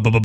Bad. 0.00 0.22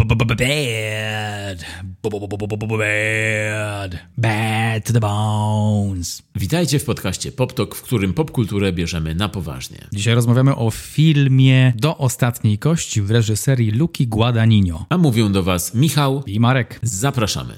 Bad. 2.78 3.98
Bad 4.18 4.86
to 4.86 4.94
the 4.94 5.00
bones. 5.00 6.24
Witajcie 6.36 6.80
w 6.80 6.86
podcaście 6.86 7.32
PopTok, 7.32 7.76
w 7.76 7.82
którym 7.82 8.14
popkulturę 8.14 8.74
bierzemy 8.74 9.16
na 9.16 9.30
poważnie. 9.30 9.78
Dzisiaj 9.94 10.16
rozmawiamy 10.16 10.56
o 10.56 10.72
filmie 10.72 11.74
Do 11.76 11.98
ostatniej 11.98 12.58
kości 12.58 13.02
w 13.02 13.12
reżyserii 13.12 13.72
Luki 13.72 14.08
Guadagnino. 14.08 14.86
A 14.90 14.98
mówią 14.98 15.32
do 15.32 15.44
Was 15.44 15.74
Michał. 15.74 16.24
I 16.26 16.40
Marek. 16.40 16.80
Zapraszamy. 16.84 17.54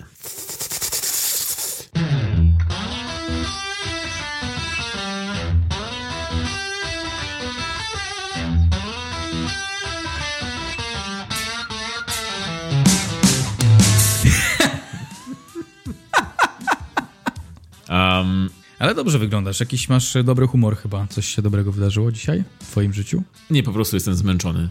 Um, 17.94 18.50
Ale 18.80 18.96
dobrze 18.96 19.20
wyglądasz. 19.20 19.60
Jakiś 19.60 19.90
masz 19.90 20.18
dobry 20.24 20.48
humor 20.48 20.78
chyba. 20.78 21.08
Coś 21.08 21.28
się 21.28 21.42
dobrego 21.42 21.72
wydarzyło 21.72 22.12
dzisiaj 22.12 22.44
w 22.60 22.68
twoim 22.72 22.94
życiu? 22.94 23.24
nie, 23.50 23.64
po 23.64 23.72
prostu 23.72 23.96
jestem 23.96 24.16
zmęczony. 24.16 24.70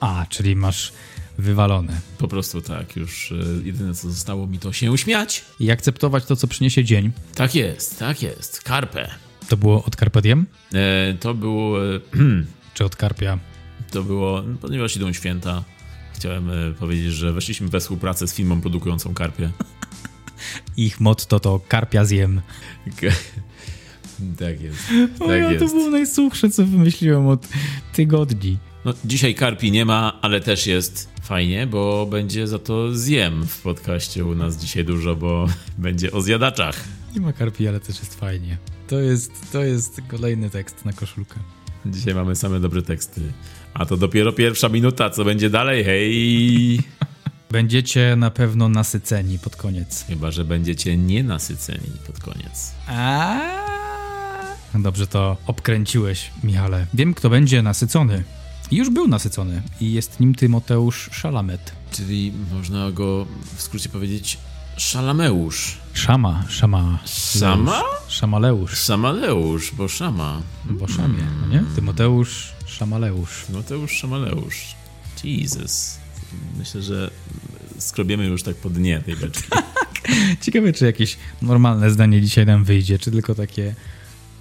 A, 0.00 0.26
czyli 0.28 0.56
masz 0.56 0.92
wywalone. 1.38 2.00
Po 2.18 2.28
prostu 2.28 2.60
tak, 2.60 2.96
już 2.96 3.32
e, 3.32 3.34
jedyne 3.64 3.94
co 3.94 4.10
zostało 4.10 4.46
mi 4.46 4.58
to 4.58 4.72
się 4.72 4.98
śmiać. 4.98 5.44
I 5.60 5.70
akceptować 5.70 6.24
to, 6.24 6.36
co 6.36 6.46
przyniesie 6.48 6.84
dzień. 6.84 7.12
Tak 7.34 7.54
jest, 7.54 7.98
tak 7.98 8.22
jest. 8.22 8.62
Carpe. 8.62 9.10
To 9.48 9.56
było 9.56 9.84
od 9.84 9.96
Carpe 9.96 10.22
Diem? 10.22 10.46
E, 10.74 11.14
to 11.20 11.34
było, 11.34 11.94
e, 11.94 12.00
Czy 12.74 12.84
od 12.84 12.96
Karpia? 12.96 13.38
to 13.90 14.02
było, 14.02 14.42
ponieważ 14.60 14.96
idą 14.96 15.12
święta, 15.12 15.64
chciałem 16.14 16.50
e, 16.50 16.72
powiedzieć, 16.72 17.12
że 17.12 17.32
weszliśmy 17.32 17.68
we 17.68 17.80
współpracę 17.80 18.28
z 18.28 18.34
firmą 18.34 18.60
produkującą 18.60 19.14
karpie. 19.14 19.50
Ich 20.76 21.00
motto 21.00 21.40
to 21.40 21.60
Karpia 21.68 22.04
zjem. 22.04 22.40
tak 24.38 24.60
jest, 24.60 24.78
O, 25.20 25.26
tak 25.26 25.38
ja, 25.40 25.46
to 25.46 25.52
jest. 25.52 25.74
było 25.74 25.90
najsuchsze, 25.90 26.50
co 26.50 26.66
wymyśliłem 26.66 27.26
od 27.26 27.48
tygodni. 27.92 28.58
No, 28.84 28.94
dzisiaj 29.04 29.34
karpi 29.34 29.70
nie 29.72 29.84
ma, 29.84 30.18
ale 30.22 30.40
też 30.40 30.66
jest 30.66 31.08
fajnie, 31.22 31.66
bo 31.66 32.06
będzie 32.06 32.46
za 32.46 32.58
to 32.58 32.94
zjem 32.94 33.46
w 33.46 33.60
podcaście 33.62 34.24
u 34.24 34.34
nas 34.34 34.56
dzisiaj 34.56 34.84
dużo, 34.84 35.16
bo 35.16 35.46
będzie 35.78 36.12
o 36.12 36.20
zjadaczach. 36.22 36.84
Nie 37.14 37.20
ma 37.20 37.32
karpi, 37.32 37.68
ale 37.68 37.80
też 37.80 37.98
jest 37.98 38.14
fajnie. 38.20 38.56
To 38.88 39.00
jest, 39.00 39.52
to 39.52 39.64
jest 39.64 40.00
kolejny 40.08 40.50
tekst 40.50 40.84
na 40.84 40.92
koszulkę. 40.92 41.34
Dzisiaj 41.86 42.14
mamy 42.14 42.36
same 42.36 42.60
dobre 42.60 42.82
teksty. 42.82 43.20
A 43.74 43.86
to 43.86 43.96
dopiero 43.96 44.32
pierwsza 44.32 44.68
minuta, 44.68 45.10
co 45.10 45.24
będzie 45.24 45.50
dalej, 45.50 45.84
hej! 45.84 46.78
Będziecie 47.50 48.16
na 48.16 48.30
pewno 48.30 48.68
nasyceni 48.68 49.38
pod 49.38 49.56
koniec. 49.56 50.04
Chyba, 50.08 50.30
że 50.30 50.44
będziecie 50.44 50.96
nienasyceni 50.96 51.90
pod 52.06 52.20
koniec. 52.20 52.72
Dobrze 54.74 55.06
to 55.06 55.36
obkręciłeś, 55.46 56.30
Michale. 56.44 56.86
Wiem, 56.94 57.14
kto 57.14 57.30
będzie 57.30 57.62
nasycony. 57.62 58.24
I 58.70 58.76
już 58.76 58.90
był 58.90 59.08
nasycony. 59.08 59.62
I 59.80 59.92
jest 59.92 60.20
nim 60.20 60.34
Tymoteusz 60.34 61.10
Szalamet. 61.12 61.72
Czyli 61.92 62.32
można 62.52 62.90
go 62.90 63.26
w 63.56 63.62
skrócie 63.62 63.88
powiedzieć 63.88 64.38
Szalameusz. 64.76 65.78
Szama, 65.92 66.44
szama. 66.48 66.98
Sama? 67.04 67.72
Leusz. 67.72 68.08
Szamaleusz. 68.08 68.78
Samaleusz, 68.78 69.74
bo 69.74 69.88
szama. 69.88 70.42
Bo 70.70 70.88
szamie, 70.88 71.24
no 71.40 71.46
nie? 71.46 71.64
Tymoteusz 71.74 72.52
Szamaleusz. 72.66 73.44
Już 73.70 73.92
Szamaleusz. 73.92 74.74
Jesus. 75.24 76.03
Myślę, 76.58 76.82
że 76.82 77.10
skrobiemy 77.78 78.26
już 78.26 78.42
tak 78.42 78.56
po 78.56 78.70
dnie 78.70 79.00
tej 79.00 79.16
beczki. 79.16 79.48
Ciekawe, 80.42 80.72
czy 80.72 80.84
jakieś 80.84 81.16
normalne 81.42 81.90
zdanie 81.90 82.20
dzisiaj 82.20 82.46
nam 82.46 82.64
wyjdzie, 82.64 82.98
czy 82.98 83.10
tylko 83.10 83.34
takie 83.34 83.74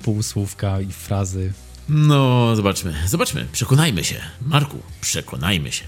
półsłówka 0.04 0.82
i 0.82 0.92
frazy. 0.92 1.54
No, 1.90 2.56
zobaczmy, 2.56 2.94
zobaczmy, 3.08 3.48
przekonajmy 3.52 4.04
się. 4.04 4.16
Marku, 4.46 4.78
przekonajmy 5.02 5.72
się. 5.72 5.86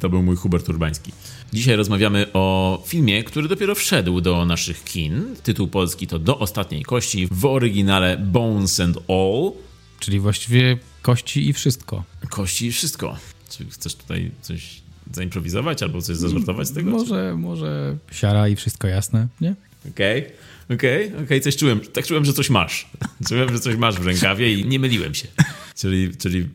To 0.00 0.08
był 0.08 0.22
mój 0.22 0.36
Hubert 0.36 0.68
Urbański. 0.68 1.12
Dzisiaj 1.52 1.76
rozmawiamy 1.76 2.26
o 2.32 2.82
filmie, 2.86 3.24
który 3.24 3.48
dopiero 3.48 3.74
wszedł 3.74 4.20
do 4.20 4.44
naszych 4.44 4.84
kin. 4.84 5.36
Tytuł 5.42 5.68
polski 5.68 6.06
to 6.06 6.18
Do 6.18 6.38
ostatniej 6.38 6.82
kości, 6.82 7.28
w 7.30 7.44
oryginale 7.44 8.16
Bones 8.18 8.80
and 8.80 8.98
All. 9.08 9.52
Czyli 10.00 10.20
właściwie 10.20 10.78
kości 11.04 11.48
i 11.48 11.52
wszystko. 11.52 12.04
Kości 12.28 12.66
i 12.66 12.72
wszystko. 12.72 13.18
Czy 13.50 13.70
chcesz 13.70 13.94
tutaj 13.94 14.30
coś 14.42 14.82
zaimprowizować 15.12 15.82
albo 15.82 16.02
coś 16.02 16.16
zażartować 16.16 16.68
z 16.68 16.72
tego? 16.72 16.90
Może, 16.90 17.36
może 17.38 17.96
siara 18.12 18.48
i 18.48 18.56
wszystko 18.56 18.88
jasne, 18.88 19.28
nie? 19.40 19.54
Okej, 19.90 20.26
okej, 20.74 21.12
okej, 21.24 21.40
coś 21.40 21.56
czułem. 21.56 21.80
Tak 21.80 22.06
czułem, 22.06 22.24
że 22.24 22.32
coś 22.32 22.50
masz. 22.50 22.88
Czułem, 23.28 23.52
że 23.52 23.60
coś 23.60 23.76
masz 23.76 23.94
w 23.94 24.06
rękawie 24.06 24.54
i 24.54 24.66
nie 24.66 24.78
myliłem 24.78 25.14
się. 25.14 25.28
Czyli, 25.80 26.16
czyli 26.16 26.48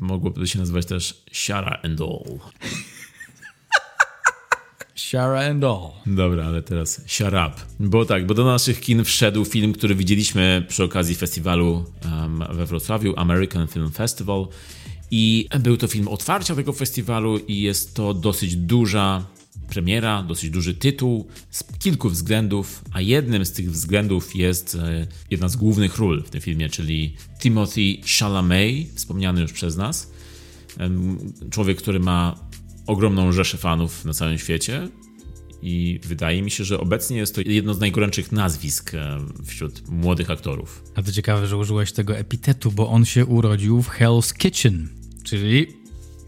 mogłoby 0.00 0.40
to 0.40 0.46
się 0.46 0.58
nazywać 0.58 0.86
też 0.86 1.22
Siara 1.32 1.80
and 1.82 2.00
All. 2.00 2.38
Siara 4.96 5.40
and 5.50 5.64
all. 5.64 5.92
Dobra, 6.06 6.46
ale 6.46 6.62
teraz 6.62 7.00
shut 7.06 7.28
up. 7.28 7.52
Bo 7.80 8.04
tak, 8.04 8.26
bo 8.26 8.34
do 8.34 8.44
naszych 8.44 8.80
kin 8.80 9.04
wszedł 9.04 9.44
film, 9.44 9.72
który 9.72 9.94
widzieliśmy 9.94 10.64
przy 10.68 10.84
okazji 10.84 11.14
festiwalu 11.14 11.84
um, 12.04 12.44
we 12.52 12.66
Wrocławiu, 12.66 13.14
American 13.16 13.66
Film 13.68 13.90
Festival. 13.90 14.48
I 15.10 15.48
był 15.60 15.76
to 15.76 15.88
film 15.88 16.08
otwarcia 16.08 16.54
tego 16.54 16.72
festiwalu 16.72 17.38
i 17.38 17.60
jest 17.60 17.94
to 17.94 18.14
dosyć 18.14 18.56
duża 18.56 19.26
premiera, 19.68 20.22
dosyć 20.22 20.50
duży 20.50 20.74
tytuł 20.74 21.26
z 21.50 21.64
kilku 21.78 22.10
względów, 22.10 22.84
a 22.92 23.00
jednym 23.00 23.46
z 23.46 23.52
tych 23.52 23.70
względów 23.70 24.36
jest 24.36 24.74
e, 24.74 25.06
jedna 25.30 25.48
z 25.48 25.56
głównych 25.56 25.98
ról 25.98 26.22
w 26.22 26.30
tym 26.30 26.40
filmie, 26.40 26.68
czyli 26.68 27.14
Timothy 27.40 27.96
Chalamet, 28.18 28.86
wspomniany 28.94 29.40
już 29.40 29.52
przez 29.52 29.76
nas. 29.76 30.10
Człowiek, 31.50 31.78
który 31.78 32.00
ma 32.00 32.45
ogromną 32.86 33.32
rzeszę 33.32 33.58
fanów 33.58 34.04
na 34.04 34.12
całym 34.12 34.38
świecie 34.38 34.88
i 35.62 36.00
wydaje 36.04 36.42
mi 36.42 36.50
się, 36.50 36.64
że 36.64 36.80
obecnie 36.80 37.16
jest 37.16 37.34
to 37.34 37.40
jedno 37.44 37.74
z 37.74 37.80
najgorętszych 37.80 38.32
nazwisk 38.32 38.94
e, 38.94 39.18
wśród 39.46 39.88
młodych 39.88 40.30
aktorów. 40.30 40.84
A 40.94 41.02
to 41.02 41.12
ciekawe, 41.12 41.46
że 41.46 41.56
użyłeś 41.56 41.92
tego 41.92 42.16
epitetu, 42.16 42.72
bo 42.72 42.88
on 42.88 43.04
się 43.04 43.26
urodził 43.26 43.82
w 43.82 43.88
Hell's 43.88 44.36
Kitchen, 44.36 44.88
czyli 45.24 45.66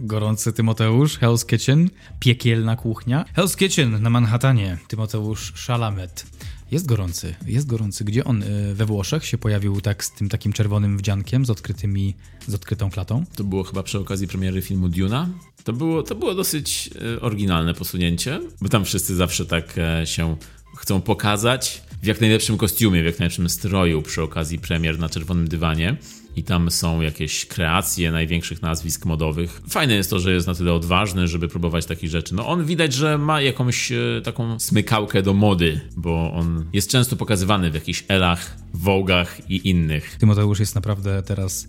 gorący 0.01 0.53
Tymoteusz, 0.53 1.19
Hell's 1.19 1.47
Kitchen, 1.47 1.91
piekielna 2.21 2.77
kuchnia. 2.77 3.25
Hell's 3.37 3.57
Kitchen 3.57 4.03
na 4.03 4.11
Manhattanie, 4.11 4.79
Tymoteusz 4.89 5.53
Szalamet. 5.55 6.27
Jest 6.71 6.87
gorący, 6.87 7.35
jest 7.47 7.67
gorący. 7.67 8.05
Gdzie 8.05 8.25
on 8.25 8.43
y, 8.43 8.75
we 8.75 8.87
Włoszech 8.87 9.25
się 9.25 9.39
pojawił 9.39 9.81
tak 9.81 10.05
z 10.05 10.13
tym 10.13 10.29
takim 10.29 10.53
czerwonym 10.53 10.99
wdziankiem, 10.99 11.47
z 11.47 11.51
odkrytymi, 11.51 12.15
z 12.47 12.55
odkrytą 12.55 12.91
klatą? 12.91 13.25
To 13.37 13.45
było 13.45 13.65
chyba 13.65 13.83
przy 13.83 13.99
okazji 13.99 14.29
premiery 14.29 14.63
filmu 14.63 14.89
Duna. 14.89 15.29
To 15.65 15.73
było, 15.73 16.03
to 16.03 16.15
było 16.15 16.35
dosyć 16.35 16.91
e, 17.17 17.21
oryginalne 17.21 17.75
posunięcie, 17.75 18.41
bo 18.61 18.69
tam 18.69 18.85
wszyscy 18.85 19.17
zawsze 19.17 19.47
tak 19.47 19.79
e, 19.79 20.07
się 20.07 20.37
chcą 20.77 21.01
pokazać 21.01 21.83
w 22.03 22.07
jak 22.07 22.21
najlepszym 22.21 22.59
kostiumie, 22.59 23.03
w 23.03 23.07
jak 23.07 23.19
najlepszym 23.19 23.49
stroju 23.49 24.03
przy 24.03 24.23
okazji 24.23 24.59
premier 24.59 24.99
na 24.99 25.09
czerwonym 25.09 25.49
dywanie. 25.49 25.97
I 26.39 26.43
tam 26.43 26.71
są 26.71 27.01
jakieś 27.01 27.47
kreacje 27.47 28.13
największych 28.13 28.63
nazwisk 28.63 29.07
modowych. 29.07 29.63
Fajne 29.69 29.95
jest 29.95 30.11
to, 30.11 30.19
że 30.19 30.33
jest 30.33 30.47
na 30.47 30.55
tyle 30.55 30.73
odważny, 30.73 31.29
żeby 31.29 31.49
próbować 31.49 31.87
takich 31.87 32.11
rzeczy. 32.11 32.35
No 32.35 32.49
on 32.49 32.65
widać, 32.65 32.93
że 32.93 33.19
ma 33.19 33.41
jakąś 33.41 33.93
e, 33.93 33.97
taką 34.25 34.61
smykałkę 34.61 35.23
do 35.23 35.35
mody, 35.35 35.81
bo 35.97 36.33
on 36.33 36.65
jest 36.73 36.91
często 36.91 37.17
pokazywany 37.17 37.71
w 37.71 37.75
jakichś 37.75 38.05
elach, 38.09 38.57
wogach 38.75 39.51
i 39.51 39.69
innych. 39.69 40.17
Tymoteusz 40.17 40.61
jest 40.61 40.75
naprawdę 40.75 41.23
teraz 41.23 41.69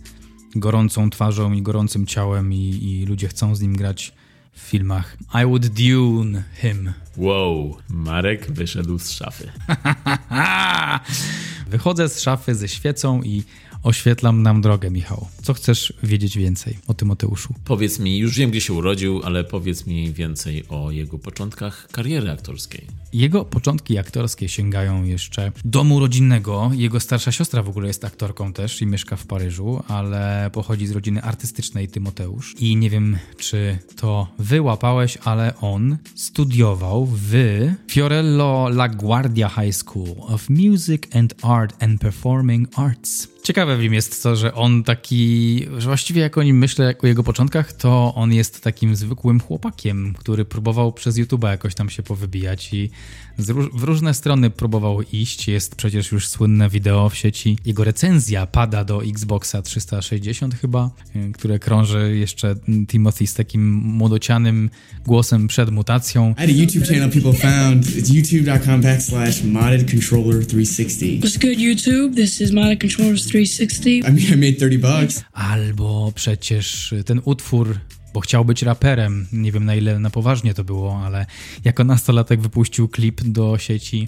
gorącą 0.55 1.09
twarzą 1.09 1.53
i 1.53 1.61
gorącym 1.61 2.05
ciałem 2.05 2.53
i, 2.53 2.79
i 2.81 3.05
ludzie 3.05 3.27
chcą 3.27 3.55
z 3.55 3.61
nim 3.61 3.75
grać 3.77 4.13
w 4.53 4.59
filmach. 4.59 5.17
I 5.43 5.45
would 5.45 5.67
dune 5.67 6.43
him. 6.61 6.93
Wow, 7.17 7.77
Marek 7.89 8.51
wyszedł 8.51 8.99
z 8.99 9.11
szafy. 9.11 9.51
Wychodzę 11.69 12.09
z 12.09 12.21
szafy 12.21 12.55
ze 12.55 12.67
świecą 12.67 13.23
i 13.23 13.43
oświetlam 13.83 14.43
nam 14.43 14.61
drogę, 14.61 14.91
Michał. 14.91 15.27
Co 15.43 15.53
chcesz 15.53 15.93
wiedzieć 16.03 16.37
więcej 16.37 16.77
o 16.87 16.93
Tymoteuszu? 16.93 17.53
Powiedz 17.65 17.99
mi, 17.99 18.17
już 18.17 18.37
wiem 18.37 18.49
gdzie 18.51 18.61
się 18.61 18.73
urodził, 18.73 19.21
ale 19.23 19.43
powiedz 19.43 19.85
mi 19.85 20.13
więcej 20.13 20.63
o 20.69 20.91
jego 20.91 21.19
początkach 21.19 21.87
kariery 21.91 22.31
aktorskiej. 22.31 22.87
Jego 23.13 23.45
początki 23.45 23.97
aktorskie 23.97 24.49
sięgają 24.49 25.03
jeszcze 25.03 25.51
domu 25.65 25.99
rodzinnego. 25.99 26.71
Jego 26.73 26.99
starsza 26.99 27.31
siostra 27.31 27.63
w 27.63 27.69
ogóle 27.69 27.87
jest 27.87 28.05
aktorką 28.05 28.53
też 28.53 28.81
i 28.81 28.85
mieszka 28.85 29.15
w 29.15 29.25
Paryżu, 29.25 29.83
ale 29.87 30.49
pochodzi 30.53 30.87
z 30.87 30.91
rodziny 30.91 31.23
artystycznej 31.23 31.87
Tymoteusz. 31.87 32.55
I 32.59 32.75
nie 32.75 32.89
wiem, 32.89 33.17
czy 33.37 33.77
to 33.95 34.27
wyłapałeś, 34.39 35.17
ale 35.23 35.53
on 35.61 35.97
studiował 36.15 37.05
w 37.11 37.33
Fiorello 37.91 38.67
La 38.67 38.89
Guardia 38.89 39.49
High 39.49 39.75
School 39.75 40.15
of 40.19 40.49
Music 40.49 41.03
and 41.15 41.45
Art 41.45 41.83
and 41.83 42.01
Performing 42.01 42.79
Arts. 42.79 43.27
Ciekawe 43.43 43.77
w 43.77 43.81
nim 43.81 43.93
jest 43.93 44.23
to, 44.23 44.35
że 44.35 44.53
on 44.53 44.83
taki, 44.83 45.65
że 45.77 45.87
właściwie 45.87 46.21
jak 46.21 46.37
o 46.37 46.43
nim 46.43 46.57
myślę, 46.57 46.85
jak 46.85 47.03
o 47.03 47.07
jego 47.07 47.23
początkach, 47.23 47.73
to 47.73 48.13
on 48.15 48.33
jest 48.33 48.63
takim 48.63 48.95
zwykłym 48.95 49.39
chłopakiem, 49.39 50.13
który 50.17 50.45
próbował 50.45 50.93
przez 50.93 51.17
YouTube'a 51.17 51.49
jakoś 51.49 51.75
tam 51.75 51.89
się 51.89 52.03
powybijać 52.03 52.73
i 52.73 52.89
w 53.73 53.83
różne 53.83 54.13
strony 54.13 54.49
próbował 54.49 55.01
iść. 55.01 55.47
Jest 55.47 55.75
przecież 55.75 56.11
już 56.11 56.27
słynne 56.27 56.69
wideo 56.69 57.09
w 57.09 57.15
sieci. 57.15 57.57
Jego 57.65 57.83
recenzja 57.83 58.45
pada 58.45 58.83
do 58.83 59.03
Xboxa 59.03 59.61
360 59.61 60.55
chyba, 60.55 60.91
y, 61.15 61.31
które 61.31 61.59
krąży 61.59 62.17
jeszcze 62.17 62.55
Timothy 62.87 63.27
z 63.27 63.33
takim 63.33 63.73
młodocianym 63.73 64.69
głosem 65.05 65.47
przed 65.47 65.69
mutacją. 65.71 66.31
I 66.31 66.41
had 66.41 66.49
a 66.49 66.51
YouTube 66.51 66.85
channel 66.85 67.11
people 67.11 67.33
found. 67.33 67.85
It's 67.85 68.13
youtube.com 68.13 68.81
backslash 68.81 69.43
modded 69.43 69.91
controller 69.91 70.45
360. 70.45 71.23
What's 71.23 71.41
good 71.41 71.59
YouTube? 71.59 72.15
This 72.15 72.41
is 72.41 72.51
modded 72.51 72.81
controllers 72.81 73.25
360. 73.25 73.87
I 73.87 74.01
mean 74.01 74.33
I 74.33 74.35
made 74.35 74.57
30 74.57 74.77
bucks. 74.77 75.23
Albo 75.33 76.11
przecież 76.15 76.93
ten 77.05 77.21
utwór 77.25 77.79
bo 78.13 78.19
chciał 78.19 78.45
być 78.45 78.63
raperem. 78.63 79.27
Nie 79.33 79.51
wiem 79.51 79.65
na 79.65 79.75
ile 79.75 79.99
na 79.99 80.09
poważnie 80.09 80.53
to 80.53 80.63
było, 80.63 81.01
ale 81.05 81.25
jako 81.63 81.83
nastolatek 81.83 82.41
wypuścił 82.41 82.87
klip 82.87 83.21
do 83.21 83.57
sieci 83.57 84.07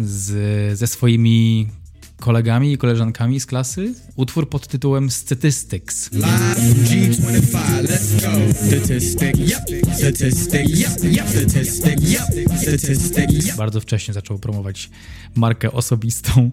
z, 0.00 0.78
ze 0.78 0.86
swoimi 0.86 1.68
kolegami 2.20 2.72
i 2.72 2.78
koleżankami 2.78 3.40
z 3.40 3.46
klasy 3.46 3.94
utwór 4.16 4.48
pod 4.48 4.66
tytułem 4.66 5.10
Statistics. 5.10 6.10
Bardzo 13.56 13.80
wcześnie 13.80 14.14
zaczął 14.14 14.38
promować 14.38 14.90
markę 15.34 15.72
osobistą. 15.72 16.50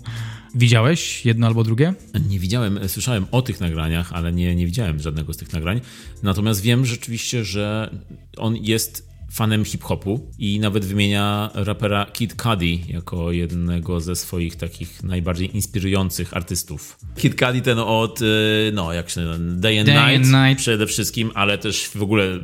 Widziałeś 0.56 1.26
jedno 1.26 1.48
albo 1.48 1.64
drugie? 1.64 1.94
Nie 2.30 2.40
widziałem, 2.40 2.80
słyszałem 2.88 3.26
o 3.32 3.42
tych 3.42 3.60
nagraniach, 3.60 4.14
ale 4.14 4.34
nie, 4.34 4.56
nie 4.56 4.66
widziałem 4.66 5.00
żadnego 5.00 5.34
z 5.34 5.38
tych 5.38 5.54
nagrań. 5.54 5.82
Natomiast 6.24 6.62
wiem 6.62 6.86
rzeczywiście, 6.86 7.46
że 7.46 7.96
on 8.38 8.56
jest 8.56 9.15
fanem 9.36 9.66
hip-hopu 9.66 10.32
i 10.40 10.60
nawet 10.60 10.86
wymienia 10.86 11.52
rapera 11.54 12.06
Kid 12.06 12.36
Cudi 12.42 12.84
jako 12.88 13.32
jednego 13.32 14.02
ze 14.02 14.16
swoich 14.16 14.56
takich 14.56 15.04
najbardziej 15.04 15.56
inspirujących 15.56 16.34
artystów. 16.34 16.98
Kid 17.18 17.40
Cudi 17.40 17.62
ten 17.62 17.80
od, 17.80 18.22
y, 18.22 18.26
no 18.74 18.94
jak 18.94 19.10
się 19.10 19.22
Day 19.40 19.80
and, 19.80 19.90
Day 19.90 20.16
Night, 20.18 20.34
and 20.34 20.48
Night 20.48 20.62
przede 20.64 20.88
wszystkim, 20.88 21.32
ale 21.34 21.58
też 21.58 21.90
w 21.90 22.04
ogóle 22.04 22.40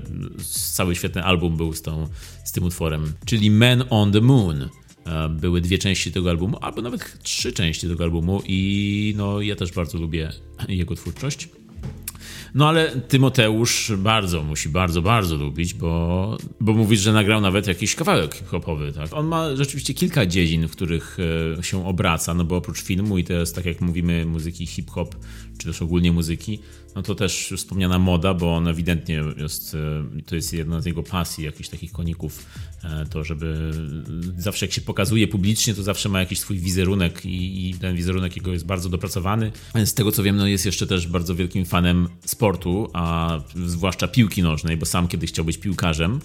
cały 0.73 0.95
świetny 0.95 1.23
album 1.23 1.57
był 1.57 1.73
z, 1.73 1.81
tą, 1.81 2.07
z 2.43 2.51
tym 2.51 2.63
utworem, 2.63 3.13
czyli 3.25 3.51
Man 3.51 3.83
on 3.89 4.11
the 4.11 4.21
Moon. 4.21 4.69
E, 5.05 5.29
były 5.29 5.61
dwie 5.61 5.77
części 5.77 6.11
tego 6.11 6.29
albumu, 6.29 6.57
albo 6.61 6.81
nawet 6.81 7.23
trzy 7.23 7.53
części 7.53 7.87
tego 7.87 8.03
albumu 8.03 8.41
i 8.45 9.13
no 9.17 9.41
ja 9.41 9.55
też 9.55 9.71
bardzo 9.71 9.97
lubię 9.97 10.29
jego 10.67 10.95
twórczość. 10.95 11.49
No 12.53 12.69
ale 12.69 12.91
Tymoteusz 12.91 13.91
bardzo 13.97 14.43
musi, 14.43 14.69
bardzo, 14.69 15.01
bardzo 15.01 15.35
lubić, 15.35 15.73
bo, 15.73 16.37
bo 16.59 16.73
mówisz, 16.73 16.99
że 16.99 17.13
nagrał 17.13 17.41
nawet 17.41 17.67
jakiś 17.67 17.95
kawałek 17.95 18.35
hip-hopowy, 18.35 18.93
tak? 18.93 19.13
On 19.13 19.27
ma 19.27 19.55
rzeczywiście 19.55 19.93
kilka 19.93 20.25
dziedzin, 20.25 20.67
w 20.67 20.71
których 20.71 21.17
e, 21.59 21.63
się 21.63 21.87
obraca, 21.87 22.33
no 22.33 22.43
bo 22.43 22.55
oprócz 22.55 22.81
filmu 22.83 23.17
i 23.17 23.23
teraz, 23.23 23.53
tak 23.53 23.65
jak 23.65 23.81
mówimy, 23.81 24.25
muzyki 24.25 24.65
hip-hop, 24.65 25.15
czy 25.57 25.67
też 25.67 25.81
ogólnie 25.81 26.11
muzyki, 26.11 26.59
no 26.95 27.01
to 27.01 27.15
też 27.15 27.53
wspomniana 27.57 27.99
moda, 27.99 28.33
bo 28.33 28.55
on 28.55 28.67
ewidentnie 28.67 29.23
jest, 29.37 29.75
e, 29.75 30.21
to 30.25 30.35
jest 30.35 30.53
jedna 30.53 30.81
z 30.81 30.85
jego 30.85 31.03
pasji, 31.03 31.43
jakichś 31.43 31.69
takich 31.69 31.91
koników, 31.91 32.45
e, 32.83 33.05
to 33.05 33.23
żeby 33.23 33.71
zawsze 34.37 34.65
jak 34.65 34.73
się 34.73 34.81
pokazuje 34.81 35.27
publicznie, 35.27 35.73
to 35.73 35.83
zawsze 35.83 36.09
ma 36.09 36.19
jakiś 36.19 36.39
swój 36.39 36.59
wizerunek 36.59 37.25
i, 37.25 37.69
i 37.69 37.73
ten 37.73 37.95
wizerunek 37.95 38.35
jego 38.35 38.53
jest 38.53 38.65
bardzo 38.65 38.89
dopracowany. 38.89 39.51
Z 39.85 39.93
tego 39.93 40.11
co 40.11 40.23
wiem, 40.23 40.37
no 40.37 40.47
jest 40.47 40.65
jeszcze 40.65 40.87
też 40.87 41.07
bardzo 41.07 41.35
wielkim 41.35 41.65
fanem 41.65 42.07
sportu, 42.25 42.89
a 42.93 43.39
zwłaszcza 43.65 44.07
piłki 44.07 44.43
nożnej, 44.43 44.77
bo 44.77 44.85
sam 44.85 45.07
kiedyś 45.07 45.31
chciał 45.31 45.45
być 45.45 45.57
piłkarzem. 45.57 46.19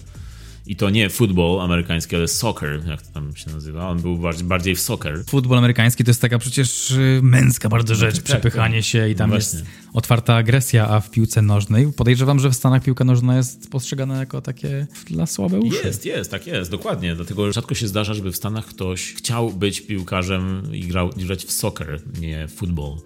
I 0.67 0.75
to 0.75 0.89
nie 0.89 1.09
futbol 1.09 1.61
amerykański, 1.61 2.15
ale 2.15 2.27
soccer, 2.27 2.87
jak 2.87 3.01
to 3.01 3.11
tam 3.13 3.35
się 3.35 3.51
nazywa. 3.51 3.89
On 3.89 4.01
był 4.01 4.19
bardziej 4.43 4.75
w 4.75 4.79
soccer. 4.79 5.23
Futbol 5.25 5.57
amerykański 5.57 6.03
to 6.03 6.09
jest 6.09 6.21
taka 6.21 6.39
przecież 6.39 6.91
y, 6.91 7.19
męska 7.23 7.69
bardzo 7.69 7.95
rzecz, 7.95 8.15
no, 8.15 8.17
tak, 8.17 8.25
przepychanie 8.25 8.77
tak, 8.77 8.85
się 8.85 9.09
i 9.09 9.15
tam 9.15 9.29
no 9.29 9.35
jest 9.35 9.63
otwarta 9.93 10.35
agresja, 10.35 10.87
a 10.89 10.99
w 10.99 11.11
piłce 11.11 11.41
nożnej 11.41 11.93
podejrzewam, 11.93 12.39
że 12.39 12.49
w 12.49 12.55
Stanach 12.55 12.83
piłka 12.83 13.03
nożna 13.03 13.37
jest 13.37 13.69
postrzegana 13.71 14.19
jako 14.19 14.41
takie 14.41 14.87
dla 15.07 15.25
słabe 15.25 15.59
uszy. 15.59 15.87
Jest, 15.87 16.05
jest, 16.05 16.31
tak 16.31 16.47
jest, 16.47 16.71
dokładnie. 16.71 17.15
Dlatego 17.15 17.53
rzadko 17.53 17.75
się 17.75 17.87
zdarza, 17.87 18.13
żeby 18.13 18.31
w 18.31 18.35
Stanach 18.35 18.65
ktoś 18.65 19.13
chciał 19.13 19.51
być 19.51 19.81
piłkarzem 19.81 20.61
i 20.73 20.87
grał, 20.87 21.09
grać 21.09 21.45
w 21.45 21.51
soccer, 21.51 22.01
nie 22.19 22.47
futbol 22.47 22.97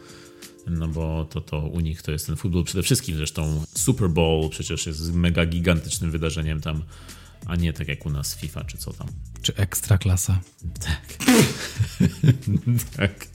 no 0.67 0.87
bo 0.87 1.25
to, 1.29 1.41
to 1.41 1.59
u 1.59 1.79
nich 1.79 2.01
to 2.01 2.11
jest 2.11 2.27
ten 2.27 2.35
futbol 2.35 2.63
przede 2.63 2.83
wszystkim. 2.83 3.17
Zresztą 3.17 3.63
Super 3.75 4.09
Bowl 4.09 4.49
przecież 4.49 4.85
jest 4.85 5.13
mega 5.13 5.45
gigantycznym 5.45 6.11
wydarzeniem 6.11 6.61
tam 6.61 6.81
a 7.45 7.55
nie 7.55 7.73
tak 7.73 7.87
jak 7.87 8.05
u 8.05 8.09
nas 8.09 8.35
FIFA 8.35 8.63
czy 8.63 8.77
co 8.77 8.93
tam. 8.93 9.07
Czy 9.41 9.55
ekstra 9.55 9.97
klasa. 9.97 10.39
Tak. 10.79 11.17
tak. 12.97 13.27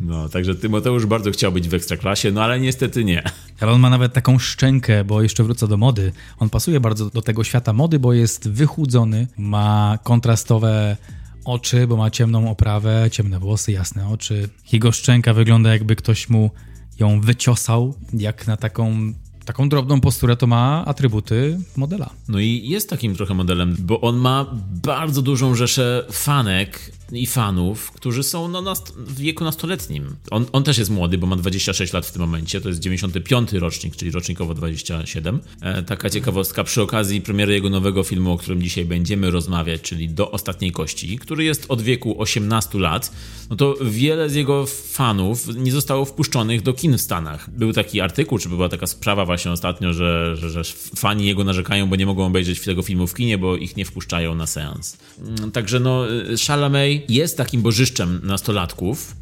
No, 0.00 0.28
także 0.28 0.54
Tymoteusz 0.54 1.06
bardzo 1.06 1.30
chciał 1.30 1.52
być 1.52 1.68
w 1.68 1.74
ekstraklasie, 1.74 2.32
no 2.32 2.42
ale 2.42 2.60
niestety 2.60 3.04
nie. 3.04 3.22
Ale 3.60 3.72
on 3.72 3.80
ma 3.80 3.90
nawet 3.90 4.12
taką 4.12 4.38
szczękę, 4.38 5.04
bo 5.04 5.22
jeszcze 5.22 5.44
wrócę 5.44 5.68
do 5.68 5.76
mody. 5.76 6.12
On 6.38 6.50
pasuje 6.50 6.80
bardzo 6.80 7.10
do 7.10 7.22
tego 7.22 7.44
świata 7.44 7.72
mody, 7.72 7.98
bo 7.98 8.12
jest 8.12 8.48
wychudzony, 8.48 9.26
ma 9.36 9.98
kontrastowe 10.02 10.96
oczy, 11.44 11.86
bo 11.86 11.96
ma 11.96 12.10
ciemną 12.10 12.50
oprawę, 12.50 13.08
ciemne 13.10 13.38
włosy, 13.38 13.72
jasne 13.72 14.08
oczy. 14.08 14.48
Jego 14.72 14.92
szczęka 14.92 15.34
wygląda 15.34 15.72
jakby 15.72 15.96
ktoś 15.96 16.28
mu 16.28 16.50
ją 16.98 17.20
wyciosał, 17.20 17.94
jak 18.12 18.46
na 18.46 18.56
taką 18.56 19.12
taką 19.44 19.68
drobną 19.68 20.00
posturę 20.00 20.36
to 20.36 20.46
ma 20.46 20.84
atrybuty 20.86 21.58
modela. 21.76 22.10
No 22.28 22.38
i 22.38 22.62
jest 22.68 22.90
takim 22.90 23.16
trochę 23.16 23.34
modelem, 23.34 23.76
bo 23.78 24.00
on 24.00 24.16
ma 24.16 24.46
bardzo 24.82 25.22
dużą 25.22 25.54
rzeszę 25.54 26.06
fanek 26.12 26.92
i 27.12 27.26
fanów, 27.26 27.90
którzy 27.90 28.22
są 28.22 28.48
no, 28.48 28.62
na, 28.62 28.74
w 28.96 29.16
wieku 29.16 29.44
nastoletnim. 29.44 30.16
On, 30.30 30.46
on 30.52 30.62
też 30.62 30.78
jest 30.78 30.90
młody, 30.90 31.18
bo 31.18 31.26
ma 31.26 31.36
26 31.36 31.92
lat 31.92 32.06
w 32.06 32.12
tym 32.12 32.22
momencie, 32.22 32.60
to 32.60 32.68
jest 32.68 32.80
95 32.80 33.52
rocznik, 33.52 33.96
czyli 33.96 34.10
rocznikowo 34.10 34.54
27. 34.54 35.40
E, 35.60 35.82
taka 35.82 36.10
ciekawostka 36.10 36.64
przy 36.64 36.82
okazji 36.82 37.20
premiery 37.20 37.54
jego 37.54 37.70
nowego 37.70 38.04
filmu, 38.04 38.32
o 38.32 38.38
którym 38.38 38.62
dzisiaj 38.62 38.84
będziemy 38.84 39.30
rozmawiać, 39.30 39.80
czyli 39.80 40.08
Do 40.08 40.30
Ostatniej 40.30 40.72
Kości, 40.72 41.18
który 41.18 41.44
jest 41.44 41.66
od 41.68 41.82
wieku 41.82 42.20
18 42.20 42.78
lat, 42.78 43.12
no 43.50 43.56
to 43.56 43.74
wiele 43.80 44.30
z 44.30 44.34
jego 44.34 44.66
fanów 44.66 45.56
nie 45.56 45.72
zostało 45.72 46.04
wpuszczonych 46.04 46.62
do 46.62 46.72
kin 46.72 46.98
w 46.98 47.00
Stanach. 47.00 47.50
Był 47.50 47.72
taki 47.72 48.00
artykuł, 48.00 48.38
czy 48.38 48.48
była 48.48 48.68
taka 48.68 48.86
sprawa 48.86 49.24
właśnie 49.26 49.50
ostatnio, 49.50 49.92
że, 49.92 50.36
że, 50.36 50.50
że 50.50 50.62
fani 50.96 51.26
jego 51.26 51.44
narzekają, 51.44 51.88
bo 51.88 51.96
nie 51.96 52.06
mogą 52.06 52.26
obejrzeć 52.26 52.60
tego 52.60 52.82
filmu 52.82 53.06
w 53.06 53.14
kinie, 53.14 53.38
bo 53.38 53.56
ich 53.56 53.76
nie 53.76 53.84
wpuszczają 53.84 54.34
na 54.34 54.46
seans. 54.46 54.96
Mm, 55.18 55.50
także 55.50 55.80
no, 55.80 56.04
Chalamet 56.46 56.93
jest 57.08 57.36
takim 57.36 57.62
bożyszczem 57.62 58.20
nastolatków, 58.22 59.16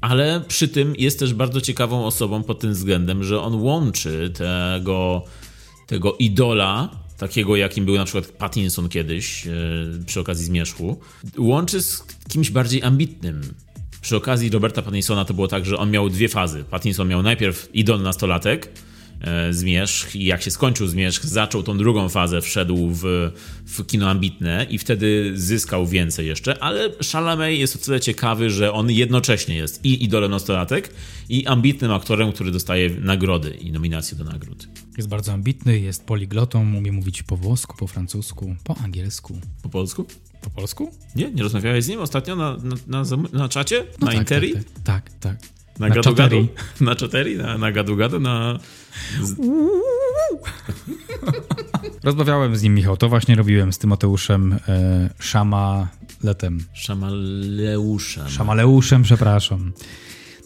ale 0.00 0.40
przy 0.48 0.68
tym 0.68 0.94
jest 0.96 1.18
też 1.18 1.34
bardzo 1.34 1.60
ciekawą 1.60 2.06
osobą 2.06 2.42
pod 2.42 2.60
tym 2.60 2.72
względem, 2.72 3.24
że 3.24 3.40
on 3.40 3.54
łączy 3.54 4.32
tego, 4.34 5.24
tego 5.86 6.16
idola, 6.16 6.88
takiego 7.18 7.56
jakim 7.56 7.84
był 7.84 7.94
na 7.94 8.04
przykład 8.04 8.26
Pattinson 8.26 8.88
kiedyś 8.88 9.46
yy, 9.46 9.52
przy 10.06 10.20
okazji 10.20 10.44
Zmierzchu, 10.44 11.00
łączy 11.38 11.82
z 11.82 12.02
kimś 12.28 12.50
bardziej 12.50 12.82
ambitnym. 12.82 13.54
Przy 14.00 14.16
okazji 14.16 14.50
Roberta 14.50 14.82
Pattinsona 14.82 15.24
to 15.24 15.34
było 15.34 15.48
tak, 15.48 15.66
że 15.66 15.78
on 15.78 15.90
miał 15.90 16.10
dwie 16.10 16.28
fazy. 16.28 16.64
Pattinson 16.64 17.08
miał 17.08 17.22
najpierw 17.22 17.68
idol 17.74 18.02
nastolatek, 18.02 18.70
E, 18.70 18.87
zmierzch 19.50 20.16
i 20.16 20.24
jak 20.24 20.42
się 20.42 20.50
skończył 20.50 20.86
Zmierzch, 20.86 21.24
zaczął 21.24 21.62
tą 21.62 21.78
drugą 21.78 22.08
fazę, 22.08 22.40
wszedł 22.40 22.90
w, 22.92 23.32
w 23.66 23.86
kino 23.86 24.10
ambitne 24.10 24.66
i 24.70 24.78
wtedy 24.78 25.32
zyskał 25.34 25.86
więcej 25.86 26.26
jeszcze, 26.26 26.62
ale 26.62 26.90
Chalamet 27.12 27.58
jest 27.58 27.76
o 27.76 27.78
tyle 27.78 28.00
ciekawy, 28.00 28.50
że 28.50 28.72
on 28.72 28.90
jednocześnie 28.90 29.56
jest 29.56 29.84
i 29.84 30.04
idolem 30.04 30.30
nastolatek 30.30 30.94
i 31.28 31.46
ambitnym 31.46 31.92
aktorem, 31.92 32.32
który 32.32 32.50
dostaje 32.50 32.90
nagrody 32.90 33.50
i 33.50 33.72
nominacje 33.72 34.18
do 34.18 34.24
nagród. 34.24 34.68
Jest 34.96 35.08
bardzo 35.08 35.32
ambitny, 35.32 35.80
jest 35.80 36.04
poliglotą, 36.04 36.74
umie 36.74 36.92
mówić 36.92 37.22
po 37.22 37.36
włosku, 37.36 37.76
po 37.76 37.86
francusku, 37.86 38.56
po 38.64 38.76
angielsku. 38.76 39.40
Po 39.62 39.68
polsku? 39.68 40.06
Po 40.40 40.50
polsku? 40.50 40.92
Nie? 41.16 41.30
Nie 41.30 41.42
rozmawiałeś 41.42 41.84
z 41.84 41.88
nim 41.88 42.00
ostatnio 42.00 42.36
na, 42.36 42.56
na, 42.86 43.02
na, 43.04 43.16
na 43.32 43.48
czacie? 43.48 43.84
No 44.00 44.06
na 44.06 44.12
tak, 44.12 44.20
Interi? 44.20 44.52
Tak, 44.52 44.62
tak. 44.64 44.82
tak, 44.84 45.38
tak. 45.40 45.57
Na, 45.78 45.88
na 45.88 45.94
gadu, 45.94 46.14
gadu? 46.14 46.46
Na 46.80 46.94
czateri? 46.94 47.36
Na, 47.36 47.58
na 47.58 47.72
gadu 47.72 47.96
gadu? 47.96 48.20
Na... 48.20 48.54
Rozmawiałem 52.04 52.56
z 52.56 52.62
nim, 52.62 52.74
Michał. 52.74 52.96
To 52.96 53.08
właśnie 53.08 53.34
robiłem 53.34 53.72
z 53.72 53.78
Tymoteuszem 53.78 54.58
e, 54.68 55.10
Szama 55.18 55.88
Hamletem. 56.18 56.64
Szamaleuszem. 56.72 58.28
Szamaleuszem, 58.28 59.02
przepraszam. 59.02 59.72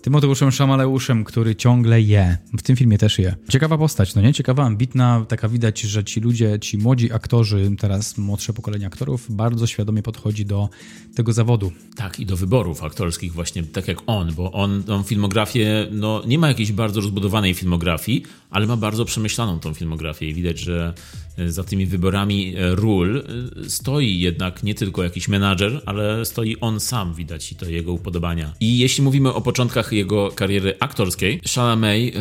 Tymoteuszem 0.02 0.52
Szamaleuszem, 0.52 1.24
który 1.24 1.56
ciągle 1.56 2.00
je. 2.00 2.38
W 2.58 2.62
tym 2.62 2.76
filmie 2.76 2.98
też 2.98 3.18
je. 3.18 3.34
Ciekawa 3.48 3.78
postać, 3.78 4.14
no 4.14 4.22
nie? 4.22 4.32
Ciekawa, 4.34 4.64
ambitna, 4.64 5.26
taka 5.28 5.48
widać, 5.48 5.80
że 5.80 6.04
ci 6.04 6.20
ludzie, 6.20 6.58
ci 6.60 6.78
młodzi 6.78 7.12
aktorzy, 7.12 7.70
teraz 7.78 8.18
młodsze 8.18 8.52
pokolenie 8.52 8.86
aktorów, 8.86 9.26
bardzo 9.30 9.66
świadomie 9.66 10.02
podchodzi 10.02 10.46
do 10.46 10.68
tego 11.14 11.32
zawodu. 11.32 11.72
Tak, 11.96 12.20
i 12.20 12.26
do 12.26 12.36
wyborów 12.36 12.84
aktorskich 12.84 13.32
właśnie, 13.32 13.62
tak 13.62 13.88
jak 13.88 13.98
on, 14.06 14.34
bo 14.34 14.52
on 14.52 14.82
tą 14.82 15.02
filmografię, 15.02 15.86
no 15.90 16.22
nie 16.26 16.38
ma 16.38 16.48
jakiejś 16.48 16.72
bardzo 16.72 17.00
rozbudowanej 17.00 17.54
filmografii, 17.54 18.22
ale 18.52 18.66
ma 18.66 18.76
bardzo 18.76 19.04
przemyślaną 19.04 19.60
tą 19.60 19.74
filmografię 19.74 20.28
i 20.28 20.34
widać, 20.34 20.58
że 20.58 20.94
e, 21.38 21.52
za 21.52 21.64
tymi 21.64 21.86
wyborami 21.86 22.54
e, 22.56 22.74
ról 22.74 23.16
e, 23.16 23.70
stoi 23.70 24.18
jednak 24.18 24.62
nie 24.62 24.74
tylko 24.74 25.02
jakiś 25.02 25.28
menadżer, 25.28 25.82
ale 25.86 26.24
stoi 26.24 26.56
on 26.60 26.80
sam, 26.80 27.14
widać 27.14 27.52
i 27.52 27.54
to 27.56 27.66
jego 27.66 27.92
upodobania. 27.92 28.52
I 28.60 28.78
jeśli 28.78 29.04
mówimy 29.04 29.34
o 29.34 29.40
początkach 29.40 29.92
jego 29.92 30.30
kariery 30.30 30.76
aktorskiej, 30.80 31.40
Chalamet 31.54 32.14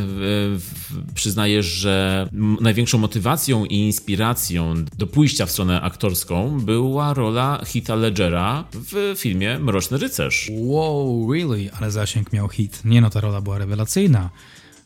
przyznaje, 1.16 1.64
że 1.64 2.28
największą 2.62 2.98
motywacją 2.98 3.66
i 3.66 3.76
inspiracją 3.76 4.74
do 4.98 5.08
pójścia 5.08 5.46
w 5.46 5.52
stronę 5.52 5.82
aktorską 5.82 6.60
była 6.60 7.14
rola 7.14 7.62
Hita 7.66 7.96
Ledgera 7.96 8.64
w 8.74 9.14
filmie 9.18 9.60
Mroczny 9.60 9.98
Rycerz. 9.98 10.52
Wow, 10.54 11.32
really? 11.34 11.70
Ale 11.74 11.92
zasięg 11.92 12.34
miał 12.34 12.50
hit. 12.50 12.82
Nie 12.86 13.02
no, 13.02 13.10
ta 13.10 13.22
rola 13.22 13.42
była 13.42 13.58
rewelacyjna. 13.58 14.30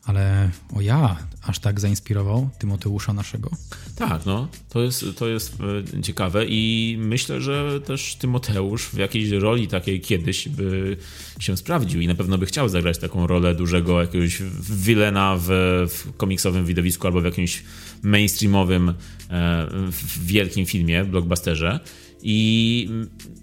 Ale 0.06 0.50
o 0.76 0.82
ja, 0.82 1.18
aż 1.42 1.60
tak 1.60 1.80
zainspirował 1.80 2.50
Tymoteusza 2.60 3.14
naszego. 3.14 3.50
Tak, 3.96 4.26
no, 4.26 4.48
to 4.70 4.82
jest, 4.82 5.06
to 5.18 5.28
jest 5.28 5.58
e, 5.98 6.02
ciekawe 6.02 6.46
i 6.46 6.96
myślę, 7.00 7.42
że 7.42 7.82
też 7.82 8.16
Tymoteusz 8.16 8.86
w 8.86 8.98
jakiejś 8.98 9.30
roli 9.30 9.68
takiej 9.68 10.02
kiedyś 10.02 10.50
by 10.50 10.98
się 11.40 11.58
sprawdził 11.58 12.02
i 12.02 12.08
na 12.08 12.16
pewno 12.16 12.38
by 12.38 12.46
chciał 12.46 12.70
zagrać 12.70 12.98
taką 12.98 13.28
rolę 13.28 13.56
dużego 13.56 14.02
jakiegoś 14.02 14.42
wilena 14.70 15.38
w, 15.40 15.48
w 15.90 16.18
komiksowym 16.18 16.66
widowisku 16.66 17.08
albo 17.08 17.22
w 17.22 17.26
jakimś 17.26 17.64
mainstreamowym, 18.04 18.94
e, 19.30 19.68
wielkim 20.22 20.66
filmie, 20.66 21.06
blockbusterze. 21.06 21.80
I, 22.22 22.90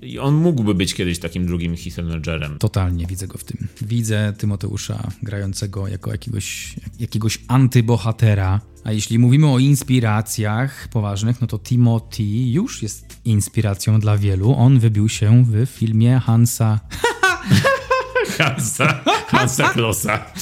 I, 0.02 0.18
on 0.18 0.34
mógłby 0.34 0.74
być 0.74 0.94
kiedyś 0.94 1.18
takim 1.18 1.46
drugim 1.46 1.76
Heath 1.76 1.98
Ledgerem. 1.98 2.58
Totalnie 2.58 3.06
widzę 3.06 3.26
go 3.26 3.38
w 3.38 3.44
tym. 3.44 3.68
Widzę 3.82 4.32
Tymoteusza 4.38 5.08
grającego 5.22 5.88
jako 5.88 6.12
jakiegoś, 6.12 6.76
jakiegoś 7.00 7.38
antybohatera. 7.48 8.60
A 8.84 8.92
jeśli 8.92 9.18
mówimy 9.18 9.50
o 9.50 9.58
inspiracjach 9.58 10.88
poważnych, 10.88 11.40
no 11.40 11.46
to 11.46 11.58
Timothy 11.58 12.22
już 12.50 12.82
jest 12.82 13.20
inspiracją 13.24 14.00
dla 14.00 14.18
wielu. 14.18 14.54
On 14.54 14.78
wybił 14.78 15.08
się 15.08 15.44
w 15.44 15.66
filmie 15.66 16.20
Hansa... 16.20 16.80
Hansa, 18.38 19.04
Hansa 19.26 19.68
Klossa. 19.68 20.24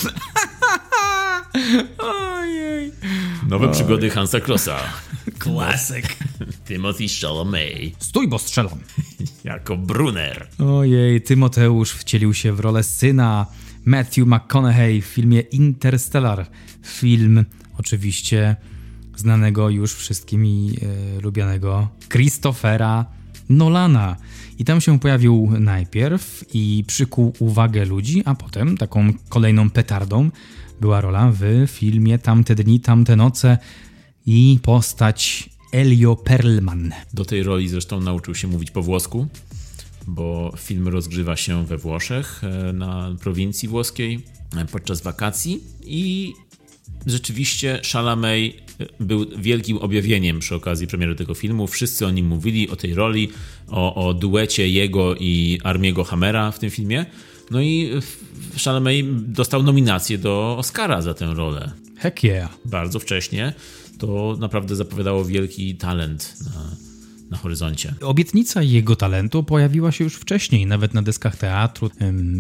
Ojej. 1.99 2.93
Nowe 3.51 3.67
Oj. 3.67 3.73
przygody 3.73 4.11
Hansa 4.11 4.41
Klossa. 4.41 4.79
Klasyk. 5.39 6.17
Timothy 6.69 7.05
Chalamet. 7.21 7.95
Stój, 7.99 8.29
bo 8.29 8.39
strzelam. 8.39 8.79
jako 9.45 9.77
Brunner. 9.77 10.49
Ojej, 10.59 11.23
Tymoteusz 11.23 11.93
wcielił 11.93 12.35
się 12.35 12.53
w 12.53 12.61
rolę 12.61 12.83
syna 12.83 13.47
Matthew 13.85 14.27
McConaughey 14.27 15.03
w 15.03 15.05
filmie 15.05 15.41
Interstellar. 15.41 16.47
Film 16.87 17.45
oczywiście 17.79 18.57
znanego 19.17 19.71
już 19.71 19.95
wszystkimi 19.95 20.77
e, 21.19 21.21
lubianego 21.21 21.89
Christophera 22.09 23.07
Nolana. 23.49 24.17
I 24.59 24.65
tam 24.65 24.81
się 24.81 24.99
pojawił 24.99 25.51
najpierw 25.61 26.45
i 26.55 26.85
przykuł 26.87 27.33
uwagę 27.39 27.85
ludzi, 27.85 28.23
a 28.25 28.35
potem 28.35 28.77
taką 28.77 29.13
kolejną 29.29 29.71
petardą 29.71 30.31
była 30.81 31.01
rola 31.01 31.33
w 31.33 31.71
filmie 31.71 32.19
Tamte 32.19 32.55
dni, 32.55 32.81
tamte 32.81 33.17
noce 33.17 33.59
i 34.27 34.59
postać 34.63 35.51
Elio 35.73 36.17
Perlman. 36.17 36.93
Do 37.15 37.25
tej 37.25 37.43
roli 37.43 37.69
zresztą 37.69 38.01
nauczył 38.01 38.35
się 38.35 38.49
mówić 38.49 38.71
po 38.71 38.83
włosku, 38.83 39.27
bo 40.07 40.53
film 40.57 40.89
rozgrywa 40.89 41.37
się 41.37 41.67
we 41.67 41.79
Włoszech, 41.79 42.45
e, 42.45 42.73
na 42.73 43.17
prowincji 43.21 43.69
włoskiej, 43.69 44.21
e, 44.57 44.65
podczas 44.65 45.03
wakacji 45.03 45.61
i 45.85 46.33
rzeczywiście 47.07 47.81
Chalamet 47.93 48.53
e, 48.81 48.87
był 49.01 49.27
wielkim 49.39 49.79
objawieniem 49.79 50.39
przy 50.39 50.55
okazji 50.55 50.87
premiery 50.87 51.15
tego 51.15 51.35
filmu. 51.35 51.67
Wszyscy 51.67 52.07
o 52.07 52.11
nim 52.11 52.27
mówili, 52.27 52.71
o 52.71 52.77
tej 52.77 52.95
roli, 52.95 53.29
o, 53.69 54.07
o 54.07 54.15
duecie 54.15 54.69
jego 54.69 55.15
i 55.17 55.61
Armiego 55.65 56.05
Hammera 56.05 56.51
w 56.51 56.59
tym 56.59 56.71
filmie. 56.71 57.07
No 57.51 57.61
i 57.61 57.91
Chalamet 58.65 59.33
dostał 59.33 59.63
nominację 59.63 60.19
do 60.19 60.57
Oscara 60.59 61.03
za 61.03 61.15
tę 61.15 61.27
rolę. 61.35 61.73
Heck 61.97 62.25
yeah. 62.25 62.59
Bardzo 62.65 62.99
wcześnie 62.99 63.53
to 63.99 64.37
naprawdę 64.41 64.77
zapowiadało 64.77 65.25
wielki 65.25 65.77
talent 65.77 66.35
na, 66.45 66.90
na 67.31 67.37
horyzoncie. 67.37 67.95
Obietnica 68.01 68.63
jego 68.63 68.97
talentu 68.97 69.43
pojawiła 69.43 69.93
się 69.93 70.05
już 70.05 70.15
wcześniej, 70.15 70.67
nawet 70.67 70.95
na 70.95 71.03
deskach 71.03 71.37
teatru. 71.37 71.91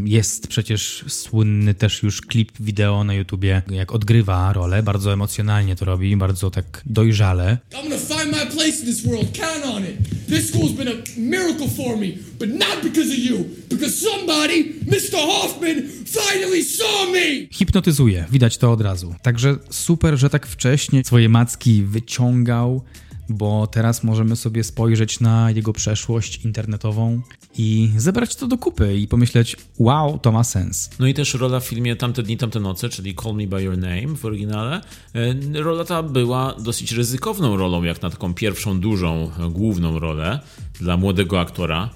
Jest 0.04 0.46
przecież 0.46 1.04
słynny 1.08 1.74
też 1.74 2.02
już 2.02 2.20
klip 2.20 2.52
wideo 2.60 3.04
na 3.04 3.14
YouTubie, 3.14 3.62
jak 3.70 3.92
odgrywa 3.92 4.52
rolę, 4.52 4.82
bardzo 4.82 5.12
emocjonalnie 5.12 5.76
to 5.76 5.84
robi, 5.84 6.16
bardzo 6.16 6.50
tak 6.50 6.82
dojrzale. 6.86 7.58
I'm 7.70 7.82
gonna 7.82 7.96
find 7.98 8.36
my 8.36 8.46
place 8.46 8.80
in 8.80 8.86
this 8.86 9.06
world, 9.06 9.38
count 9.38 9.76
on 9.76 9.82
it. 9.82 10.26
This 10.28 10.52
school's 10.52 10.72
been 10.72 10.88
a 10.88 11.20
miracle 11.20 11.68
for 11.68 11.96
me, 11.96 12.06
but 12.38 12.48
not 12.48 12.82
because 12.82 13.12
of 13.12 13.18
you, 13.18 13.44
because 13.68 13.96
somebody, 13.96 14.74
Mr. 14.86 15.16
Hoffman, 15.16 15.82
finally 16.06 16.64
saw 16.64 17.12
me! 17.12 17.46
Hipnotyzuje, 17.50 18.26
widać 18.32 18.58
to 18.58 18.72
od 18.72 18.80
razu. 18.80 19.14
Także 19.22 19.56
super, 19.70 20.18
że 20.18 20.30
tak 20.30 20.46
wcześnie 20.46 21.04
swoje 21.04 21.28
macki 21.28 21.82
wyciągał 21.82 22.82
bo 23.30 23.66
teraz 23.66 24.04
możemy 24.04 24.36
sobie 24.36 24.64
spojrzeć 24.64 25.20
na 25.20 25.50
jego 25.50 25.72
przeszłość 25.72 26.44
internetową 26.44 27.20
i 27.58 27.90
zebrać 27.96 28.36
to 28.36 28.46
do 28.46 28.58
kupy 28.58 28.96
i 28.96 29.08
pomyśleć, 29.08 29.56
wow, 29.78 30.18
to 30.18 30.32
ma 30.32 30.44
sens. 30.44 30.90
No 30.98 31.06
i 31.06 31.14
też 31.14 31.34
rola 31.34 31.60
w 31.60 31.64
filmie 31.64 31.96
Tamte 31.96 32.22
dni, 32.22 32.36
tamte 32.36 32.60
noce, 32.60 32.88
czyli 32.88 33.14
Call 33.14 33.34
Me 33.34 33.46
By 33.46 33.62
Your 33.62 33.78
Name 33.78 34.16
w 34.16 34.24
oryginale. 34.24 34.80
E, 35.14 35.62
rola 35.62 35.84
ta 35.84 36.02
była 36.02 36.54
dosyć 36.58 36.92
ryzykowną 36.92 37.56
rolą, 37.56 37.82
jak 37.82 38.02
na 38.02 38.10
taką 38.10 38.34
pierwszą 38.34 38.80
dużą, 38.80 39.30
główną 39.50 39.98
rolę 39.98 40.40
dla 40.80 40.96
młodego 40.96 41.40
aktora. 41.40 41.90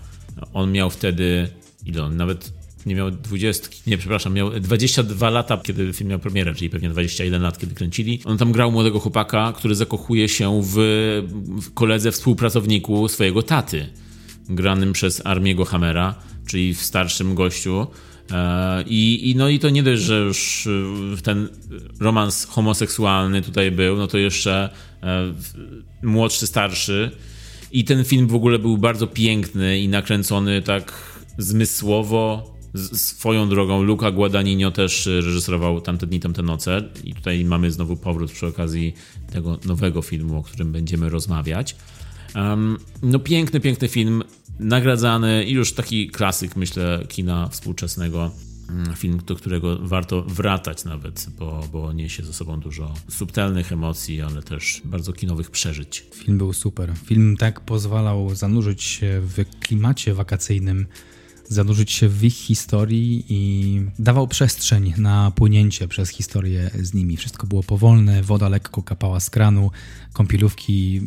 On 0.52 0.72
miał 0.72 0.90
wtedy, 0.90 1.48
ile 1.86 2.04
on, 2.04 2.16
nawet 2.16 2.63
nie 2.86 2.94
miał 2.94 3.10
20, 3.10 3.68
nie, 3.86 3.98
przepraszam, 3.98 4.34
miał 4.34 4.50
22 4.50 5.30
lata, 5.30 5.56
kiedy 5.56 5.92
film 5.92 6.10
miał 6.10 6.18
premierę, 6.18 6.54
czyli 6.54 6.70
pewnie 6.70 6.88
21 6.88 7.42
lat, 7.42 7.58
kiedy 7.58 7.74
kręcili. 7.74 8.20
On 8.24 8.38
tam 8.38 8.52
grał 8.52 8.72
młodego 8.72 9.00
chłopaka, 9.00 9.52
który 9.56 9.74
zakochuje 9.74 10.28
się 10.28 10.62
w, 10.62 10.74
w 11.62 11.74
koledze, 11.74 12.12
współpracowniku 12.12 13.08
swojego 13.08 13.42
taty, 13.42 13.86
granym 14.48 14.92
przez 14.92 15.26
Armiego 15.26 15.64
Hammera, 15.64 16.14
czyli 16.46 16.74
w 16.74 16.82
starszym 16.82 17.34
gościu. 17.34 17.86
E, 18.30 18.82
I, 18.86 19.30
I, 19.30 19.36
no 19.36 19.48
i 19.48 19.58
to 19.58 19.70
nie 19.70 19.82
dość, 19.82 20.02
że 20.02 20.18
już 20.18 20.68
e, 21.18 21.22
ten 21.22 21.48
romans 22.00 22.44
homoseksualny 22.44 23.42
tutaj 23.42 23.70
był, 23.70 23.96
no 23.96 24.06
to 24.06 24.18
jeszcze 24.18 24.70
e, 25.02 25.34
młodszy, 26.02 26.46
starszy. 26.46 27.10
I 27.72 27.84
ten 27.84 28.04
film 28.04 28.26
w 28.26 28.34
ogóle 28.34 28.58
był 28.58 28.78
bardzo 28.78 29.06
piękny 29.06 29.78
i 29.78 29.88
nakręcony 29.88 30.62
tak 30.62 30.92
zmysłowo, 31.38 32.53
Swoją 32.92 33.48
drogą 33.48 33.82
Luca 33.82 34.10
Guadagnino 34.10 34.70
też 34.70 35.06
y, 35.06 35.20
reżyserował 35.20 35.80
Tamte 35.80 36.06
dni, 36.06 36.20
tamte 36.20 36.42
noce 36.42 36.82
i 37.04 37.14
tutaj 37.14 37.44
mamy 37.44 37.70
znowu 37.70 37.96
powrót 37.96 38.32
przy 38.32 38.46
okazji 38.46 38.94
tego 39.32 39.58
nowego 39.64 40.02
filmu, 40.02 40.38
o 40.38 40.42
którym 40.42 40.72
będziemy 40.72 41.08
rozmawiać. 41.08 41.76
Um, 42.34 42.78
no 43.02 43.18
piękny, 43.18 43.60
piękny 43.60 43.88
film, 43.88 44.22
nagradzany 44.58 45.44
i 45.44 45.52
już 45.52 45.72
taki 45.72 46.08
klasyk, 46.08 46.56
myślę, 46.56 47.04
kina 47.08 47.48
współczesnego. 47.48 48.30
Mm, 48.70 48.94
film, 48.94 49.20
do 49.26 49.36
którego 49.36 49.78
warto 49.80 50.22
wracać 50.22 50.84
nawet, 50.84 51.26
bo, 51.38 51.68
bo 51.72 51.92
niesie 51.92 52.22
ze 52.22 52.32
sobą 52.32 52.60
dużo 52.60 52.94
subtelnych 53.08 53.72
emocji, 53.72 54.22
ale 54.22 54.42
też 54.42 54.82
bardzo 54.84 55.12
kinowych 55.12 55.50
przeżyć. 55.50 56.06
Film 56.14 56.38
był 56.38 56.52
super. 56.52 56.92
Film 57.04 57.36
tak 57.36 57.60
pozwalał 57.60 58.34
zanurzyć 58.34 58.82
się 58.82 59.20
w 59.20 59.44
klimacie 59.60 60.14
wakacyjnym 60.14 60.86
zanurzyć 61.54 61.92
się 61.92 62.08
w 62.08 62.24
ich 62.24 62.34
historii 62.34 63.24
i 63.28 63.82
dawał 63.98 64.28
przestrzeń 64.28 64.94
na 64.96 65.30
płynięcie 65.30 65.88
przez 65.88 66.08
historię 66.08 66.70
z 66.82 66.94
nimi. 66.94 67.16
Wszystko 67.16 67.46
było 67.46 67.62
powolne, 67.62 68.22
woda 68.22 68.48
lekko 68.48 68.82
kapała 68.82 69.20
z 69.20 69.30
kranu, 69.30 69.70
kąpielówki 70.12 71.00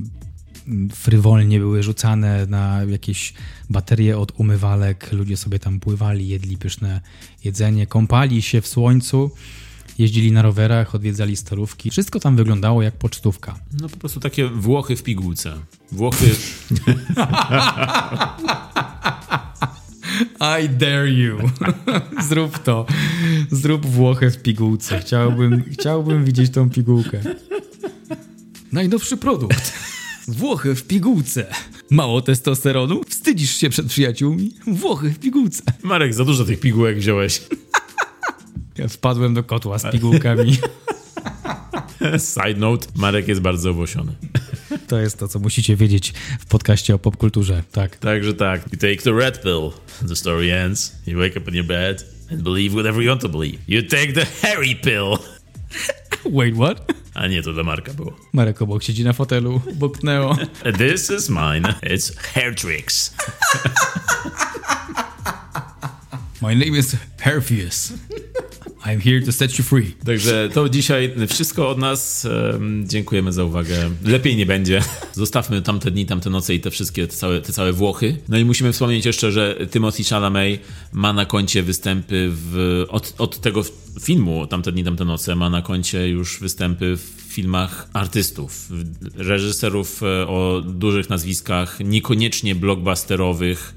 frywolnie 0.92 1.60
były 1.60 1.84
rzucane 1.84 2.46
na 2.46 2.84
jakieś 2.84 3.34
baterie 3.70 4.18
od 4.18 4.40
umywalek, 4.40 5.12
ludzie 5.12 5.38
sobie 5.38 5.60
tam 5.60 5.80
pływali, 5.80 6.28
jedli 6.28 6.58
pyszne 6.58 7.02
jedzenie, 7.44 7.88
kąpali 7.88 8.42
się 8.42 8.62
w 8.62 8.68
słońcu 8.68 9.32
jeździli 9.98 10.32
na 10.32 10.42
rowerach, 10.42 10.96
odwiedzali 10.96 11.36
starówki. 11.36 11.92
Wszystko 11.92 12.20
tam 12.20 12.36
wyglądało 12.36 12.82
jak 12.82 12.96
pocztówka. 12.96 13.60
No 13.82 13.90
po 13.90 13.98
prostu 13.98 14.20
takie 14.20 14.48
Włochy 14.48 14.96
w 14.96 15.04
pigułce. 15.04 15.54
Włochy... 15.92 16.30
I 20.62 20.70
dare 20.70 21.10
you. 21.10 21.38
Zrób 22.30 22.60
to. 22.60 22.86
Zrób 23.52 23.86
Włochę 23.86 24.32
w 24.32 24.42
pigułce. 24.42 25.00
Chciałbym, 25.00 25.64
chciałbym 25.72 26.26
widzieć 26.26 26.52
tą 26.52 26.70
pigułkę. 26.70 27.22
Najnowszy 28.72 29.18
produkt. 29.18 29.74
Włochy 30.28 30.76
w 30.76 30.84
pigułce. 30.84 31.46
Mało 31.90 32.22
testosteronu? 32.22 33.02
Wstydzisz 33.08 33.56
się 33.56 33.70
przed 33.70 33.88
przyjaciółmi? 33.88 34.52
Włochy 34.68 35.10
w 35.10 35.20
pigułce. 35.20 35.64
Marek, 35.84 36.14
za 36.14 36.26
dużo 36.26 36.46
tych 36.46 36.60
pigułek 36.60 36.98
wziąłeś. 36.98 37.42
Ja 38.78 38.88
wpadłem 38.88 39.34
do 39.34 39.44
kotła 39.44 39.80
z 39.80 39.92
pigułkami. 39.92 40.58
Side 42.34 42.60
note, 42.60 42.88
Marek 42.96 43.28
jest 43.28 43.42
bardzo 43.42 43.70
owłosiony. 43.70 44.16
To 44.88 45.00
jest 45.00 45.20
to, 45.20 45.28
co 45.28 45.40
musicie 45.40 45.76
wiedzieć 45.76 46.14
w 46.40 46.46
podcaście 46.46 46.96
o 46.96 47.00
popkulturze. 47.00 47.64
Tak. 47.72 47.98
Także 47.98 48.34
tak. 48.34 48.62
You 48.74 48.80
take 48.80 48.98
the 48.98 49.12
red 49.12 49.42
pill. 49.42 49.72
The 50.08 50.16
story 50.16 50.54
ends. 50.54 50.96
You 51.08 51.20
wake 51.20 51.38
up 51.38 51.50
in 51.52 51.56
your 51.56 51.66
bed 51.66 52.06
and 52.32 52.42
believe 52.42 52.76
whatever 52.76 53.02
you 53.04 53.10
want 53.10 53.22
to 53.22 53.30
believe. 53.30 53.58
You 53.68 53.82
take 53.82 54.14
the 54.14 54.26
hairy 54.48 54.76
pill. 54.76 55.18
Wait, 56.26 56.56
what? 56.56 56.94
A 57.14 57.28
nie, 57.28 57.42
to 57.42 57.54
dla 57.54 57.64
Marka 57.64 57.94
było. 57.94 58.14
Marek 58.34 58.62
obok 58.62 58.84
siedzi 58.84 59.04
na 59.04 59.14
fotelu, 59.14 59.62
boknęło. 59.76 60.38
This 60.78 61.10
is 61.10 61.30
mine. 61.30 61.74
It's 61.84 62.18
hair 62.18 62.56
tricks. 62.56 63.14
My 66.42 66.56
name 66.56 66.78
is 66.78 66.96
Perfius. 67.18 67.94
I'm 68.88 69.02
here 69.02 69.22
to 69.26 69.32
set 69.32 69.60
you 69.60 69.64
free. 69.64 69.92
Także 70.06 70.50
to 70.54 70.70
dzisiaj 70.70 71.14
wszystko 71.28 71.70
od 71.70 71.78
nas. 71.78 72.26
Em, 72.26 72.84
Dziękujemy 72.88 73.34
za 73.34 73.44
uwagę. 73.44 73.90
Lepiej 74.04 74.36
nie 74.36 74.46
będzie. 74.46 74.82
Zostawmy 75.14 75.62
tamte 75.62 75.92
dni, 75.92 76.06
tamte 76.06 76.30
noce 76.30 76.56
i 76.56 76.60
te 76.60 76.72
wszystkie, 76.72 77.08
te 77.08 77.14
całe, 77.14 77.42
te 77.42 77.54
całe 77.54 77.74
Włochy. 77.74 78.18
No 78.30 78.38
i 78.38 78.46
musimy 78.46 78.74
wspomnieć 78.74 79.06
jeszcze, 79.06 79.32
że 79.32 79.56
Timothy 79.72 80.04
Chalamet 80.04 80.62
ma 80.94 81.14
na 81.14 81.26
koncie 81.26 81.64
występy 81.64 82.30
w, 82.32 82.86
od, 82.90 83.14
od 83.18 83.42
tego 83.42 83.64
filmu 84.02 84.48
Tamte 84.48 84.72
dni, 84.72 84.84
tamte 84.84 85.06
noce 85.06 85.36
ma 85.36 85.50
na 85.50 85.62
koncie 85.62 86.10
już 86.10 86.40
występy 86.40 86.98
w 86.98 87.34
filmach 87.34 87.90
artystów, 87.94 88.70
reżyserów 89.16 90.04
e, 90.04 90.28
o 90.28 90.62
dużych 90.66 91.10
nazwiskach, 91.10 91.80
niekoniecznie 91.80 92.56
blockbusterowych, 92.56 93.74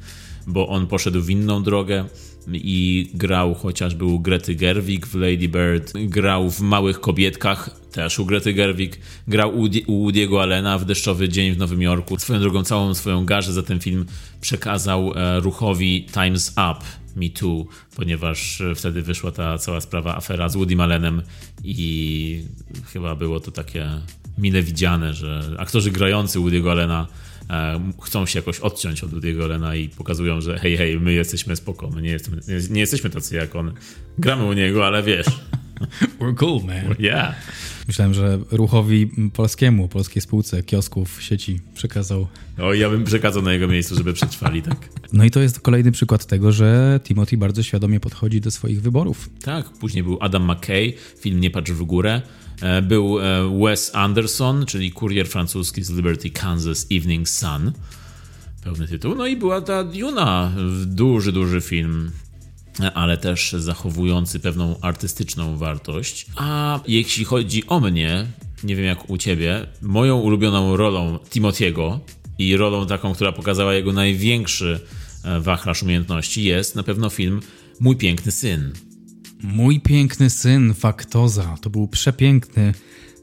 bo 0.46 0.68
on 0.68 0.86
poszedł 0.86 1.20
w 1.20 1.30
inną 1.30 1.62
drogę 1.62 2.04
i 2.52 3.10
grał 3.14 3.54
chociażby 3.54 4.04
u 4.04 4.20
Grety 4.20 4.54
Gerwig 4.54 5.06
w 5.06 5.14
Lady 5.14 5.48
Bird, 5.48 5.92
grał 5.94 6.50
w 6.50 6.60
Małych 6.60 7.00
Kobietkach, 7.00 7.70
też 7.92 8.18
u 8.18 8.26
Grety 8.26 8.52
Gerwig, 8.52 8.98
grał 9.28 9.58
u, 9.58 9.64
u 9.86 10.06
Woody'ego 10.06 10.40
Allena 10.40 10.78
w 10.78 10.84
Deszczowy 10.84 11.28
Dzień 11.28 11.52
w 11.52 11.58
Nowym 11.58 11.82
Jorku. 11.82 12.18
Swoją 12.18 12.40
drogą, 12.40 12.64
całą 12.64 12.94
swoją 12.94 13.24
garzę 13.24 13.52
za 13.52 13.62
ten 13.62 13.80
film 13.80 14.06
przekazał 14.40 15.12
e, 15.16 15.40
ruchowi 15.40 16.06
Time's 16.12 16.50
Up, 16.52 16.86
Me 17.16 17.28
Too, 17.28 17.66
ponieważ 17.96 18.60
e, 18.60 18.74
wtedy 18.74 19.02
wyszła 19.02 19.32
ta 19.32 19.58
cała 19.58 19.80
sprawa, 19.80 20.16
afera 20.16 20.48
z 20.48 20.56
Woodym 20.56 20.80
Allenem 20.80 21.22
i 21.64 22.44
chyba 22.92 23.16
było 23.16 23.40
to 23.40 23.50
takie 23.50 23.88
mile 24.38 24.62
widziane, 24.62 25.14
że 25.14 25.54
aktorzy 25.58 25.90
grający 25.90 26.38
Woody'ego 26.38 26.70
Allena 26.70 27.06
chcą 28.02 28.26
się 28.26 28.38
jakoś 28.38 28.60
odciąć 28.60 29.04
od 29.04 29.10
Woody'ego 29.10 29.44
Allena 29.44 29.74
i 29.74 29.88
pokazują, 29.88 30.40
że 30.40 30.58
hej, 30.58 30.76
hej, 30.76 31.00
my 31.00 31.12
jesteśmy 31.12 31.56
spoko, 31.56 31.90
my 31.90 32.02
nie, 32.02 32.10
jesteśmy, 32.10 32.40
nie 32.70 32.80
jesteśmy 32.80 33.10
tacy 33.10 33.36
jak 33.36 33.56
on. 33.56 33.72
Gramy 34.18 34.44
u 34.44 34.52
niego, 34.52 34.86
ale 34.86 35.02
wiesz, 35.02 35.26
We're 36.20 36.34
cool, 36.34 36.60
man. 36.64 36.94
yeah. 36.98 37.34
Myślałem, 37.88 38.14
że 38.14 38.38
ruchowi 38.50 39.10
polskiemu, 39.32 39.88
polskiej 39.88 40.22
spółce 40.22 40.62
kiosków 40.62 41.22
sieci 41.22 41.60
przekazał. 41.74 42.26
O, 42.58 42.74
ja 42.74 42.90
bym 42.90 43.04
przekazał 43.04 43.42
na 43.42 43.52
jego 43.52 43.68
miejscu, 43.68 43.94
żeby 43.94 44.12
przetrwali, 44.12 44.62
tak. 44.62 44.88
No 45.12 45.24
i 45.24 45.30
to 45.30 45.40
jest 45.40 45.60
kolejny 45.60 45.92
przykład 45.92 46.26
tego, 46.26 46.52
że 46.52 47.00
Timothy 47.04 47.36
bardzo 47.36 47.62
świadomie 47.62 48.00
podchodzi 48.00 48.40
do 48.40 48.50
swoich 48.50 48.82
wyborów. 48.82 49.30
Tak, 49.42 49.70
później 49.70 50.02
był 50.02 50.18
Adam 50.20 50.52
McKay, 50.52 50.92
film 51.20 51.40
Nie 51.40 51.50
patrz 51.50 51.72
w 51.72 51.82
górę. 51.82 52.22
E, 52.60 52.82
Był 52.82 53.20
e, 53.20 53.58
Wes 53.64 53.90
Anderson, 53.94 54.66
czyli 54.66 54.90
kurier 54.92 55.28
francuski 55.28 55.82
z 55.82 55.90
Liberty, 55.90 56.30
Kansas 56.30 56.86
Evening 56.92 57.28
Sun. 57.28 57.72
Pełny 58.64 58.88
tytuł. 58.88 59.14
No 59.14 59.26
i 59.26 59.36
była 59.36 59.60
ta 59.60 59.84
Duna, 59.84 60.52
duży, 60.86 61.32
duży 61.32 61.60
film, 61.60 62.10
ale 62.94 63.18
też 63.18 63.52
zachowujący 63.52 64.40
pewną 64.40 64.80
artystyczną 64.80 65.56
wartość. 65.56 66.26
A 66.36 66.80
jeśli 66.88 67.24
chodzi 67.24 67.66
o 67.66 67.80
mnie, 67.80 68.26
nie 68.64 68.76
wiem 68.76 68.84
jak 68.84 69.10
u 69.10 69.18
ciebie, 69.18 69.66
moją 69.82 70.18
ulubioną 70.18 70.76
rolą 70.76 71.16
Timothy'ego 71.16 71.98
i 72.38 72.56
rolą 72.56 72.86
taką, 72.86 73.14
która 73.14 73.32
pokazała 73.32 73.74
jego 73.74 73.92
największy 73.92 74.80
e, 75.24 75.40
wachlarz 75.40 75.82
umiejętności 75.82 76.44
jest 76.44 76.76
na 76.76 76.82
pewno 76.82 77.10
film 77.10 77.40
Mój 77.80 77.96
piękny 77.96 78.32
syn. 78.32 78.72
Mój 79.42 79.80
piękny 79.80 80.30
syn, 80.30 80.74
Faktoza. 80.74 81.56
To 81.60 81.70
był 81.70 81.88
przepiękny 81.88 82.74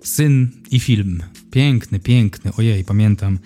syn 0.03 0.49
i 0.71 0.80
film. 0.80 1.23
Piękny, 1.51 1.99
piękny. 1.99 2.51
Ojej, 2.58 2.84
pamiętam, 2.84 3.39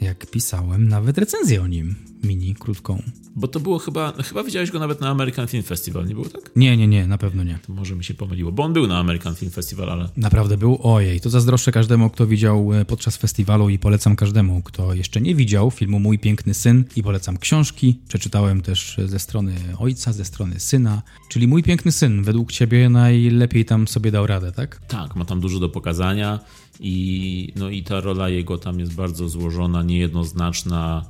jak 0.00 0.26
pisałem 0.26 0.88
nawet 0.88 1.18
recenzję 1.18 1.62
o 1.62 1.66
nim. 1.66 2.11
Mini, 2.22 2.54
krótką. 2.54 3.02
Bo 3.36 3.48
to 3.48 3.60
było 3.60 3.78
chyba, 3.78 4.12
chyba 4.12 4.42
widziałeś 4.42 4.70
go 4.70 4.78
nawet 4.78 5.00
na 5.00 5.08
American 5.08 5.46
Film 5.46 5.62
Festival, 5.62 6.06
nie 6.06 6.14
było 6.14 6.28
tak? 6.28 6.50
Nie, 6.56 6.76
nie, 6.76 6.88
nie, 6.88 7.06
na 7.06 7.18
pewno 7.18 7.44
nie. 7.44 7.58
To 7.66 7.72
może 7.72 7.96
mi 7.96 8.04
się 8.04 8.14
pomyliło, 8.14 8.52
bo 8.52 8.62
on 8.62 8.72
był 8.72 8.86
na 8.86 8.98
American 8.98 9.34
Film 9.34 9.50
Festival, 9.50 9.90
ale 9.90 10.08
Naprawdę 10.16 10.56
był? 10.56 10.78
Ojej, 10.82 11.20
to 11.20 11.30
zazdroszczę 11.30 11.72
każdemu, 11.72 12.10
kto 12.10 12.26
widział 12.26 12.74
e, 12.74 12.84
podczas 12.84 13.16
festiwalu 13.16 13.68
i 13.68 13.78
polecam 13.78 14.16
każdemu, 14.16 14.62
kto 14.62 14.94
jeszcze 14.94 15.20
nie 15.20 15.34
widział 15.34 15.70
filmu 15.70 16.00
Mój 16.00 16.18
Piękny 16.18 16.54
Syn 16.54 16.84
i 16.96 17.02
polecam 17.02 17.38
książki. 17.38 17.98
Przeczytałem 18.08 18.62
też 18.62 18.96
ze 19.06 19.18
strony 19.18 19.54
ojca, 19.78 20.12
ze 20.12 20.24
strony 20.24 20.60
syna, 20.60 21.02
czyli 21.28 21.48
Mój 21.48 21.62
Piękny 21.62 21.92
Syn 21.92 22.22
według 22.22 22.52
ciebie 22.52 22.88
najlepiej 22.88 23.64
tam 23.64 23.88
sobie 23.88 24.10
dał 24.10 24.26
radę, 24.26 24.52
tak? 24.52 24.80
tak, 24.88 25.16
ma 25.16 25.24
tam 25.24 25.40
dużo 25.40 25.58
do 25.58 25.68
pokazania 25.68 26.40
i, 26.80 27.52
no 27.56 27.70
i 27.70 27.82
ta 27.82 28.00
rola 28.00 28.28
jego 28.28 28.58
tam 28.58 28.80
jest 28.80 28.94
bardzo 28.94 29.28
złożona, 29.28 29.82
niejednoznaczna. 29.82 31.04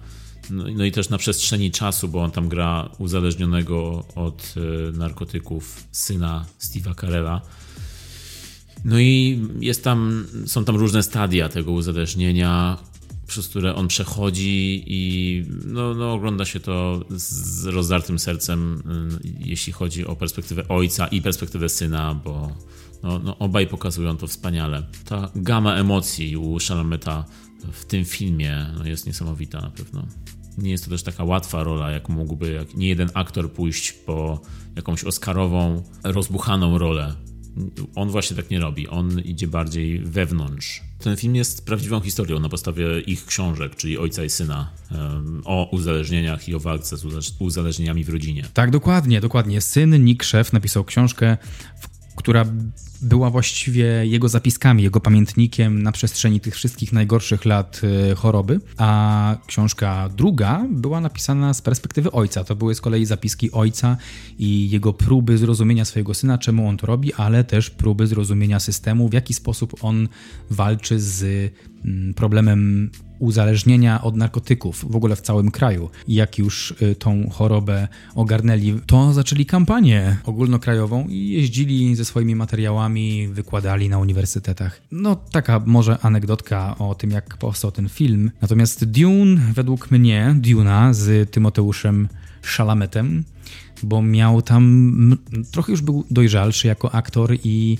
No, 0.50 0.64
no 0.76 0.84
i 0.84 0.92
też 0.92 1.08
na 1.08 1.18
przestrzeni 1.18 1.70
czasu, 1.70 2.08
bo 2.08 2.22
on 2.22 2.30
tam 2.30 2.48
gra 2.48 2.88
uzależnionego 2.98 4.04
od 4.14 4.54
e, 4.56 4.92
narkotyków 4.98 5.84
syna 5.92 6.44
Steve'a 6.60 7.00
Carella. 7.00 7.40
No 8.84 8.98
i 8.98 9.40
jest 9.60 9.84
tam, 9.84 10.26
są 10.46 10.64
tam 10.64 10.76
różne 10.76 11.02
stadia 11.02 11.48
tego 11.48 11.72
uzależnienia, 11.72 12.78
przez 13.26 13.48
które 13.48 13.74
on 13.74 13.88
przechodzi 13.88 14.84
i 14.86 15.44
no, 15.64 15.94
no, 15.94 16.12
ogląda 16.12 16.44
się 16.44 16.60
to 16.60 17.04
z 17.10 17.66
rozdartym 17.66 18.18
sercem, 18.18 18.82
y, 19.24 19.32
jeśli 19.38 19.72
chodzi 19.72 20.06
o 20.06 20.16
perspektywę 20.16 20.68
ojca 20.68 21.06
i 21.06 21.22
perspektywę 21.22 21.68
syna, 21.68 22.14
bo 22.24 22.52
no, 23.02 23.18
no, 23.18 23.38
obaj 23.38 23.66
pokazują 23.66 24.16
to 24.16 24.26
wspaniale. 24.26 24.82
Ta 25.04 25.30
gama 25.34 25.76
emocji 25.76 26.36
u 26.36 26.60
Shalameta 26.60 27.24
w 27.72 27.84
tym 27.84 28.04
filmie 28.04 28.66
no, 28.78 28.86
jest 28.86 29.06
niesamowita 29.06 29.60
na 29.60 29.70
pewno. 29.70 30.06
Nie 30.58 30.70
jest 30.70 30.84
to 30.84 30.90
też 30.90 31.02
taka 31.02 31.24
łatwa 31.24 31.64
rola, 31.64 31.90
jak 31.90 32.08
mógłby 32.08 32.52
jak 32.52 32.74
nie 32.74 32.88
jeden 32.88 33.10
aktor 33.14 33.52
pójść 33.52 33.92
po 33.92 34.40
jakąś 34.76 35.04
oscarową, 35.04 35.82
rozbuchaną 36.04 36.78
rolę. 36.78 37.14
On 37.94 38.08
właśnie 38.08 38.36
tak 38.36 38.50
nie 38.50 38.60
robi. 38.60 38.88
On 38.88 39.20
idzie 39.20 39.46
bardziej 39.46 39.98
wewnątrz. 39.98 40.82
Ten 40.98 41.16
film 41.16 41.34
jest 41.36 41.66
prawdziwą 41.66 42.00
historią 42.00 42.40
na 42.40 42.48
podstawie 42.48 43.00
ich 43.00 43.26
książek, 43.26 43.76
czyli 43.76 43.98
ojca 43.98 44.24
i 44.24 44.30
syna, 44.30 44.70
o 45.44 45.68
uzależnieniach 45.72 46.48
i 46.48 46.54
o 46.54 46.60
walce 46.60 46.96
z 46.96 47.04
uzależnieniami 47.38 48.04
w 48.04 48.08
rodzinie. 48.08 48.44
Tak, 48.54 48.70
dokładnie, 48.70 49.20
dokładnie. 49.20 49.60
Syn 49.60 50.04
Nick 50.04 50.22
Szef 50.22 50.52
napisał 50.52 50.84
książkę, 50.84 51.36
w, 51.80 51.91
która 52.16 52.44
była 53.02 53.30
właściwie 53.30 53.84
jego 54.06 54.28
zapiskami, 54.28 54.82
jego 54.82 55.00
pamiętnikiem 55.00 55.82
na 55.82 55.92
przestrzeni 55.92 56.40
tych 56.40 56.54
wszystkich 56.54 56.92
najgorszych 56.92 57.44
lat 57.44 57.80
e, 58.10 58.14
choroby, 58.14 58.60
a 58.76 59.36
książka 59.46 60.08
druga 60.16 60.66
była 60.70 61.00
napisana 61.00 61.54
z 61.54 61.62
perspektywy 61.62 62.12
ojca. 62.12 62.44
To 62.44 62.56
były 62.56 62.74
z 62.74 62.80
kolei 62.80 63.06
zapiski 63.06 63.52
ojca 63.52 63.96
i 64.38 64.70
jego 64.70 64.92
próby 64.92 65.38
zrozumienia 65.38 65.84
swojego 65.84 66.14
syna, 66.14 66.38
czemu 66.38 66.68
on 66.68 66.76
to 66.76 66.86
robi, 66.86 67.14
ale 67.14 67.44
też 67.44 67.70
próby 67.70 68.06
zrozumienia 68.06 68.60
systemu, 68.60 69.08
w 69.08 69.12
jaki 69.12 69.34
sposób 69.34 69.74
on 69.80 70.08
walczy 70.50 71.00
z 71.00 71.52
mm, 71.84 72.14
problemem 72.14 72.90
uzależnienia 73.22 74.02
od 74.02 74.16
narkotyków 74.16 74.84
w 74.90 74.96
ogóle 74.96 75.16
w 75.16 75.20
całym 75.20 75.50
kraju. 75.50 75.90
Jak 76.08 76.38
już 76.38 76.74
y, 76.82 76.94
tą 76.94 77.30
chorobę 77.30 77.88
ogarnęli, 78.14 78.80
to 78.86 79.12
zaczęli 79.12 79.46
kampanię 79.46 80.16
ogólnokrajową 80.24 81.08
i 81.08 81.28
jeździli 81.28 81.96
ze 81.96 82.04
swoimi 82.04 82.34
materiałami, 82.36 83.28
wykładali 83.28 83.88
na 83.88 83.98
uniwersytetach. 83.98 84.80
No, 84.92 85.16
taka 85.16 85.62
może 85.66 85.98
anegdotka 86.02 86.78
o 86.78 86.94
tym, 86.94 87.10
jak 87.10 87.36
powstał 87.36 87.72
ten 87.72 87.88
film. 87.88 88.30
Natomiast 88.40 88.84
Dune, 88.84 89.40
według 89.54 89.90
mnie, 89.90 90.34
Duna 90.38 90.94
z 90.94 91.30
Tymoteuszem 91.30 92.08
Szalametem, 92.42 93.24
bo 93.82 94.02
miał 94.02 94.42
tam, 94.42 95.16
trochę 95.52 95.72
już 95.72 95.82
był 95.82 96.04
dojrzalszy 96.10 96.68
jako 96.68 96.94
aktor 96.94 97.36
i 97.44 97.78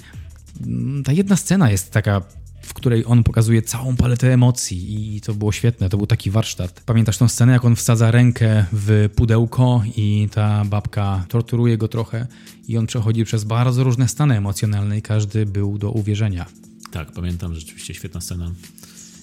ta 1.05 1.12
jedna 1.12 1.37
scena 1.37 1.70
jest 1.70 1.92
taka 1.92 2.22
w 2.62 2.75
której 2.75 3.05
on 3.07 3.25
pokazuje 3.25 3.62
całą 3.62 3.96
paletę 3.96 4.33
emocji 4.33 5.16
i 5.16 5.20
to 5.20 5.35
było 5.35 5.53
świetne, 5.53 5.88
to 5.88 5.96
był 5.96 6.07
taki 6.07 6.31
warsztat. 6.31 6.83
Pamiętasz 6.87 7.18
tą 7.18 7.29
scenę, 7.29 7.53
jak 7.53 7.64
on 7.64 7.77
wsadza 7.77 8.11
rękę 8.11 8.66
w 8.72 9.09
pudełko 9.16 9.83
i 9.96 10.29
ta 10.33 10.64
babka 10.64 11.25
torturuje 11.29 11.79
go 11.79 11.88
trochę 11.88 12.27
i 12.68 12.79
on 12.79 12.87
przechodzi 12.87 13.25
przez 13.25 13.44
bardzo 13.44 13.85
różne 13.85 14.09
stany 14.09 14.37
emocjonalne 14.37 14.98
i 14.98 15.03
każdy 15.03 15.46
był 15.46 15.79
do 15.79 15.90
uwierzenia. 15.90 16.46
Tak, 16.90 17.12
pamiętam, 17.12 17.55
rzeczywiście 17.55 17.94
świetna 17.94 18.20
scena. 18.20 18.51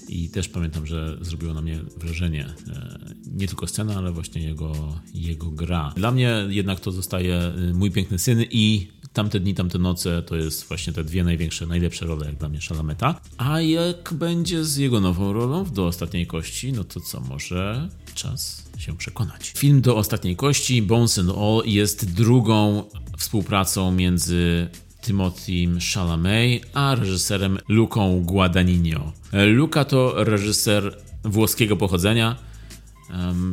I 0.09 0.29
też 0.29 0.49
pamiętam, 0.49 0.85
że 0.85 1.17
zrobiło 1.21 1.53
na 1.53 1.61
mnie 1.61 1.79
wrażenie 1.97 2.45
e, 2.45 2.99
nie 3.35 3.47
tylko 3.47 3.67
scena, 3.67 3.95
ale 3.95 4.11
właśnie 4.11 4.41
jego, 4.41 4.73
jego 5.13 5.51
gra. 5.51 5.93
Dla 5.95 6.11
mnie 6.11 6.45
jednak 6.49 6.79
to 6.79 6.91
zostaje 6.91 7.35
e, 7.35 7.73
Mój 7.73 7.91
Piękny 7.91 8.19
Syn 8.19 8.43
i 8.51 8.87
Tamte 9.19 9.39
dni, 9.39 9.53
tamte 9.55 9.79
noce 9.79 10.23
to 10.23 10.35
jest 10.35 10.67
właśnie 10.67 10.93
te 10.93 11.03
dwie 11.03 11.23
największe, 11.23 11.67
najlepsze 11.67 12.05
role 12.05 12.25
jak 12.25 12.35
dla 12.35 12.49
mnie 12.49 12.61
Shalameta. 12.61 13.21
A 13.37 13.61
jak 13.61 14.13
będzie 14.13 14.65
z 14.65 14.77
jego 14.77 14.99
nową 14.99 15.33
rolą 15.33 15.65
Do 15.65 15.85
Ostatniej 15.87 16.27
Kości, 16.27 16.73
no 16.73 16.83
to 16.83 16.99
co, 16.99 17.19
może 17.19 17.89
czas 18.15 18.69
się 18.77 18.97
przekonać. 18.97 19.53
Film 19.57 19.81
Do 19.81 19.97
Ostatniej 19.97 20.35
Kości, 20.35 20.81
Bones 20.81 21.19
and 21.19 21.29
All 21.29 21.61
jest 21.65 22.13
drugą 22.13 22.83
współpracą 23.17 23.91
między 23.91 24.67
Timothym 25.01 25.79
Chalamet 25.93 26.61
a 26.73 26.95
reżyserem 26.95 27.57
Luką 27.67 28.23
Guadagnino. 28.25 29.11
Luca 29.33 29.85
to 29.85 30.23
reżyser 30.23 30.97
włoskiego 31.23 31.77
pochodzenia, 31.77 32.35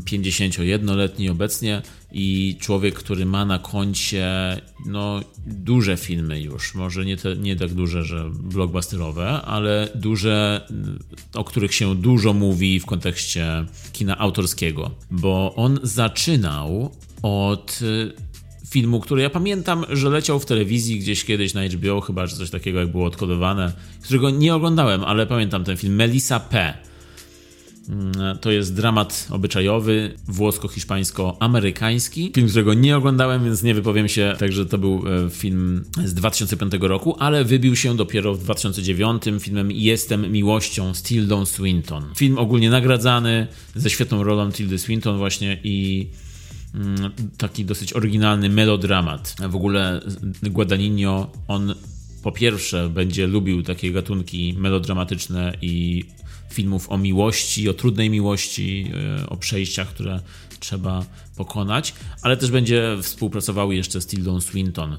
51-letni 0.04 1.28
obecnie 1.28 1.82
i 2.12 2.56
człowiek, 2.60 2.94
który 2.94 3.26
ma 3.26 3.44
na 3.44 3.58
koncie 3.58 4.26
no, 4.86 5.20
duże 5.46 5.96
filmy 5.96 6.40
już, 6.40 6.74
może 6.74 7.04
nie, 7.04 7.16
te, 7.16 7.36
nie 7.36 7.56
tak 7.56 7.74
duże, 7.74 8.04
że 8.04 8.30
blockbusterowe, 8.30 9.28
ale 9.28 9.88
duże, 9.94 10.66
o 11.34 11.44
których 11.44 11.74
się 11.74 11.94
dużo 11.94 12.32
mówi 12.32 12.80
w 12.80 12.86
kontekście 12.86 13.64
kina 13.92 14.18
autorskiego, 14.18 14.90
bo 15.10 15.54
on 15.54 15.78
zaczynał 15.82 16.90
od 17.22 17.78
y, 17.82 18.12
filmu, 18.70 19.00
który 19.00 19.22
ja 19.22 19.30
pamiętam, 19.30 19.84
że 19.88 20.10
leciał 20.10 20.40
w 20.40 20.46
telewizji 20.46 20.98
gdzieś 20.98 21.24
kiedyś 21.24 21.54
na 21.54 21.64
HBO, 21.64 22.00
chyba 22.00 22.26
że 22.26 22.36
coś 22.36 22.50
takiego 22.50 22.80
jak 22.80 22.90
było 22.90 23.06
odkodowane, 23.06 23.72
którego 24.02 24.30
nie 24.30 24.54
oglądałem, 24.54 25.04
ale 25.04 25.26
pamiętam 25.26 25.64
ten 25.64 25.76
film 25.76 25.94
Melissa 25.94 26.40
P 26.40 26.74
to 28.40 28.50
jest 28.50 28.74
dramat 28.74 29.28
obyczajowy, 29.30 30.14
włosko-hiszpańsko-amerykański. 30.28 32.32
Film, 32.34 32.48
którego 32.48 32.74
nie 32.74 32.96
oglądałem, 32.96 33.44
więc 33.44 33.62
nie 33.62 33.74
wypowiem 33.74 34.08
się. 34.08 34.34
Także 34.38 34.66
to 34.66 34.78
był 34.78 35.04
e, 35.26 35.30
film 35.30 35.84
z 36.04 36.14
2005 36.14 36.72
roku, 36.80 37.16
ale 37.18 37.44
wybił 37.44 37.76
się 37.76 37.96
dopiero 37.96 38.34
w 38.34 38.38
2009 38.38 39.22
filmem 39.40 39.72
Jestem 39.72 40.32
miłością 40.32 40.94
z 40.94 41.02
Tildą 41.02 41.46
Swinton. 41.46 42.04
Film 42.16 42.38
ogólnie 42.38 42.70
nagradzany, 42.70 43.46
ze 43.74 43.90
świetną 43.90 44.24
rolą 44.24 44.52
Tildy 44.52 44.78
Swinton 44.78 45.18
właśnie 45.18 45.60
i 45.64 46.08
mm, 46.74 47.10
taki 47.38 47.64
dosyć 47.64 47.92
oryginalny 47.92 48.48
melodramat. 48.48 49.36
W 49.48 49.56
ogóle 49.56 50.00
Guadagnino, 50.42 51.30
on 51.48 51.74
po 52.22 52.32
pierwsze 52.32 52.88
będzie 52.88 53.26
lubił 53.26 53.62
takie 53.62 53.92
gatunki 53.92 54.54
melodramatyczne 54.58 55.52
i 55.62 56.04
filmów 56.56 56.90
o 56.90 56.98
miłości, 56.98 57.68
o 57.68 57.74
trudnej 57.74 58.10
miłości, 58.10 58.92
e, 59.20 59.28
o 59.28 59.36
przejściach, 59.36 59.88
które 59.88 60.20
trzeba 60.60 61.04
pokonać, 61.36 61.94
ale 62.22 62.36
też 62.36 62.50
będzie 62.50 62.96
współpracował 63.02 63.72
jeszcze 63.72 64.00
z 64.00 64.06
Tildą 64.06 64.40
Swinton 64.40 64.92
e, 64.92 64.98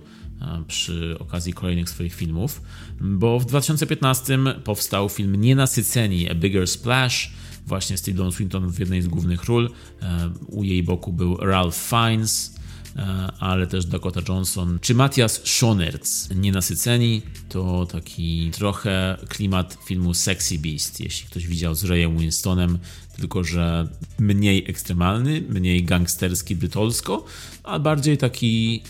przy 0.68 1.16
okazji 1.20 1.54
kolejnych 1.54 1.90
swoich 1.90 2.14
filmów, 2.14 2.62
bo 3.02 3.40
w 3.40 3.46
2015 3.46 4.40
powstał 4.64 5.10
film 5.10 5.36
Nienasyceni, 5.36 6.30
A 6.30 6.36
Bigger 6.36 6.68
Splash, 6.68 7.32
właśnie 7.68 7.98
z 7.98 8.02
Tildą 8.02 8.32
Swinton 8.32 8.72
w 8.72 8.80
jednej 8.80 9.02
z 9.02 9.08
głównych 9.08 9.44
ról. 9.44 9.70
E, 10.02 10.30
u 10.48 10.64
jej 10.64 10.84
boku 10.84 11.14
był 11.14 11.38
Ralph 11.38 11.78
Fiennes, 11.78 12.57
ale 13.40 13.68
też 13.68 13.86
Dakota 13.86 14.22
Johnson 14.30 14.80
czy 14.82 14.96
Matthias 14.96 15.42
Schonertz. 15.46 16.30
Nienasyceni 16.36 17.22
to 17.50 17.86
taki 17.86 18.52
trochę 18.52 19.18
klimat 19.30 19.78
filmu 19.86 20.14
Sexy 20.14 20.60
Beast, 20.60 21.00
jeśli 21.00 21.28
ktoś 21.28 21.48
widział 21.48 21.76
z 21.76 21.84
Rayem 21.84 22.18
Winstonem, 22.18 22.80
tylko 23.18 23.44
że 23.44 23.88
mniej 24.20 24.70
ekstremalny, 24.70 25.44
mniej 25.50 25.84
gangsterski 25.84 26.56
brytolsko, 26.56 27.26
a 27.64 27.80
bardziej 27.80 28.18
taki 28.18 28.84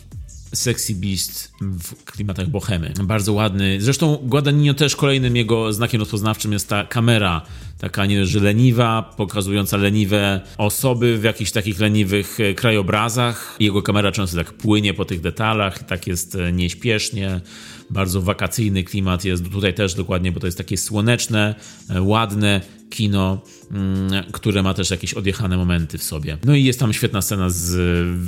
Sexy 0.54 0.96
Beast 0.96 1.52
w 1.62 2.04
klimatach 2.04 2.50
bohemy. 2.50 2.94
Bardzo 3.04 3.34
ładny. 3.34 3.82
Zresztą 3.82 4.16
Guadagnino 4.24 4.74
też 4.74 4.96
kolejnym 4.96 5.36
jego 5.36 5.74
znakiem 5.74 6.00
rozpoznawczym 6.00 6.52
jest 6.52 6.70
ta 6.70 6.84
kamera, 6.84 7.42
taka 7.78 8.06
nie 8.06 8.16
leniwa, 8.40 9.14
pokazująca 9.18 9.78
leniwe 9.78 10.42
osoby 10.58 11.18
w 11.18 11.24
jakichś 11.24 11.52
takich 11.52 11.80
leniwych 11.80 12.40
e, 12.40 12.54
krajobrazach. 12.54 13.56
Jego 13.60 13.82
kamera 13.82 14.12
często 14.12 14.38
tak 14.38 14.54
płynie 14.54 14.94
po 14.94 15.06
tych 15.06 15.22
detalach, 15.22 15.84
tak 15.84 16.08
jest 16.08 16.36
e, 16.36 16.52
nieśpiesznie. 16.52 17.42
Bardzo 17.90 18.22
wakacyjny 18.22 18.84
klimat 18.84 19.26
jest 19.26 19.52
tutaj 19.52 19.74
też 19.74 19.94
dokładnie, 19.94 20.32
bo 20.32 20.40
to 20.40 20.48
jest 20.48 20.58
takie 20.58 20.78
słoneczne, 20.78 21.56
e, 21.90 22.02
ładne, 22.02 22.62
kino, 22.90 23.42
mm, 23.72 24.24
które 24.32 24.64
ma 24.64 24.74
też 24.74 24.92
jakieś 24.92 25.14
odjechane 25.14 25.58
momenty 25.58 25.98
w 25.98 26.04
sobie. 26.04 26.38
No 26.46 26.56
i 26.56 26.64
jest 26.64 26.80
tam 26.80 26.94
świetna 26.94 27.22
scena 27.22 27.50
z 27.50 27.78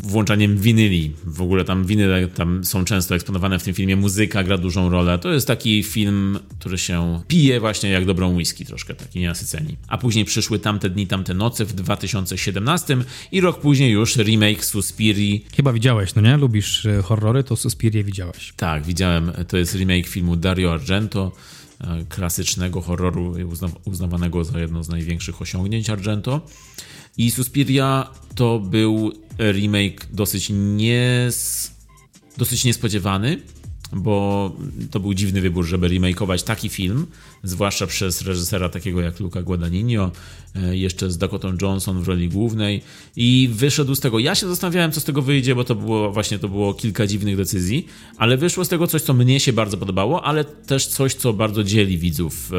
włączaniem 0.04 0.58
winyli. 0.58 1.13
W 1.26 1.41
ogóle 1.41 1.65
tam 1.65 1.86
winyle 1.86 2.28
tam 2.28 2.65
są 2.65 2.86
często 2.86 3.15
eksponowane 3.15 3.60
w 3.60 3.63
tym 3.63 3.74
filmie, 3.74 3.95
muzyka 3.95 4.43
gra 4.43 4.58
dużą 4.58 4.89
rolę. 4.89 5.19
To 5.19 5.34
jest 5.34 5.48
taki 5.48 5.84
film, 5.84 6.39
który 6.60 6.78
się 6.78 7.22
pije 7.28 7.60
właśnie 7.60 7.89
jak 7.89 8.06
dobrą 8.06 8.36
whisky 8.36 8.65
troszkę, 8.65 8.93
taki 8.95 9.19
nienasyceni. 9.19 9.78
A 9.88 9.98
później 9.98 10.26
przyszły 10.26 10.60
Tamte 10.60 10.89
dni, 10.89 11.08
tamte 11.08 11.34
noce 11.34 11.65
w 11.65 11.74
2017 11.74 12.98
i 13.32 13.41
rok 13.41 13.60
później 13.60 13.91
już 13.91 14.15
remake 14.17 14.65
Suspirii. 14.65 15.45
Chyba 15.56 15.74
widziałeś, 15.74 16.15
no 16.15 16.22
nie? 16.22 16.38
Lubisz 16.38 16.86
e, 16.86 17.02
horrory, 17.02 17.43
to 17.43 17.56
Suspirię 17.56 18.04
widziałeś. 18.04 18.54
Tak, 18.56 18.86
widziałem. 18.86 19.32
To 19.50 19.58
jest 19.58 19.76
remake 19.76 20.08
filmu 20.08 20.36
Dario 20.36 20.74
Argento 20.74 21.32
E, 21.80 22.06
klasycznego 22.10 22.82
horroru 22.82 23.34
uznawanego 23.86 24.44
za 24.44 24.60
jedno 24.60 24.84
z 24.84 24.90
największych 24.90 25.42
osiągnięć 25.42 25.90
Argento. 25.90 26.42
I 27.18 27.32
Suspiria 27.32 28.10
to 28.36 28.60
był 28.60 29.12
remake 29.40 30.08
dosyć, 30.12 30.50
nies... 30.50 31.72
dosyć 32.38 32.66
niespodziewany, 32.66 33.42
bo 33.94 34.56
to 34.92 35.00
był 35.00 35.14
dziwny 35.14 35.42
wybór, 35.42 35.66
żeby 35.66 35.88
remakeować 35.88 36.44
taki 36.44 36.70
film, 36.70 37.06
zwłaszcza 37.43 37.88
przez 37.88 38.21
reżysera 38.21 38.69
takiego 38.69 39.02
jak 39.02 39.19
Luca 39.19 39.41
Guadagnino, 39.41 40.12
e, 40.56 40.78
jeszcze 40.78 41.12
z 41.12 41.17
Dakota 41.17 41.47
Johnson 41.62 42.04
w 42.04 42.08
roli 42.08 42.30
głównej 42.30 42.82
i 43.15 43.49
wyszedł 43.54 43.95
z 43.95 43.99
tego, 43.99 44.19
ja 44.19 44.36
się 44.36 44.47
zastanawiałem 44.47 44.91
co 44.91 44.99
z 44.99 45.04
tego 45.04 45.21
wyjdzie, 45.21 45.56
bo 45.56 45.63
to 45.63 45.75
było 45.75 46.12
właśnie 46.12 46.39
to 46.39 46.49
było 46.49 46.73
kilka 46.73 47.08
dziwnych 47.08 47.38
decyzji, 47.38 47.88
ale 48.17 48.38
wyszło 48.38 48.65
z 48.65 48.69
tego 48.69 48.88
coś, 48.88 49.02
co 49.02 49.13
mnie 49.13 49.39
się 49.39 49.54
bardzo 49.54 49.78
podobało, 49.78 50.23
ale 50.23 50.45
też 50.45 50.88
coś, 50.88 51.13
co 51.13 51.34
bardzo 51.34 51.63
dzieli 51.63 51.97
widzów. 51.97 52.52
E, 52.54 52.56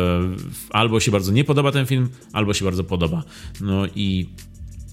albo 0.70 1.00
się 1.00 1.10
bardzo 1.10 1.32
nie 1.32 1.44
podoba 1.44 1.72
ten 1.72 1.86
film, 1.86 2.08
albo 2.32 2.54
się 2.54 2.64
bardzo 2.64 2.84
podoba. 2.84 3.24
No 3.60 3.86
i 3.94 4.28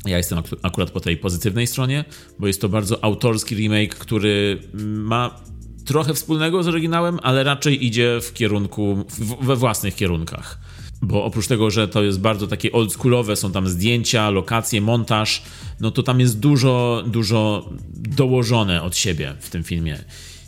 ja 0.06 0.18
jestem 0.18 0.40
akurat 0.62 0.92
po 0.92 1.00
tej 1.00 1.18
pozytywnej 1.18 1.68
stronie, 1.68 2.06
bo 2.40 2.48
jest 2.48 2.62
to 2.62 2.70
bardzo 2.70 3.04
autorski 3.04 3.56
remake, 3.56 3.96
który 3.96 4.60
ma 4.74 5.42
trochę 5.88 6.14
wspólnego 6.14 6.64
z 6.64 6.68
oryginałem, 6.68 7.20
ale 7.24 7.44
raczej 7.44 7.86
idzie 7.86 8.20
w 8.22 8.34
kierunku, 8.34 9.06
w, 9.10 9.46
we 9.46 9.56
własnych 9.56 9.96
kierunkach. 9.96 10.60
Bo 11.02 11.24
oprócz 11.24 11.48
tego, 11.48 11.72
że 11.72 11.88
to 11.88 12.04
jest 12.04 12.20
bardzo 12.20 12.48
takie 12.48 12.72
oldschoolowe, 12.72 13.36
są 13.36 13.52
tam 13.52 13.68
zdjęcia, 13.68 14.30
lokacje, 14.30 14.82
montaż, 14.82 15.42
no 15.80 15.92
to 15.92 16.04
tam 16.04 16.20
jest 16.20 16.40
dużo, 16.40 17.04
dużo 17.08 17.70
dołożone 17.94 18.84
od 18.84 18.96
siebie 18.96 19.36
w 19.40 19.50
tym 19.50 19.64
filmie. 19.64 20.00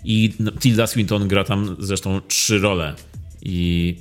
I 0.03 0.33
Tilda 0.59 0.87
Swinton 0.87 1.27
gra 1.27 1.43
tam 1.43 1.75
zresztą 1.79 2.21
trzy 2.27 2.59
role. 2.59 2.95
I 3.41 3.95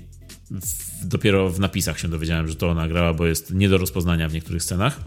w, 0.50 1.06
dopiero 1.06 1.50
w 1.50 1.60
napisach 1.60 2.00
się 2.00 2.08
dowiedziałem, 2.08 2.48
że 2.48 2.54
to 2.54 2.68
ona 2.68 2.88
grała, 2.88 3.14
bo 3.14 3.26
jest 3.26 3.54
nie 3.54 3.68
do 3.68 3.78
rozpoznania 3.78 4.28
w 4.28 4.34
niektórych 4.34 4.62
scenach. 4.62 5.00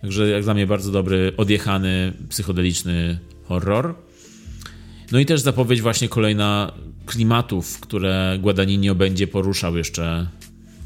Także 0.00 0.28
jak 0.28 0.42
dla 0.42 0.54
mnie 0.54 0.66
bardzo 0.66 0.92
dobry, 0.92 1.32
odjechany, 1.36 2.12
psychodeliczny 2.28 3.18
horror. 3.44 3.94
No 5.12 5.18
i 5.18 5.26
też 5.26 5.40
zapowiedź 5.40 5.80
właśnie 5.80 6.08
kolejna 6.08 6.72
klimatów, 7.06 7.80
które 7.80 8.38
Guadagnino 8.40 8.94
będzie 8.94 9.26
poruszał 9.26 9.76
jeszcze, 9.76 10.26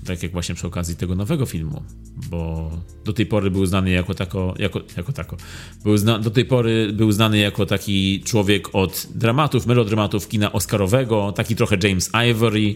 tak 0.07 0.23
jak 0.23 0.33
właśnie 0.33 0.55
przy 0.55 0.67
okazji 0.67 0.97
tego 0.97 1.15
nowego 1.15 1.47
filmu, 1.47 1.83
bo 2.31 2.71
do 3.05 3.13
tej 3.13 3.27
pory 3.27 3.51
był 3.51 3.67
znany 3.67 3.91
jako 3.91 4.15
tako, 4.15 4.55
jako, 4.59 4.81
jako 4.97 5.13
tako. 5.13 5.37
Był 5.85 5.97
zna, 5.97 6.19
do 6.19 6.31
tej 6.31 6.45
pory 6.45 6.93
był 6.93 7.13
znany 7.13 7.39
jako 7.39 7.67
taki 7.67 8.23
człowiek 8.25 8.75
od 8.75 9.07
dramatów, 9.15 9.67
melodramatów 9.67 10.29
kina 10.29 10.53
oscarowego, 10.53 11.33
taki 11.33 11.57
trochę 11.57 11.77
James 11.83 12.11
Ivory 12.31 12.75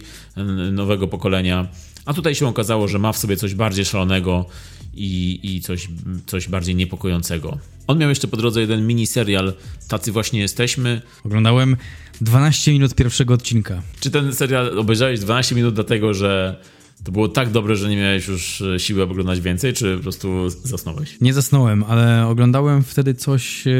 nowego 0.71 1.07
pokolenia, 1.07 1.67
a 2.05 2.13
tutaj 2.13 2.35
się 2.35 2.47
okazało, 2.47 2.87
że 2.87 2.99
ma 2.99 3.13
w 3.13 3.17
sobie 3.17 3.37
coś 3.37 3.55
bardziej 3.55 3.85
szalonego 3.85 4.45
i, 4.93 5.39
i 5.43 5.61
coś, 5.61 5.87
coś 6.25 6.47
bardziej 6.47 6.75
niepokojącego. 6.75 7.57
On 7.87 7.97
miał 7.97 8.09
jeszcze 8.09 8.27
po 8.27 8.37
drodze 8.37 8.61
jeden 8.61 8.87
miniserial 8.87 9.53
Tacy 9.87 10.11
właśnie 10.11 10.39
jesteśmy. 10.39 11.01
Oglądałem 11.25 11.77
12 12.21 12.71
minut 12.71 12.95
pierwszego 12.95 13.33
odcinka. 13.33 13.81
Czy 13.99 14.11
ten 14.11 14.33
serial 14.33 14.79
obejrzałeś 14.79 15.19
12 15.19 15.55
minut 15.55 15.75
dlatego, 15.75 16.13
że 16.13 16.61
to 17.03 17.11
było 17.11 17.27
tak 17.27 17.51
dobre, 17.51 17.75
że 17.75 17.89
nie 17.89 17.97
miałeś 17.97 18.27
już 18.27 18.61
e, 18.61 18.79
siły 18.79 19.03
oglądać 19.03 19.41
więcej, 19.41 19.73
czy 19.73 19.97
po 19.97 20.03
prostu 20.03 20.49
zasnąłeś? 20.49 21.17
Nie 21.21 21.33
zasnąłem, 21.33 21.83
ale 21.83 22.27
oglądałem 22.27 22.83
wtedy 22.83 23.13
coś, 23.13 23.67
e, 23.67 23.71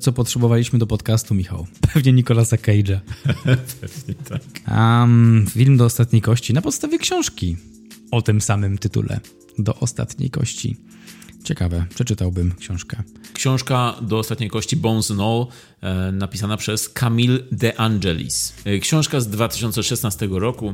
co 0.00 0.12
potrzebowaliśmy 0.12 0.78
do 0.78 0.86
podcastu, 0.86 1.34
Michał. 1.34 1.66
Pewnie 1.92 2.12
Nicolasa 2.12 2.56
Cage'a. 2.56 2.98
Pewnie 3.80 4.14
tak. 4.28 4.42
Um, 4.78 5.46
film 5.50 5.76
do 5.76 5.84
ostatniej 5.84 6.22
kości 6.22 6.54
na 6.54 6.62
podstawie 6.62 6.98
książki 6.98 7.56
o 8.10 8.22
tym 8.22 8.40
samym 8.40 8.78
tytule. 8.78 9.20
Do 9.58 9.74
ostatniej 9.74 10.30
kości. 10.30 10.76
Ciekawe, 11.44 11.86
przeczytałbym 11.94 12.54
książkę. 12.58 13.02
Książka 13.32 13.94
do 14.02 14.18
ostatniej 14.18 14.50
kości 14.50 14.76
Bones 14.76 15.10
e, 15.10 16.12
napisana 16.12 16.56
przez 16.56 16.88
Camille 16.88 17.38
De 17.52 17.80
Angelis. 17.80 18.52
E, 18.64 18.78
książka 18.78 19.20
z 19.20 19.28
2016 19.28 20.28
roku. 20.30 20.72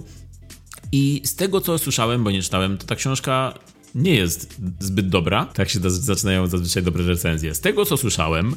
I 0.93 1.23
z 1.25 1.37
tego, 1.37 1.61
co 1.61 1.79
słyszałem, 1.79 2.25
bo 2.25 2.31
nie 2.31 2.43
czytałem, 2.43 2.79
to 2.79 2.87
ta 2.87 2.97
książka 2.97 3.55
nie 3.95 4.15
jest 4.15 4.61
zbyt 4.81 5.09
dobra. 5.09 5.45
Tak 5.45 5.69
się 5.69 5.81
zaczynają 5.89 6.47
zazwyczaj 6.47 6.83
dobre 6.83 7.05
recenzje. 7.05 7.55
Z 7.55 7.61
tego, 7.61 7.85
co 7.85 7.97
słyszałem, 7.97 8.57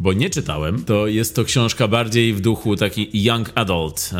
bo 0.00 0.12
nie 0.12 0.30
czytałem, 0.30 0.84
to 0.84 1.06
jest 1.06 1.36
to 1.36 1.44
książka 1.44 1.88
bardziej 1.88 2.34
w 2.34 2.40
duchu 2.40 2.76
taki 2.76 3.24
young 3.24 3.52
adult 3.54 4.10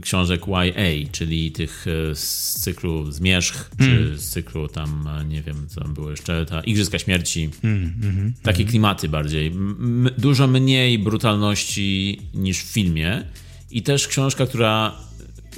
książek 0.00 0.42
YA, 0.48 1.10
czyli 1.12 1.52
tych 1.52 1.86
e, 2.10 2.14
z 2.14 2.54
cyklu 2.60 3.12
Zmierzch, 3.12 3.70
mm. 3.78 3.90
czy 3.90 4.18
z 4.18 4.28
cyklu 4.30 4.68
tam, 4.68 5.08
e, 5.20 5.24
nie 5.24 5.42
wiem, 5.42 5.66
co 5.68 5.80
tam 5.80 5.94
było 5.94 6.10
jeszcze, 6.10 6.46
ta 6.46 6.60
Igrzyska 6.60 6.98
Śmierci. 6.98 7.50
Mm, 7.64 7.94
mm, 8.02 8.34
Takie 8.42 8.62
mm. 8.62 8.70
klimaty 8.70 9.08
bardziej. 9.08 9.46
M 9.46 10.10
dużo 10.18 10.46
mniej 10.46 10.98
brutalności 10.98 12.20
niż 12.34 12.58
w 12.58 12.72
filmie 12.72 13.24
i 13.70 13.82
też 13.82 14.08
książka, 14.08 14.46
która, 14.46 14.92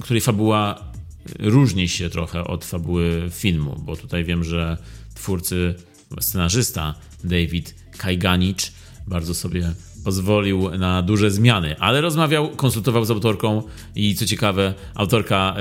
której 0.00 0.20
fabuła 0.20 0.92
różni 1.38 1.88
się 1.88 2.11
trochę 2.11 2.44
od 2.44 2.64
fabuły 2.64 3.31
filmu, 3.31 3.83
bo 3.85 3.96
tutaj 3.96 4.24
wiem, 4.24 4.44
że 4.44 4.76
twórcy, 5.14 5.74
scenarzysta 6.20 6.94
David 7.24 7.74
Kajganicz 7.98 8.72
bardzo 9.06 9.34
sobie 9.34 9.72
pozwolił 10.04 10.70
na 10.78 11.02
duże 11.02 11.30
zmiany, 11.30 11.78
ale 11.78 12.00
rozmawiał, 12.00 12.48
konsultował 12.48 13.04
z 13.04 13.10
autorką 13.10 13.62
i 13.96 14.14
co 14.14 14.26
ciekawe, 14.26 14.74
autorka 14.94 15.56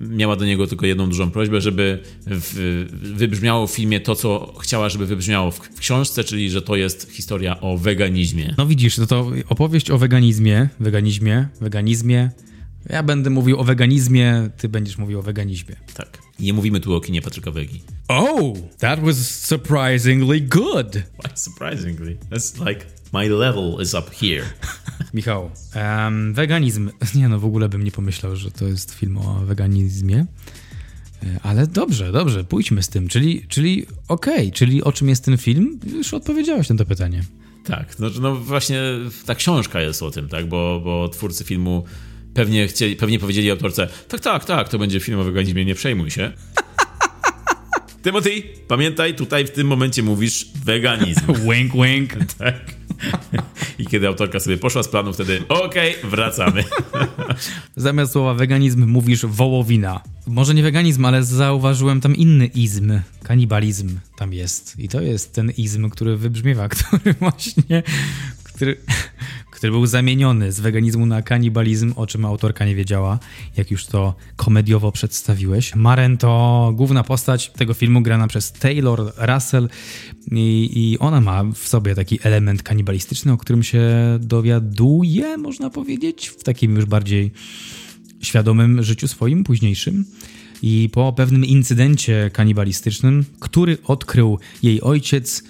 miała 0.00 0.36
do 0.36 0.44
niego 0.44 0.66
tylko 0.66 0.86
jedną 0.86 1.08
dużą 1.08 1.30
prośbę, 1.30 1.60
żeby 1.60 1.98
wybrzmiało 3.02 3.66
w 3.66 3.72
filmie 3.72 4.00
to, 4.00 4.14
co 4.14 4.54
chciała, 4.60 4.88
żeby 4.88 5.06
wybrzmiało 5.06 5.50
w, 5.50 5.58
w, 5.58 5.80
książce, 5.80 6.24
czyli 6.24 6.50
że 6.50 6.62
to 6.62 6.76
jest 6.76 7.10
historia 7.12 7.60
o 7.60 7.78
weganizmie. 7.78 8.54
No 8.58 8.66
widzisz, 8.66 8.98
no 8.98 9.06
to 9.06 9.30
opowieść 9.48 9.90
o 9.90 9.98
weganizmie, 9.98 10.68
weganizmie, 10.80 11.48
weganizmie. 11.60 12.30
Ja 12.88 13.02
będę 13.02 13.30
mówił 13.30 13.60
o 13.60 13.64
weganizmie, 13.64 14.50
ty 14.56 14.68
będziesz 14.68 14.98
mówił 14.98 15.18
o 15.18 15.22
weganizmie. 15.22 15.76
Tak. 15.94 16.18
Nie 16.38 16.52
mówimy 16.52 16.80
tu 16.80 16.94
o 16.94 17.00
kinie 17.00 17.22
Patryka 17.22 17.50
Wegi. 17.50 17.82
Oh, 18.08 18.58
that 18.78 19.00
was 19.00 19.46
surprisingly 19.46 20.40
good. 20.40 20.92
Why 20.94 21.30
surprisingly? 21.34 22.18
That's 22.30 22.68
like 22.68 22.86
My 23.12 23.28
level 23.28 23.82
is 23.82 23.94
up 23.94 24.10
here. 24.10 24.44
Michał, 25.14 25.50
um, 25.76 26.34
weganizm. 26.34 26.90
Nie 27.14 27.28
no, 27.28 27.38
w 27.38 27.44
ogóle 27.44 27.68
bym 27.68 27.82
nie 27.82 27.90
pomyślał, 27.90 28.36
że 28.36 28.50
to 28.50 28.66
jest 28.66 28.94
film 28.94 29.18
o 29.18 29.34
weganizmie. 29.34 30.26
E, 31.22 31.40
ale 31.42 31.66
dobrze, 31.66 32.12
dobrze, 32.12 32.44
pójdźmy 32.44 32.82
z 32.82 32.88
tym. 32.88 33.08
Czyli, 33.08 33.46
czyli 33.48 33.86
okej, 34.08 34.34
okay, 34.34 34.52
czyli 34.52 34.82
o 34.82 34.92
czym 34.92 35.08
jest 35.08 35.24
ten 35.24 35.38
film? 35.38 35.80
Już 35.96 36.14
odpowiedziałeś 36.14 36.68
na 36.68 36.76
to 36.76 36.84
pytanie. 36.84 37.22
Tak, 37.64 37.98
no, 37.98 38.10
no 38.20 38.36
właśnie 38.36 38.82
ta 39.26 39.34
książka 39.34 39.80
jest 39.80 40.02
o 40.02 40.10
tym, 40.10 40.28
tak, 40.28 40.48
bo, 40.48 40.80
bo 40.84 41.08
twórcy 41.08 41.44
filmu 41.44 41.84
pewnie, 42.40 42.68
chcieli, 42.68 42.96
pewnie 42.96 43.18
powiedzieli 43.18 43.50
autorce, 43.50 43.88
tak, 44.08 44.20
tak, 44.20 44.44
tak, 44.44 44.68
to 44.68 44.78
będzie 44.78 45.00
film 45.00 45.20
o 45.20 45.24
weganizmie, 45.24 45.64
nie 45.64 45.74
przejmuj 45.74 46.10
się. 46.10 46.32
Timothy, 48.04 48.42
pamiętaj, 48.68 49.14
tutaj 49.14 49.46
w 49.46 49.50
tym 49.50 49.66
momencie 49.66 50.02
mówisz 50.02 50.46
weganizm. 50.64 51.20
wink, 51.50 51.72
wink. 51.72 52.10
tak. 52.38 52.54
I 53.78 53.86
kiedy 53.86 54.08
autorka 54.08 54.40
sobie 54.40 54.56
poszła 54.56 54.82
z 54.82 54.88
planu, 54.88 55.12
wtedy 55.12 55.42
okej, 55.48 55.96
okay, 55.98 56.10
wracamy. 56.10 56.64
Zamiast 57.76 58.12
słowa 58.12 58.34
weganizm 58.34 58.86
mówisz 58.86 59.26
wołowina. 59.26 60.00
Może 60.26 60.54
nie 60.54 60.62
weganizm, 60.62 61.04
ale 61.04 61.24
zauważyłem 61.24 62.00
tam 62.00 62.16
inny 62.16 62.46
izm. 62.46 63.00
Kanibalizm 63.22 63.98
tam 64.16 64.32
jest. 64.32 64.78
I 64.78 64.88
to 64.88 65.00
jest 65.00 65.34
ten 65.34 65.50
izm, 65.50 65.90
który 65.90 66.16
wybrzmiewa, 66.16 66.68
który 66.68 67.14
właśnie... 67.14 67.82
Który, 68.42 68.76
który 69.60 69.72
był 69.72 69.86
zamieniony 69.86 70.52
z 70.52 70.60
weganizmu 70.60 71.06
na 71.06 71.22
kanibalizm, 71.22 71.92
o 71.96 72.06
czym 72.06 72.24
autorka 72.24 72.64
nie 72.64 72.74
wiedziała, 72.74 73.18
jak 73.56 73.70
już 73.70 73.86
to 73.86 74.14
komediowo 74.36 74.92
przedstawiłeś. 74.92 75.74
Maren 75.74 76.18
to 76.18 76.72
główna 76.76 77.04
postać 77.04 77.50
tego 77.50 77.74
filmu 77.74 78.00
grana 78.00 78.28
przez 78.28 78.52
Taylor 78.52 79.12
Russell 79.16 79.68
i, 80.32 80.70
i 80.74 80.98
ona 80.98 81.20
ma 81.20 81.44
w 81.44 81.68
sobie 81.68 81.94
taki 81.94 82.18
element 82.22 82.62
kanibalistyczny, 82.62 83.32
o 83.32 83.36
którym 83.36 83.62
się 83.62 83.82
dowiaduje, 84.20 85.36
można 85.36 85.70
powiedzieć, 85.70 86.28
w 86.28 86.42
takim 86.42 86.76
już 86.76 86.84
bardziej 86.84 87.30
świadomym 88.20 88.82
życiu 88.82 89.08
swoim 89.08 89.44
późniejszym. 89.44 90.04
I 90.62 90.88
po 90.92 91.12
pewnym 91.12 91.44
incydencie 91.44 92.30
kanibalistycznym, 92.32 93.24
który 93.40 93.78
odkrył 93.84 94.38
jej 94.62 94.80
ojciec, 94.80 95.42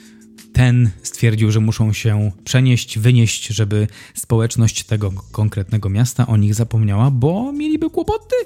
ten 0.53 0.91
stwierdził, 1.03 1.51
że 1.51 1.61
muszą 1.61 1.93
się 1.93 2.31
przenieść, 2.45 2.99
wynieść, 2.99 3.47
żeby 3.47 3.87
społeczność 4.15 4.85
tego 4.85 5.13
konkretnego 5.33 5.89
miasta 5.89 6.27
o 6.27 6.37
nich 6.37 6.55
zapomniała, 6.55 7.11
bo 7.11 7.53
mieliby 7.53 7.91
kłopoty. 7.91 8.37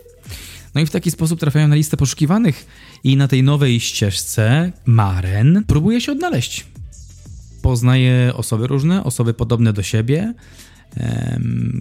No 0.75 0.81
i 0.81 0.87
w 0.87 0.91
taki 0.91 1.11
sposób 1.11 1.41
trafiają 1.41 1.69
na 1.69 1.75
listę 1.75 1.97
poszukiwanych 1.97 2.67
i 3.05 3.17
na 3.17 3.29
tej 3.29 3.43
nowej 3.43 3.81
ścieżce 3.81 4.73
Maren 4.87 5.65
próbuje 5.67 6.01
się 6.01 6.13
odnaleźć. 6.13 6.67
Poznaje 7.63 8.33
osoby 8.37 8.67
różne, 8.67 9.05
osoby 9.05 9.35
podobne 9.35 9.73
do 9.73 9.83
siebie, 9.83 10.35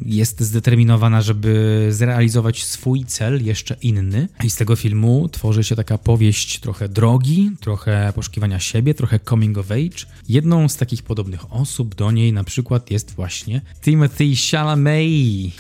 jest 0.06 0.42
zdeterminowana, 0.42 1.22
żeby 1.22 1.88
zrealizować 1.92 2.64
swój 2.64 3.06
cel, 3.06 3.46
jeszcze 3.46 3.76
inny. 3.82 4.28
I 4.44 4.50
z 4.50 4.56
tego 4.56 4.76
filmu 4.76 5.30
tworzy 5.30 5.64
się 5.64 5.76
taka 5.76 5.98
powieść 5.98 6.60
trochę 6.60 6.90
drogi, 6.90 7.52
trochę 7.60 8.14
poszukiwania 8.16 8.60
siebie, 8.60 8.94
trochę 8.94 9.20
coming 9.20 9.58
of 9.58 9.72
age. 9.72 10.06
Jedną 10.30 10.70
z 10.70 10.78
takich 10.78 11.04
podobnych 11.04 11.54
osób 11.54 11.96
do 11.96 12.12
niej 12.12 12.34
na 12.34 12.44
przykład 12.44 12.92
jest 12.92 13.12
właśnie 13.12 13.62
Timothy 13.82 14.26
Chalamet. 14.52 15.04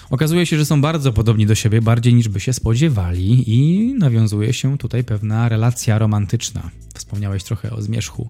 Okazuje 0.10 0.46
się, 0.46 0.58
że 0.58 0.66
są 0.66 0.82
bardzo 0.82 1.14
podobni 1.14 1.46
do 1.46 1.56
siebie, 1.56 1.82
bardziej 1.82 2.14
niż 2.14 2.30
by 2.30 2.40
się 2.40 2.54
spodziewali 2.54 3.44
i 3.50 3.94
nawiązuje 3.94 4.54
się 4.54 4.78
tutaj 4.78 5.04
pewna 5.04 5.50
relacja 5.50 6.00
romantyczna. 6.00 6.70
Wspomniałeś 6.94 7.44
trochę 7.44 7.72
o 7.72 7.82
zmierzchu. 7.82 8.30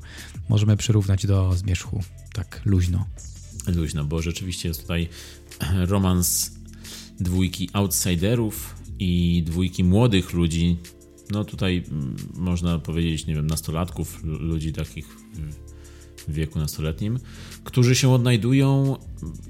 Możemy 0.50 0.78
przyrównać 0.78 1.26
do 1.26 1.54
zmierzchu 1.54 2.04
tak 2.34 2.62
luźno 2.66 3.06
luźno, 3.68 4.06
bo 4.06 4.22
rzeczywiście 4.22 4.68
jest 4.68 4.82
tutaj 4.82 5.10
romans 5.94 6.52
dwójki 7.20 7.70
outsiderów 7.74 8.76
i 9.00 9.44
dwójki 9.46 9.84
młodych 9.84 10.34
ludzi. 10.34 10.78
No 11.32 11.44
tutaj 11.46 11.84
mm, 11.92 12.16
można 12.36 12.80
powiedzieć, 12.80 13.26
nie 13.26 13.36
wiem, 13.36 13.48
nastolatków, 13.48 14.24
ludzi 14.24 14.74
takich 14.74 15.24
w 16.28 16.34
wieku 16.34 16.60
nastoletnim, 16.60 17.20
którzy 17.64 17.96
się 17.96 18.10
odnajdują 18.10 18.98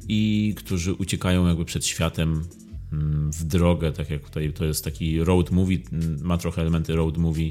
i 0.08 0.54
którzy 0.58 0.94
uciekają 0.94 1.48
jakby 1.48 1.66
przed 1.66 1.86
światem 1.86 2.44
mm, 2.94 3.32
w 3.32 3.44
drogę, 3.44 3.92
tak 3.92 4.10
jak 4.10 4.24
tutaj 4.24 4.54
to 4.54 4.66
jest 4.66 4.84
taki 4.84 5.24
road 5.24 5.52
movie, 5.52 5.78
mm, 5.92 6.20
ma 6.24 6.38
trochę 6.38 6.62
elementy 6.62 6.96
road 6.96 7.18
movie, 7.18 7.50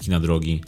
kina 0.00 0.20
drogi. 0.20 0.60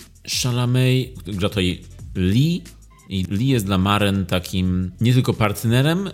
Chalamet 0.42 1.22
gra 1.26 1.48
tutaj 1.48 1.80
Lee, 2.14 2.62
i 3.08 3.24
Lee 3.30 3.48
jest 3.48 3.66
dla 3.66 3.78
Maren 3.78 4.26
takim 4.26 4.92
nie 5.00 5.12
tylko 5.12 5.34
partnerem 5.34 6.10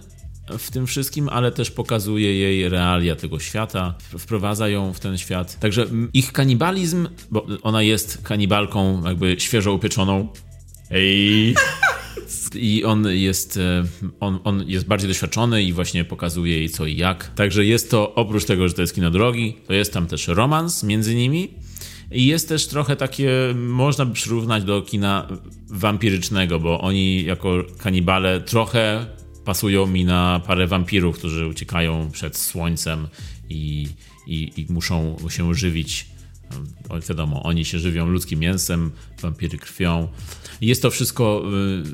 w 0.59 0.71
tym 0.71 0.87
wszystkim, 0.87 1.29
ale 1.29 1.53
też 1.53 1.71
pokazuje 1.71 2.35
jej 2.35 2.69
realia 2.69 3.17
tego 3.17 3.39
świata, 3.39 3.95
wprowadza 4.19 4.69
ją 4.69 4.93
w 4.93 5.01
ten 5.01 5.19
świat. 5.19 5.59
Także 5.59 5.87
ich 6.13 6.33
kanibalizm, 6.33 7.09
bo 7.31 7.47
ona 7.63 7.83
jest 7.83 8.23
kanibalką 8.23 9.03
jakby 9.05 9.37
świeżo 9.39 9.73
upieczoną. 9.73 10.29
Ej. 10.91 11.55
I 12.55 12.85
on 12.85 13.07
jest, 13.09 13.57
e, 13.57 13.85
on, 14.21 14.39
on 14.45 14.65
jest 14.67 14.87
bardziej 14.87 15.09
doświadczony 15.09 15.63
i 15.63 15.73
właśnie 15.73 16.05
pokazuje 16.05 16.59
jej 16.59 16.71
co 16.71 16.87
i 16.87 16.97
jak. 16.97 17.35
Także 17.35 17.65
jest 17.65 17.91
to, 17.91 18.15
oprócz 18.15 18.45
tego, 18.45 18.69
że 18.69 18.75
to 18.75 18.81
jest 18.81 18.95
kino 18.95 19.11
drogi, 19.11 19.57
to 19.67 19.73
jest 19.73 19.93
tam 19.93 20.07
też 20.07 20.29
romans 20.29 20.83
między 20.83 21.15
nimi. 21.15 21.55
I 22.13 22.27
jest 22.27 22.49
też 22.49 22.67
trochę 22.67 22.97
takie, 22.97 23.31
można 23.55 24.07
by 24.07 24.15
przyrównać 24.15 24.65
do 24.65 24.83
kina 24.83 25.29
wampirycznego, 25.69 26.61
bo 26.61 26.81
oni 26.81 27.25
jako 27.25 27.65
kanibale 27.79 28.41
trochę 28.41 29.07
pasują 29.45 29.87
mi 29.87 30.05
na 30.05 30.41
parę 30.47 30.67
wampirów, 30.67 31.19
którzy 31.19 31.47
uciekają 31.47 32.11
przed 32.11 32.37
słońcem 32.37 33.09
i, 33.49 33.89
i, 34.27 34.53
i 34.57 34.73
muszą 34.73 35.17
się 35.29 35.55
żywić 35.55 36.07
wiadomo, 37.09 37.43
oni 37.43 37.65
się 37.65 37.79
żywią 37.79 38.07
ludzkim 38.07 38.41
mięsem, 38.41 38.91
wampiry 39.23 39.59
krwią. 39.59 40.09
Jest 40.61 40.83
to 40.83 40.91
wszystko 40.91 41.45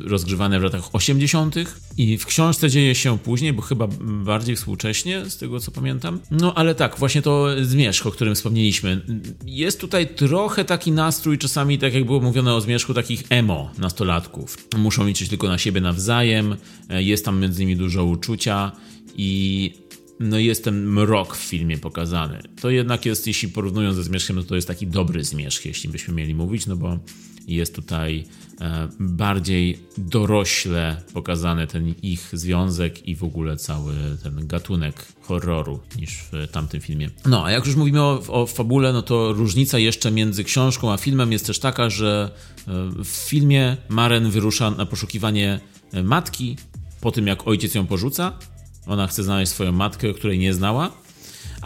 y, 0.04 0.08
rozgrywane 0.08 0.60
w 0.60 0.62
latach 0.62 0.94
80. 0.94 1.54
i 1.96 2.18
w 2.18 2.26
książce 2.26 2.70
dzieje 2.70 2.94
się 2.94 3.18
później, 3.18 3.52
bo 3.52 3.62
chyba 3.62 3.88
bardziej 4.00 4.56
współcześnie, 4.56 5.30
z 5.30 5.36
tego 5.36 5.60
co 5.60 5.70
pamiętam. 5.70 6.20
No 6.30 6.54
ale 6.54 6.74
tak, 6.74 6.98
właśnie 6.98 7.22
to 7.22 7.46
zmierzch, 7.62 8.06
o 8.06 8.10
którym 8.10 8.34
wspomnieliśmy. 8.34 9.02
Jest 9.46 9.80
tutaj 9.80 10.14
trochę 10.14 10.64
taki 10.64 10.92
nastrój, 10.92 11.38
czasami 11.38 11.78
tak 11.78 11.94
jak 11.94 12.04
było 12.04 12.20
mówione 12.20 12.54
o 12.54 12.60
zmierzchu, 12.60 12.94
takich 12.94 13.22
emo 13.30 13.70
nastolatków. 13.78 14.68
Muszą 14.76 15.06
liczyć 15.06 15.28
tylko 15.28 15.48
na 15.48 15.58
siebie 15.58 15.80
nawzajem, 15.80 16.56
e, 16.90 17.02
jest 17.02 17.24
tam 17.24 17.40
między 17.40 17.60
nimi 17.60 17.76
dużo 17.76 18.04
uczucia 18.04 18.72
i 19.16 19.72
no 20.20 20.38
jest 20.38 20.64
ten 20.64 20.86
mrok 20.86 21.36
w 21.36 21.40
filmie 21.40 21.78
pokazany. 21.78 22.42
To 22.60 22.70
jednak 22.70 23.06
jest, 23.06 23.26
jeśli 23.26 23.48
porównując 23.48 23.96
ze 23.96 24.02
Zmierzchem, 24.02 24.36
no 24.36 24.42
to 24.42 24.56
jest 24.56 24.68
taki 24.68 24.86
dobry 24.86 25.24
Zmierzch, 25.24 25.66
jeśli 25.66 25.90
byśmy 25.90 26.14
mieli 26.14 26.34
mówić, 26.34 26.66
no 26.66 26.76
bo 26.76 26.98
jest 27.46 27.74
tutaj 27.74 28.24
e, 28.60 28.88
bardziej 29.00 29.78
dorośle 29.98 31.02
pokazany 31.14 31.66
ten 31.66 31.94
ich 32.02 32.28
związek 32.32 33.08
i 33.08 33.16
w 33.16 33.24
ogóle 33.24 33.56
cały 33.56 33.94
ten 34.22 34.46
gatunek 34.46 35.06
horroru 35.22 35.80
niż 35.98 36.24
w 36.32 36.48
tamtym 36.52 36.80
filmie. 36.80 37.10
No, 37.24 37.44
a 37.44 37.50
jak 37.50 37.66
już 37.66 37.76
mówimy 37.76 38.02
o, 38.02 38.22
o 38.28 38.46
fabule, 38.46 38.92
no 38.92 39.02
to 39.02 39.32
różnica 39.32 39.78
jeszcze 39.78 40.10
między 40.10 40.44
książką 40.44 40.92
a 40.92 40.96
filmem 40.96 41.32
jest 41.32 41.46
też 41.46 41.58
taka, 41.58 41.90
że 41.90 42.30
e, 42.68 42.72
w 43.04 43.08
filmie 43.28 43.76
Maren 43.88 44.30
wyrusza 44.30 44.70
na 44.70 44.86
poszukiwanie 44.86 45.60
e, 45.92 46.02
matki 46.02 46.56
po 47.00 47.12
tym, 47.12 47.26
jak 47.26 47.48
ojciec 47.48 47.74
ją 47.74 47.86
porzuca, 47.86 48.38
ona 48.86 49.06
chce 49.06 49.22
znaleźć 49.22 49.52
swoją 49.52 49.72
matkę, 49.72 50.14
której 50.14 50.38
nie 50.38 50.54
znała. 50.54 51.05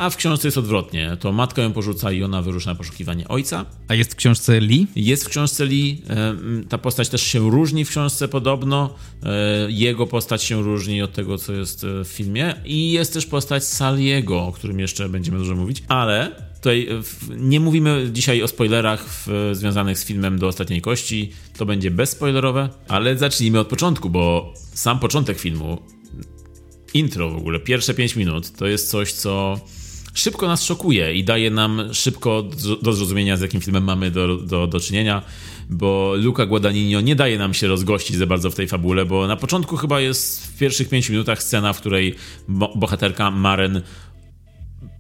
A 0.01 0.11
w 0.11 0.17
książce 0.17 0.49
jest 0.49 0.59
odwrotnie. 0.59 1.17
To 1.21 1.33
matka 1.33 1.63
ją 1.63 1.73
porzuca 1.73 2.13
i 2.13 2.23
ona 2.23 2.43
wyrusza 2.43 2.71
na 2.71 2.77
poszukiwanie 2.77 3.29
ojca. 3.29 3.65
A 3.89 3.95
jest 3.95 4.13
w 4.13 4.17
książce 4.17 4.61
Lee? 4.61 4.87
Jest 4.97 5.25
w 5.25 5.29
książce 5.29 5.65
Lee. 5.65 6.03
E, 6.11 6.35
ta 6.69 6.79
postać 6.79 7.09
też 7.09 7.23
się 7.23 7.51
różni 7.51 7.85
w 7.85 7.89
książce 7.89 8.29
podobno. 8.29 8.95
E, 9.23 9.67
jego 9.69 10.07
postać 10.07 10.43
się 10.43 10.63
różni 10.63 11.03
od 11.03 11.13
tego, 11.13 11.39
co 11.39 11.53
jest 11.53 11.85
e, 11.85 12.05
w 12.05 12.09
filmie. 12.09 12.55
I 12.65 12.93
jest 12.93 13.13
też 13.13 13.27
postać 13.27 13.65
Saliego, 13.65 14.43
o 14.43 14.53
którym 14.53 14.81
jeszcze 14.81 15.09
będziemy 15.09 15.39
dużo 15.39 15.55
mówić. 15.55 15.83
Ale 15.89 16.31
tutaj 16.57 16.89
nie 17.37 17.61
mówimy 17.61 18.09
dzisiaj 18.13 18.43
o 18.43 18.49
spoilerach 18.49 19.05
w, 19.09 19.51
związanych 19.53 19.99
z 19.99 20.05
filmem 20.05 20.39
do 20.39 20.47
ostatniej 20.47 20.81
kości. 20.81 21.33
To 21.59 21.67
będzie 21.67 21.91
bezspoilerowe, 21.91 22.69
ale 22.89 23.19
zacznijmy 23.19 23.59
od 23.59 23.69
początku, 23.69 24.11
bo 24.11 24.55
sam 24.75 24.99
początek 24.99 25.39
filmu 25.39 25.79
intro 26.95 27.31
w 27.31 27.37
ogóle, 27.37 27.61
pierwsze 27.61 27.95
5 27.95 28.17
minut, 28.17 28.53
to 28.53 28.67
jest 28.67 28.91
coś, 28.91 29.13
co 29.13 29.61
szybko 30.14 30.49
nas 30.49 30.64
szokuje 30.64 31.14
i 31.14 31.25
daje 31.25 31.51
nam 31.51 31.94
szybko 31.94 32.42
do 32.83 32.92
zrozumienia, 32.92 33.37
z 33.37 33.40
jakim 33.40 33.61
filmem 33.61 33.85
mamy 33.85 34.11
do, 34.11 34.37
do, 34.37 34.66
do 34.66 34.81
czynienia, 34.81 35.23
bo 35.70 36.14
Luca 36.16 36.46
Guadagnino 36.46 37.01
nie 37.01 37.16
daje 37.16 37.38
nam 37.38 37.55
się 37.55 37.68
rozgościć 37.68 38.16
za 38.16 38.27
bardzo 38.27 38.51
w 38.51 38.55
tej 38.55 38.68
fabule, 38.68 39.05
bo 39.05 39.27
na 39.27 39.37
początku 39.37 39.77
chyba 39.77 40.01
jest 40.01 40.46
w 40.46 40.59
pierwszych 40.59 40.88
5 40.88 41.11
minutach 41.11 41.42
scena, 41.42 41.73
w 41.73 41.81
której 41.81 42.14
bo 42.49 42.73
bohaterka 42.77 43.31
Maren 43.31 43.83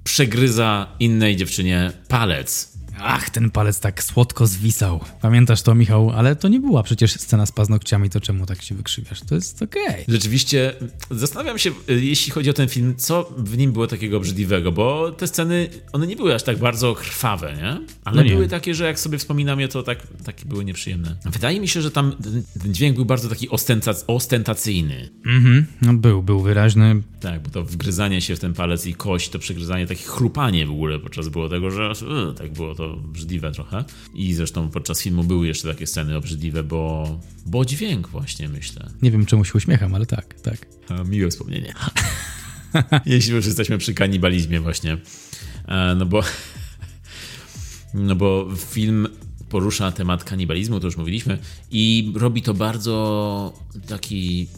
przegryza 0.04 0.86
innej 1.00 1.36
dziewczynie 1.36 1.92
palec 2.08 2.69
Ach, 3.02 3.30
ten 3.30 3.50
palec 3.50 3.80
tak 3.80 4.02
słodko 4.02 4.46
zwisał. 4.46 5.00
Pamiętasz 5.20 5.62
to, 5.62 5.74
Michał? 5.74 6.10
Ale 6.10 6.36
to 6.36 6.48
nie 6.48 6.60
była 6.60 6.82
przecież 6.82 7.12
scena 7.12 7.46
z 7.46 7.52
paznokciami, 7.52 8.10
to 8.10 8.20
czemu 8.20 8.46
tak 8.46 8.62
się 8.62 8.74
wykrzywiasz? 8.74 9.20
To 9.20 9.34
jest 9.34 9.62
okej. 9.62 9.82
Okay. 9.88 10.04
Rzeczywiście, 10.08 10.74
zastanawiam 11.10 11.58
się, 11.58 11.70
jeśli 11.88 12.32
chodzi 12.32 12.50
o 12.50 12.52
ten 12.52 12.68
film, 12.68 12.94
co 12.96 13.32
w 13.36 13.58
nim 13.58 13.72
było 13.72 13.86
takiego 13.86 14.16
obrzydliwego, 14.16 14.72
bo 14.72 15.12
te 15.12 15.26
sceny, 15.26 15.68
one 15.92 16.06
nie 16.06 16.16
były 16.16 16.34
aż 16.34 16.42
tak 16.42 16.58
bardzo 16.58 16.94
krwawe, 16.94 17.54
nie? 17.56 17.86
Ale 18.04 18.16
no 18.16 18.22
nie. 18.22 18.30
były 18.30 18.48
takie, 18.48 18.74
że 18.74 18.84
jak 18.84 19.00
sobie 19.00 19.18
wspominam 19.18 19.60
je, 19.60 19.68
to 19.68 19.82
tak, 19.82 20.06
takie 20.24 20.44
były 20.44 20.64
nieprzyjemne. 20.64 21.16
Wydaje 21.24 21.60
mi 21.60 21.68
się, 21.68 21.82
że 21.82 21.90
tam 21.90 22.12
ten 22.62 22.74
dźwięk 22.74 22.96
był 22.96 23.04
bardzo 23.04 23.28
taki 23.28 23.48
ostentacyjny. 24.06 25.10
Mhm, 25.26 25.66
no 25.82 25.94
był, 25.94 26.22
był 26.22 26.40
wyraźny. 26.40 27.02
Tak, 27.20 27.42
bo 27.42 27.50
to 27.50 27.64
wgryzanie 27.64 28.20
się 28.20 28.36
w 28.36 28.40
ten 28.40 28.54
palec 28.54 28.86
i 28.86 28.94
kość, 28.94 29.28
to 29.28 29.38
przegryzanie, 29.38 29.86
takie 29.86 30.04
chrupanie 30.04 30.66
w 30.66 30.70
ogóle 30.70 30.98
podczas 30.98 31.28
było 31.28 31.48
tego, 31.48 31.70
że 31.70 31.92
yy, 32.02 32.34
tak 32.34 32.52
było 32.52 32.74
to 32.74 32.89
obrzydliwe 32.92 33.52
trochę. 33.52 33.84
I 34.14 34.34
zresztą 34.34 34.70
podczas 34.70 35.02
filmu 35.02 35.24
były 35.24 35.46
jeszcze 35.46 35.68
takie 35.68 35.86
sceny 35.86 36.16
obrzydliwe, 36.16 36.62
bo, 36.62 37.20
bo 37.46 37.64
dźwięk 37.64 38.08
właśnie, 38.08 38.48
myślę. 38.48 38.90
Nie 39.02 39.10
wiem, 39.10 39.26
czemu 39.26 39.44
się 39.44 39.52
uśmiecham, 39.54 39.94
ale 39.94 40.06
tak, 40.06 40.34
tak. 40.40 40.66
A, 40.88 41.04
miłe 41.04 41.30
wspomnienie. 41.30 41.74
Jeśli 43.06 43.34
już 43.34 43.46
jesteśmy 43.46 43.78
przy 43.78 43.94
kanibalizmie 43.94 44.60
właśnie. 44.60 44.98
E, 45.68 45.94
no 45.94 46.06
bo... 46.06 46.22
No 47.94 48.16
bo 48.16 48.48
film 48.56 49.08
porusza 49.48 49.92
temat 49.92 50.24
kanibalizmu, 50.24 50.80
to 50.80 50.86
już 50.86 50.96
mówiliśmy, 50.96 51.38
i 51.70 52.12
robi 52.16 52.42
to 52.42 52.54
bardzo 52.54 53.52
taki 53.88 54.48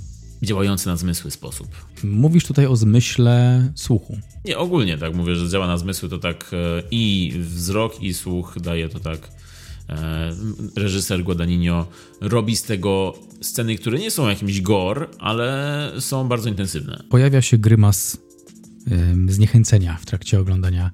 działający 0.43 0.87
na 0.87 0.97
zmysły 0.97 1.31
sposób. 1.31 1.69
Mówisz 2.05 2.45
tutaj 2.45 2.67
o 2.67 2.77
zmyśle 2.77 3.69
słuchu. 3.75 4.19
Nie, 4.45 4.59
ogólnie 4.59 4.99
tak 4.99 5.15
mówię, 5.15 5.35
że 5.35 5.49
działa 5.49 5.67
na 5.67 5.79
zmysły, 5.79 6.09
to 6.09 6.19
tak 6.19 6.51
e, 6.53 6.83
i 6.91 7.33
wzrok, 7.39 8.03
i 8.03 8.15
słuch 8.15 8.57
daje 8.61 8.89
to 8.89 9.01
tak. 9.01 9.31
E, 9.89 10.33
reżyser 10.77 11.23
Guadagnino 11.23 11.87
robi 12.21 12.57
z 12.57 12.63
tego 12.63 13.15
sceny, 13.41 13.77
które 13.77 13.99
nie 13.99 14.11
są 14.11 14.29
jakimś 14.29 14.61
gore, 14.61 15.07
ale 15.19 15.93
są 15.99 16.29
bardzo 16.29 16.49
intensywne. 16.49 17.03
Pojawia 17.09 17.43
się 17.43 17.59
grymas 17.59 18.19
zniechęcenia 19.29 19.99
w 20.01 20.07
trakcie 20.07 20.41
oglądania 20.41 20.91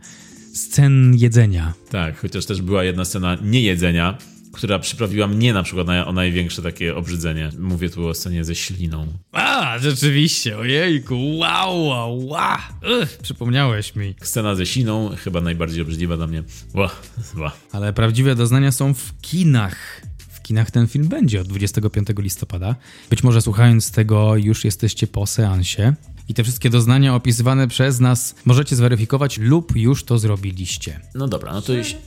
scen 0.55 1.15
jedzenia. 1.17 1.75
Tak, 1.91 2.21
chociaż 2.21 2.47
też 2.47 2.63
była 2.63 2.85
jedna 2.85 3.05
scena 3.05 3.39
niejedzenia, 3.43 4.19
która 4.59 4.79
przyprawiła 4.79 5.27
mnie 5.27 5.53
na 5.53 5.63
przykład 5.63 5.87
na, 5.87 6.07
o 6.07 6.13
największe 6.13 6.63
takie 6.63 6.97
obrzydzenie. 6.97 7.51
Mówię 7.59 7.91
tu 7.91 8.09
o 8.09 8.15
scenie 8.15 8.45
ze 8.45 8.55
śliną. 8.55 9.07
A, 9.33 9.79
rzeczywiście, 9.79 10.59
ojejku, 10.59 11.39
wow, 11.39 11.87
wow, 11.87 12.27
wow. 12.27 12.57
Ugh, 13.03 13.09
przypomniałeś 13.23 13.97
mi. 13.97 14.15
Scena 14.23 14.55
ze 14.55 14.67
śliną, 14.67 15.11
chyba 15.25 15.41
najbardziej 15.41 15.83
obrzydliwa 15.83 16.17
dla 16.17 16.27
mnie. 16.27 16.43
Ła, 16.75 16.91
ła. 17.37 17.53
Ale 17.73 17.93
prawdziwe 17.93 18.35
doznania 18.35 18.73
są 18.73 18.95
w 18.95 19.21
kinach. 19.21 20.03
W 20.19 20.43
kinach 20.43 20.71
ten 20.71 20.87
film 20.87 21.09
będzie 21.09 21.41
od 21.41 21.49
25 21.49 22.09
listopada. 22.19 22.77
Być 23.11 23.23
może 23.23 23.43
słuchając 23.43 23.91
tego 23.91 24.37
już 24.37 24.65
jesteście 24.65 25.07
po 25.07 25.27
seansie. 25.27 25.95
I 26.29 26.35
te 26.35 26.45
wszystkie 26.45 26.71
doznania 26.71 27.15
opisywane 27.15 27.69
przez 27.69 28.01
nas 28.01 28.35
możecie 28.45 28.77
zweryfikować 28.77 29.39
lub 29.39 29.77
już 29.77 30.05
to 30.05 30.19
zrobiliście. 30.19 31.01
No 31.15 31.29
dobra, 31.29 31.53
no 31.53 31.63
to 31.63 31.73
jeśli... 31.73 31.99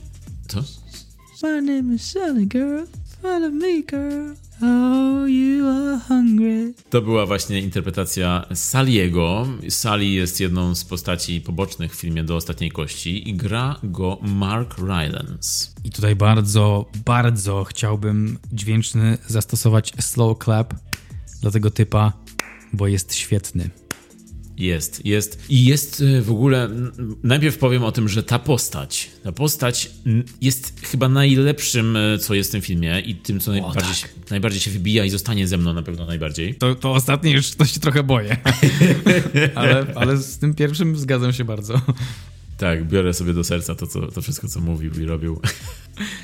To? 0.48 0.64
My 1.42 1.60
name 1.60 1.94
is 1.94 2.10
Sally 2.10 2.46
Girl. 2.46 2.84
Follow 3.22 3.50
me, 3.50 3.82
girl. 3.82 4.34
Oh, 4.62 5.26
you 5.28 5.68
are 5.68 5.98
hungry. 6.08 6.74
To 6.90 7.02
była 7.02 7.26
właśnie 7.26 7.60
interpretacja 7.60 8.46
Saliego. 8.54 9.46
Sally 9.68 10.06
jest 10.06 10.40
jedną 10.40 10.74
z 10.74 10.84
postaci 10.84 11.40
pobocznych 11.40 11.96
w 11.96 12.00
filmie 12.00 12.24
Do 12.24 12.36
Ostatniej 12.36 12.70
Kości 12.70 13.28
i 13.28 13.34
gra 13.34 13.76
go 13.82 14.18
Mark 14.22 14.78
Rylance. 14.78 15.68
I 15.84 15.90
tutaj 15.90 16.16
bardzo, 16.16 16.90
bardzo 17.04 17.64
chciałbym 17.64 18.38
dźwięczny 18.52 19.18
zastosować 19.26 19.92
slow 20.00 20.38
clap 20.44 20.74
dla 21.40 21.50
tego 21.50 21.70
typa, 21.70 22.12
bo 22.72 22.86
jest 22.88 23.14
świetny. 23.14 23.70
Jest, 24.62 25.06
jest. 25.06 25.50
I 25.50 25.64
jest 25.64 26.00
y, 26.00 26.22
w 26.22 26.30
ogóle. 26.30 26.68
Najpierw 27.22 27.58
powiem 27.58 27.84
o 27.84 27.92
tym, 27.92 28.08
że 28.08 28.22
ta 28.22 28.38
postać, 28.38 29.10
ta 29.24 29.32
postać 29.32 29.90
jest 30.40 30.80
chyba 30.82 31.08
najlepszym, 31.08 31.96
y, 31.96 32.18
co 32.18 32.34
jest 32.34 32.50
w 32.50 32.52
tym 32.52 32.60
filmie 32.60 33.00
i 33.00 33.14
tym, 33.14 33.40
co 33.40 33.50
o, 33.50 33.54
najbardziej, 33.54 33.82
tak. 33.82 33.94
się, 33.94 34.08
najbardziej 34.30 34.60
się 34.60 34.70
wybija 34.70 35.04
i 35.04 35.10
zostanie 35.10 35.46
ze 35.46 35.56
mną 35.56 35.72
na 35.72 35.82
pewno 35.82 36.06
najbardziej. 36.06 36.54
To, 36.54 36.74
to 36.74 36.92
ostatnie 36.92 37.30
już 37.30 37.50
to 37.50 37.64
się 37.64 37.80
trochę 37.80 38.02
boję. 38.02 38.36
ale, 39.54 39.86
ale 39.94 40.16
z 40.16 40.38
tym 40.38 40.54
pierwszym 40.54 40.96
zgadzam 40.96 41.32
się 41.32 41.44
bardzo. 41.44 41.80
Tak, 42.58 42.88
biorę 42.88 43.14
sobie 43.14 43.34
do 43.34 43.44
serca 43.44 43.74
to, 43.74 43.86
co, 43.86 44.06
to 44.06 44.22
wszystko, 44.22 44.48
co 44.48 44.60
mówił 44.60 44.92
i 45.00 45.04
robił. 45.04 45.40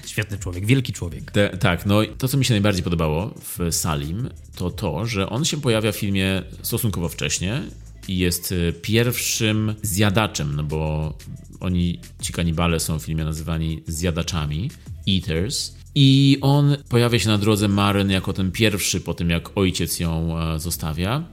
Świetny 0.07 0.38
człowiek, 0.38 0.66
wielki 0.66 0.92
człowiek. 0.92 1.31
Te, 1.31 1.48
tak, 1.48 1.87
no 1.87 2.01
to, 2.18 2.29
co 2.29 2.37
mi 2.37 2.44
się 2.44 2.55
najbardziej 2.55 2.83
podobało 2.83 3.35
w 3.40 3.74
Salim, 3.74 4.29
to 4.57 4.70
to, 4.70 5.07
że 5.07 5.29
on 5.29 5.44
się 5.44 5.61
pojawia 5.61 5.92
w 5.92 5.96
filmie 5.96 6.42
stosunkowo 6.62 7.09
wcześnie 7.09 7.62
jest 8.08 8.52
y, 8.52 8.72
pierwszym 8.82 9.74
zjadaczem, 9.82 10.56
no 10.56 10.62
bo 10.62 11.12
oni, 11.60 12.00
ci 12.22 12.32
kanibale 12.32 12.80
są 12.80 12.98
w 12.98 13.02
filmie 13.02 13.24
nazywani 13.24 13.82
zjadaczami, 13.86 14.70
eaters. 15.08 15.78
I 15.94 16.38
on 16.40 16.76
pojawia 16.88 17.18
się 17.18 17.28
na 17.28 17.38
drodze 17.38 17.68
Maren 17.68 18.10
jako 18.10 18.32
ten 18.32 18.52
pierwszy 18.52 19.00
po 19.00 19.14
tym, 19.14 19.30
jak 19.30 19.58
ojciec 19.58 20.00
ją 20.00 20.38
e, 20.38 20.58
zostawia. 20.58 21.24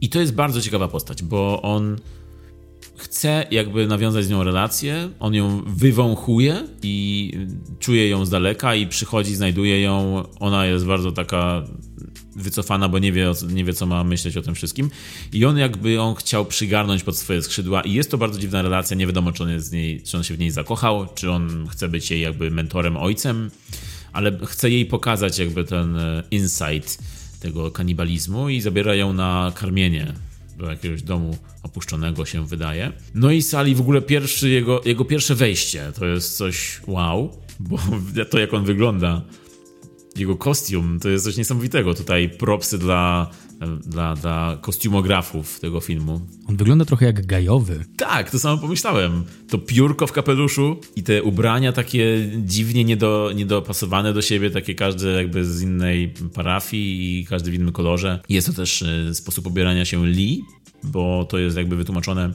I 0.00 0.08
to 0.08 0.20
jest 0.20 0.34
bardzo 0.34 0.60
ciekawa 0.60 0.88
postać, 0.88 1.22
bo 1.22 1.62
on 1.62 1.96
chce 2.96 3.46
jakby 3.50 3.86
nawiązać 3.86 4.24
z 4.24 4.30
nią 4.30 4.44
relację, 4.44 5.10
on 5.20 5.34
ją 5.34 5.62
wywąchuje 5.66 6.66
i 6.82 7.32
czuje 7.78 8.08
ją 8.08 8.24
z 8.24 8.30
daleka 8.30 8.74
i 8.74 8.86
przychodzi, 8.86 9.34
znajduje 9.34 9.80
ją. 9.80 10.22
Ona 10.40 10.66
jest 10.66 10.86
bardzo 10.86 11.12
taka 11.12 11.64
wycofana, 12.36 12.88
bo 12.88 12.98
nie 12.98 13.12
wie, 13.12 13.32
nie 13.48 13.64
wie, 13.64 13.72
co 13.72 13.86
ma 13.86 14.04
myśleć 14.04 14.36
o 14.36 14.42
tym 14.42 14.54
wszystkim. 14.54 14.90
I 15.32 15.44
on 15.44 15.58
jakby 15.58 15.90
ją 15.90 16.14
chciał 16.14 16.44
przygarnąć 16.44 17.02
pod 17.02 17.16
swoje 17.16 17.42
skrzydła 17.42 17.82
i 17.82 17.92
jest 17.92 18.10
to 18.10 18.18
bardzo 18.18 18.38
dziwna 18.38 18.62
relacja. 18.62 18.96
Nie 18.96 19.06
wiadomo, 19.06 19.32
czy 19.32 19.42
on, 19.42 19.50
jest 19.50 19.66
z 19.66 19.72
niej, 19.72 20.02
czy 20.02 20.16
on 20.16 20.24
się 20.24 20.34
w 20.34 20.38
niej 20.38 20.50
zakochał, 20.50 21.06
czy 21.14 21.30
on 21.30 21.68
chce 21.68 21.88
być 21.88 22.10
jej 22.10 22.20
jakby 22.20 22.50
mentorem, 22.50 22.96
ojcem, 22.96 23.50
ale 24.12 24.38
chce 24.46 24.70
jej 24.70 24.86
pokazać 24.86 25.38
jakby 25.38 25.64
ten 25.64 25.96
e, 25.96 26.22
insight 26.30 26.98
tego 27.40 27.70
kanibalizmu 27.70 28.48
i 28.48 28.60
zabiera 28.60 28.94
ją 28.94 29.12
na 29.12 29.52
karmienie 29.54 30.12
do 30.58 30.70
jakiegoś 30.70 31.02
domu 31.02 31.38
opuszczonego 31.62 32.24
się 32.24 32.46
wydaje. 32.46 32.92
No 33.14 33.30
i 33.30 33.42
Sali 33.42 33.74
w 33.74 33.80
ogóle 33.80 34.02
pierwszy, 34.02 34.48
jego, 34.48 34.80
jego 34.84 35.04
pierwsze 35.04 35.34
wejście 35.34 35.92
to 35.98 36.06
jest 36.06 36.36
coś 36.36 36.80
wow, 36.86 37.36
bo 37.60 37.78
to 38.30 38.38
jak 38.38 38.54
on 38.54 38.64
wygląda 38.64 39.22
jego 40.16 40.36
kostium 40.36 41.00
to 41.00 41.08
jest 41.08 41.24
coś 41.24 41.36
niesamowitego. 41.36 41.94
Tutaj 41.94 42.28
propsy 42.28 42.78
dla, 42.78 43.30
dla, 43.86 44.14
dla 44.14 44.58
kostiumografów 44.60 45.60
tego 45.60 45.80
filmu. 45.80 46.20
On 46.48 46.56
wygląda 46.56 46.84
trochę 46.84 47.06
jak 47.06 47.26
gajowy. 47.26 47.84
Tak, 47.96 48.30
to 48.30 48.38
samo 48.38 48.58
pomyślałem. 48.58 49.24
To 49.48 49.58
piórko 49.58 50.06
w 50.06 50.12
kapeluszu 50.12 50.80
i 50.96 51.02
te 51.02 51.22
ubrania 51.22 51.72
takie 51.72 52.30
dziwnie 52.38 52.84
niedo, 52.84 53.30
niedopasowane 53.34 54.12
do 54.12 54.22
siebie, 54.22 54.50
takie 54.50 54.74
każdy 54.74 55.12
jakby 55.12 55.44
z 55.44 55.62
innej 55.62 56.14
parafii 56.34 57.20
i 57.20 57.26
każdy 57.26 57.50
w 57.50 57.54
innym 57.54 57.72
kolorze. 57.72 58.20
Jest 58.28 58.46
to 58.46 58.52
też 58.52 58.82
e, 58.82 59.14
sposób 59.14 59.46
ubierania 59.46 59.84
się 59.84 60.06
Lee, 60.06 60.42
bo 60.84 61.24
to 61.24 61.38
jest 61.38 61.56
jakby 61.56 61.76
wytłumaczone 61.76 62.34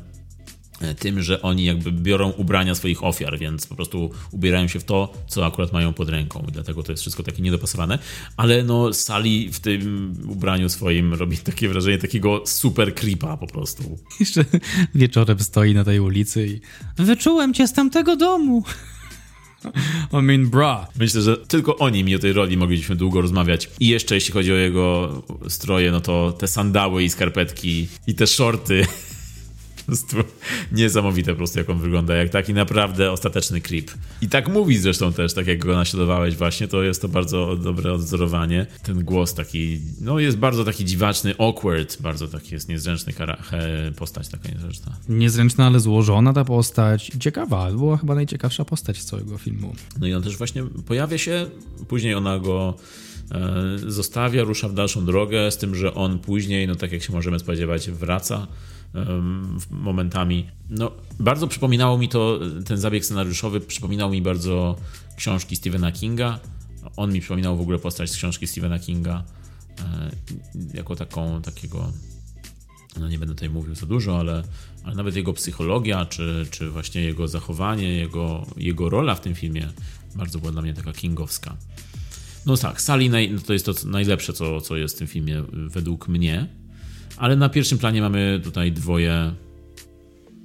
tym, 0.99 1.23
że 1.23 1.41
oni 1.41 1.65
jakby 1.65 1.91
biorą 1.91 2.29
ubrania 2.29 2.75
swoich 2.75 3.03
ofiar, 3.03 3.39
więc 3.39 3.67
po 3.67 3.75
prostu 3.75 4.11
ubierają 4.31 4.67
się 4.67 4.79
w 4.79 4.83
to, 4.83 5.13
co 5.27 5.45
akurat 5.45 5.73
mają 5.73 5.93
pod 5.93 6.09
ręką. 6.09 6.45
I 6.49 6.51
dlatego 6.51 6.83
to 6.83 6.91
jest 6.91 7.01
wszystko 7.01 7.23
takie 7.23 7.41
niedopasowane. 7.41 7.99
Ale 8.37 8.63
no, 8.63 8.93
Sali 8.93 9.49
w 9.51 9.59
tym 9.59 10.13
ubraniu 10.27 10.69
swoim 10.69 11.13
robi 11.13 11.37
takie 11.37 11.69
wrażenie 11.69 11.97
takiego 11.97 12.43
super 12.45 12.95
creepa 12.95 13.37
po 13.37 13.47
prostu. 13.47 13.99
Jeszcze 14.19 14.45
wieczorem 14.95 15.39
stoi 15.39 15.73
na 15.73 15.83
tej 15.83 15.99
ulicy 15.99 16.47
i 16.47 16.61
wyczułem 17.03 17.53
cię 17.53 17.67
z 17.67 17.73
tamtego 17.73 18.15
domu. 18.15 18.63
I 20.13 20.21
mean, 20.21 20.49
bra. 20.49 20.87
Myślę, 20.99 21.21
że 21.21 21.37
tylko 21.37 21.77
o 21.77 21.89
nim 21.89 22.09
i 22.09 22.15
o 22.15 22.19
tej 22.19 22.33
roli 22.33 22.57
mogliśmy 22.57 22.95
długo 22.95 23.21
rozmawiać. 23.21 23.69
I 23.79 23.87
jeszcze 23.87 24.15
jeśli 24.15 24.33
chodzi 24.33 24.51
o 24.51 24.55
jego 24.55 25.21
stroje, 25.47 25.91
no 25.91 26.01
to 26.01 26.31
te 26.31 26.47
sandały 26.47 27.03
i 27.03 27.09
skarpetki 27.09 27.87
i 28.07 28.15
te 28.15 28.27
shorty 28.27 28.85
prostu 29.89 30.17
niesamowite 30.71 31.31
po 31.31 31.37
prostu, 31.37 31.59
jak 31.59 31.69
on 31.69 31.79
wygląda, 31.79 32.15
jak 32.15 32.29
taki 32.29 32.53
naprawdę 32.53 33.11
ostateczny 33.11 33.61
creep. 33.61 33.91
I 34.21 34.29
tak 34.29 34.47
mówi 34.47 34.77
zresztą 34.77 35.13
też, 35.13 35.33
tak 35.33 35.47
jak 35.47 35.59
go 35.59 35.75
naśladowałeś 35.75 36.35
właśnie, 36.35 36.67
to 36.67 36.83
jest 36.83 37.01
to 37.01 37.07
bardzo 37.07 37.55
dobre 37.55 37.93
odzorowanie. 37.93 38.65
Ten 38.83 39.03
głos 39.03 39.33
taki, 39.33 39.79
no 40.01 40.19
jest 40.19 40.37
bardzo 40.37 40.65
taki 40.65 40.85
dziwaczny, 40.85 41.33
awkward, 41.39 42.01
bardzo 42.01 42.27
taki 42.27 42.53
jest 42.53 42.69
niezręczny 42.69 43.13
postać 43.95 44.27
taka 44.27 44.49
niezręczna. 44.49 44.97
Niezręczna, 45.09 45.65
ale 45.65 45.79
złożona 45.79 46.33
ta 46.33 46.45
postać. 46.45 47.11
Ciekawa, 47.19 47.71
była 47.71 47.97
chyba 47.97 48.15
najciekawsza 48.15 48.65
postać 48.65 48.97
z 48.97 49.05
całego 49.05 49.37
filmu. 49.37 49.75
No 49.99 50.07
i 50.07 50.13
on 50.13 50.23
też 50.23 50.37
właśnie 50.37 50.63
pojawia 50.87 51.17
się, 51.17 51.45
później 51.87 52.15
ona 52.15 52.39
go 52.39 52.73
e, 53.31 53.77
zostawia, 53.87 54.43
rusza 54.43 54.69
w 54.69 54.73
dalszą 54.73 55.05
drogę, 55.05 55.51
z 55.51 55.57
tym, 55.57 55.75
że 55.75 55.93
on 55.93 56.19
później, 56.19 56.67
no 56.67 56.75
tak 56.75 56.91
jak 56.91 57.03
się 57.03 57.13
możemy 57.13 57.39
spodziewać, 57.39 57.91
wraca 57.91 58.47
momentami. 59.71 60.47
No, 60.69 60.91
bardzo 61.19 61.47
przypominało 61.47 61.97
mi 61.97 62.09
to, 62.09 62.39
ten 62.65 62.77
zabieg 62.77 63.05
scenariuszowy 63.05 63.59
przypominał 63.59 64.11
mi 64.11 64.21
bardzo 64.21 64.75
książki 65.17 65.55
Stephena 65.55 65.91
Kinga. 65.91 66.39
On 66.95 67.13
mi 67.13 67.19
przypominał 67.19 67.57
w 67.57 67.61
ogóle 67.61 67.79
postać 67.79 68.11
z 68.11 68.15
książki 68.15 68.47
Stephena 68.47 68.79
Kinga 68.79 69.23
e, 69.79 70.11
jako 70.73 70.95
taką, 70.95 71.41
takiego 71.41 71.91
no 72.99 73.09
nie 73.09 73.19
będę 73.19 73.35
tutaj 73.35 73.49
mówił 73.49 73.75
za 73.75 73.85
dużo, 73.85 74.19
ale, 74.19 74.43
ale 74.83 74.95
nawet 74.95 75.15
jego 75.15 75.33
psychologia, 75.33 76.05
czy, 76.05 76.45
czy 76.51 76.69
właśnie 76.69 77.01
jego 77.01 77.27
zachowanie, 77.27 77.93
jego, 77.93 78.45
jego 78.57 78.89
rola 78.89 79.15
w 79.15 79.21
tym 79.21 79.35
filmie 79.35 79.67
bardzo 80.15 80.39
była 80.39 80.51
dla 80.51 80.61
mnie 80.61 80.73
taka 80.73 80.93
kingowska. 80.93 81.57
No 82.45 82.57
tak, 82.57 82.81
Sally 82.81 83.09
naj, 83.09 83.31
no 83.31 83.41
to 83.41 83.53
jest 83.53 83.65
to 83.65 83.73
najlepsze, 83.85 84.33
co, 84.33 84.61
co 84.61 84.77
jest 84.77 84.95
w 84.95 84.99
tym 84.99 85.07
filmie 85.07 85.43
według 85.51 86.07
mnie. 86.07 86.58
Ale 87.19 87.35
na 87.35 87.49
pierwszym 87.49 87.77
planie 87.77 88.01
mamy 88.01 88.41
tutaj 88.43 88.71
dwoje 88.71 89.33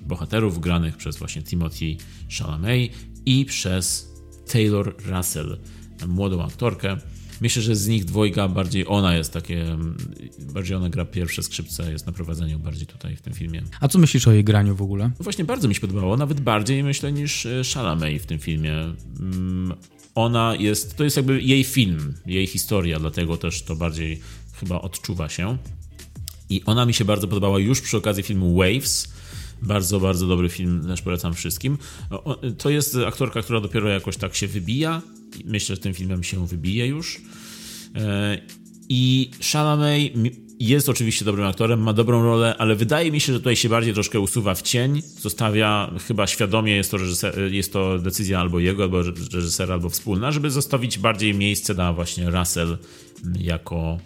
bohaterów 0.02 0.60
granych 0.60 0.96
przez 0.96 1.16
właśnie 1.16 1.42
Timothy 1.42 1.96
Chalamet 2.38 2.92
i 3.26 3.44
przez 3.44 4.12
Taylor 4.52 4.94
Russell, 5.06 5.58
młodą 6.06 6.42
aktorkę. 6.42 6.96
Myślę, 7.40 7.62
że 7.62 7.76
z 7.76 7.88
nich 7.88 8.04
dwojga 8.04 8.48
bardziej 8.48 8.84
ona 8.88 9.16
jest 9.16 9.32
takie, 9.32 9.76
bardziej 10.52 10.76
ona 10.76 10.88
gra 10.88 11.04
pierwsze 11.04 11.42
skrzypce, 11.42 11.92
jest 11.92 12.06
na 12.06 12.12
prowadzeniu 12.12 12.58
bardziej 12.58 12.86
tutaj 12.86 13.16
w 13.16 13.22
tym 13.22 13.32
filmie. 13.32 13.62
A 13.80 13.88
co 13.88 13.98
myślisz 13.98 14.28
o 14.28 14.32
jej 14.32 14.44
graniu 14.44 14.76
w 14.76 14.82
ogóle? 14.82 15.04
No 15.04 15.22
właśnie 15.24 15.44
bardzo 15.44 15.68
mi 15.68 15.74
się 15.74 15.80
podobało, 15.80 16.16
nawet 16.16 16.40
bardziej 16.40 16.84
myślę 16.84 17.12
niż 17.12 17.46
e, 17.46 17.62
Chalamet 17.74 18.22
w 18.22 18.26
tym 18.26 18.38
filmie. 18.38 18.72
Mm, 19.20 19.74
ona 20.14 20.56
jest, 20.58 20.96
to 20.96 21.04
jest 21.04 21.16
jakby 21.16 21.42
jej 21.42 21.64
film, 21.64 22.14
jej 22.26 22.46
historia, 22.46 22.98
dlatego 22.98 23.36
też 23.36 23.62
to 23.62 23.76
bardziej 23.76 24.20
chyba 24.52 24.80
odczuwa 24.80 25.28
się. 25.28 25.58
I 26.50 26.62
ona 26.66 26.86
mi 26.86 26.94
się 26.94 27.04
bardzo 27.04 27.28
podobała 27.28 27.58
już 27.58 27.80
przy 27.80 27.96
okazji 27.96 28.22
filmu 28.22 28.56
Waves. 28.56 29.14
Bardzo, 29.62 30.00
bardzo 30.00 30.26
dobry 30.26 30.48
film, 30.48 30.84
też 30.86 31.02
polecam 31.02 31.34
wszystkim. 31.34 31.78
To 32.58 32.70
jest 32.70 32.96
aktorka, 33.06 33.42
która 33.42 33.60
dopiero 33.60 33.88
jakoś 33.88 34.16
tak 34.16 34.34
się 34.34 34.48
wybija. 34.48 35.02
Myślę, 35.44 35.76
że 35.76 35.82
tym 35.82 35.94
filmem 35.94 36.24
się 36.24 36.46
wybije 36.46 36.86
już. 36.86 37.20
E, 37.94 38.38
I 38.88 39.30
Chalamet 39.52 40.12
jest 40.60 40.88
oczywiście 40.88 41.24
dobrym 41.24 41.46
aktorem, 41.46 41.82
ma 41.82 41.92
dobrą 41.92 42.22
rolę, 42.22 42.56
ale 42.58 42.76
wydaje 42.76 43.12
mi 43.12 43.20
się, 43.20 43.32
że 43.32 43.38
tutaj 43.38 43.56
się 43.56 43.68
bardziej 43.68 43.94
troszkę 43.94 44.20
usuwa 44.20 44.54
w 44.54 44.62
cień. 44.62 45.02
Zostawia, 45.02 45.90
chyba 46.08 46.26
świadomie 46.26 46.76
jest 46.76 46.90
to, 46.90 46.96
jest 47.50 47.72
to 47.72 47.98
decyzja 47.98 48.40
albo 48.40 48.60
jego, 48.60 48.82
albo 48.82 49.02
reżysera, 49.32 49.74
albo 49.74 49.88
wspólna, 49.88 50.32
żeby 50.32 50.50
zostawić 50.50 50.98
bardziej 50.98 51.34
miejsce 51.34 51.74
na 51.74 51.92
właśnie 51.92 52.30
Russell 52.30 52.78
jako 53.38 53.98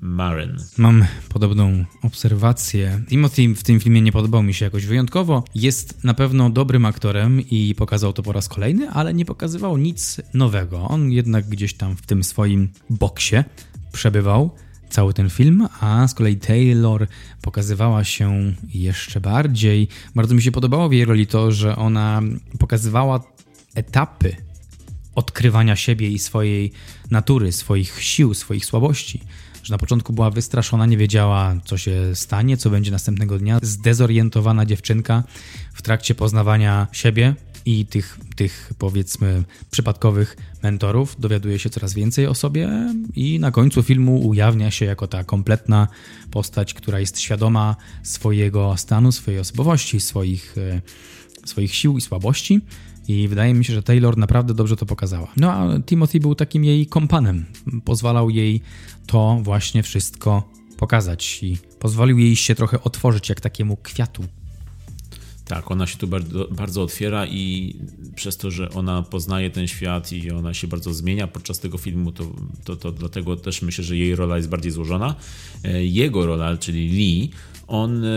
Marin. 0.00 0.56
Mam 0.78 1.04
podobną 1.28 1.84
obserwację. 2.02 3.04
Timothy 3.08 3.54
w 3.54 3.62
tym 3.62 3.80
filmie 3.80 4.02
nie 4.02 4.12
podobał 4.12 4.42
mi 4.42 4.54
się 4.54 4.64
jakoś 4.64 4.86
wyjątkowo. 4.86 5.44
Jest 5.54 6.04
na 6.04 6.14
pewno 6.14 6.50
dobrym 6.50 6.84
aktorem 6.84 7.40
i 7.40 7.74
pokazał 7.74 8.12
to 8.12 8.22
po 8.22 8.32
raz 8.32 8.48
kolejny, 8.48 8.90
ale 8.90 9.14
nie 9.14 9.24
pokazywał 9.24 9.76
nic 9.76 10.20
nowego. 10.34 10.88
On 10.88 11.10
jednak 11.10 11.48
gdzieś 11.48 11.74
tam 11.74 11.96
w 11.96 12.02
tym 12.02 12.24
swoim 12.24 12.68
boksie 12.90 13.36
przebywał 13.92 14.50
cały 14.90 15.14
ten 15.14 15.30
film, 15.30 15.68
a 15.80 16.08
z 16.08 16.14
kolei 16.14 16.36
Taylor 16.36 17.06
pokazywała 17.42 18.04
się 18.04 18.54
jeszcze 18.74 19.20
bardziej. 19.20 19.88
Bardzo 20.14 20.34
mi 20.34 20.42
się 20.42 20.52
podobało 20.52 20.88
w 20.88 20.92
jej 20.92 21.04
roli 21.04 21.26
to, 21.26 21.52
że 21.52 21.76
ona 21.76 22.22
pokazywała 22.58 23.20
etapy 23.74 24.36
odkrywania 25.14 25.76
siebie 25.76 26.08
i 26.08 26.18
swojej 26.18 26.72
natury, 27.10 27.52
swoich 27.52 28.02
sił, 28.02 28.34
swoich 28.34 28.66
słabości. 28.66 29.20
Że 29.62 29.74
na 29.74 29.78
początku 29.78 30.12
była 30.12 30.30
wystraszona, 30.30 30.86
nie 30.86 30.96
wiedziała, 30.96 31.54
co 31.64 31.78
się 31.78 32.14
stanie, 32.14 32.56
co 32.56 32.70
będzie 32.70 32.90
następnego 32.90 33.38
dnia. 33.38 33.58
Zdezorientowana 33.62 34.66
dziewczynka 34.66 35.22
w 35.74 35.82
trakcie 35.82 36.14
poznawania 36.14 36.86
siebie 36.92 37.34
i 37.66 37.86
tych, 37.86 38.18
tych 38.36 38.72
powiedzmy 38.78 39.44
przypadkowych 39.70 40.36
mentorów 40.62 41.20
dowiaduje 41.20 41.58
się 41.58 41.70
coraz 41.70 41.94
więcej 41.94 42.26
o 42.26 42.34
sobie 42.34 42.68
i 43.14 43.40
na 43.40 43.50
końcu 43.50 43.82
filmu 43.82 44.28
ujawnia 44.28 44.70
się 44.70 44.84
jako 44.84 45.06
ta 45.06 45.24
kompletna 45.24 45.88
postać, 46.30 46.74
która 46.74 47.00
jest 47.00 47.20
świadoma 47.20 47.76
swojego 48.02 48.76
stanu, 48.76 49.12
swojej 49.12 49.40
osobowości, 49.40 50.00
swoich, 50.00 50.54
e, 50.58 50.80
swoich 51.44 51.74
sił 51.74 51.98
i 51.98 52.00
słabości 52.00 52.60
i 53.08 53.28
wydaje 53.28 53.54
mi 53.54 53.64
się, 53.64 53.74
że 53.74 53.82
Taylor 53.82 54.18
naprawdę 54.18 54.54
dobrze 54.54 54.76
to 54.76 54.86
pokazała. 54.86 55.32
No 55.36 55.52
a 55.52 55.80
Timothy 55.80 56.20
był 56.20 56.34
takim 56.34 56.64
jej 56.64 56.86
kompanem. 56.86 57.44
Pozwalał 57.84 58.30
jej 58.30 58.60
to 59.06 59.38
właśnie 59.42 59.82
wszystko 59.82 60.50
pokazać 60.76 61.42
i 61.42 61.58
pozwolił 61.78 62.18
jej 62.18 62.36
się 62.36 62.54
trochę 62.54 62.82
otworzyć 62.82 63.28
jak 63.28 63.40
takiemu 63.40 63.76
kwiatu. 63.76 64.24
Tak, 65.44 65.70
ona 65.70 65.86
się 65.86 65.98
tu 65.98 66.06
bardzo, 66.06 66.48
bardzo 66.50 66.82
otwiera 66.82 67.26
i 67.26 67.74
przez 68.14 68.36
to, 68.36 68.50
że 68.50 68.70
ona 68.70 69.02
poznaje 69.02 69.50
ten 69.50 69.66
świat 69.66 70.12
i 70.12 70.30
ona 70.30 70.54
się 70.54 70.66
bardzo 70.66 70.94
zmienia 70.94 71.26
podczas 71.26 71.58
tego 71.58 71.78
filmu, 71.78 72.12
to, 72.12 72.24
to, 72.64 72.76
to 72.76 72.92
dlatego 72.92 73.36
też 73.36 73.62
myślę, 73.62 73.84
że 73.84 73.96
jej 73.96 74.16
rola 74.16 74.36
jest 74.36 74.48
bardziej 74.48 74.72
złożona. 74.72 75.14
E, 75.64 75.84
jego 75.84 76.26
rola, 76.26 76.56
czyli 76.56 76.88
Lee, 76.88 77.30
on 77.66 78.04
e, 78.04 78.08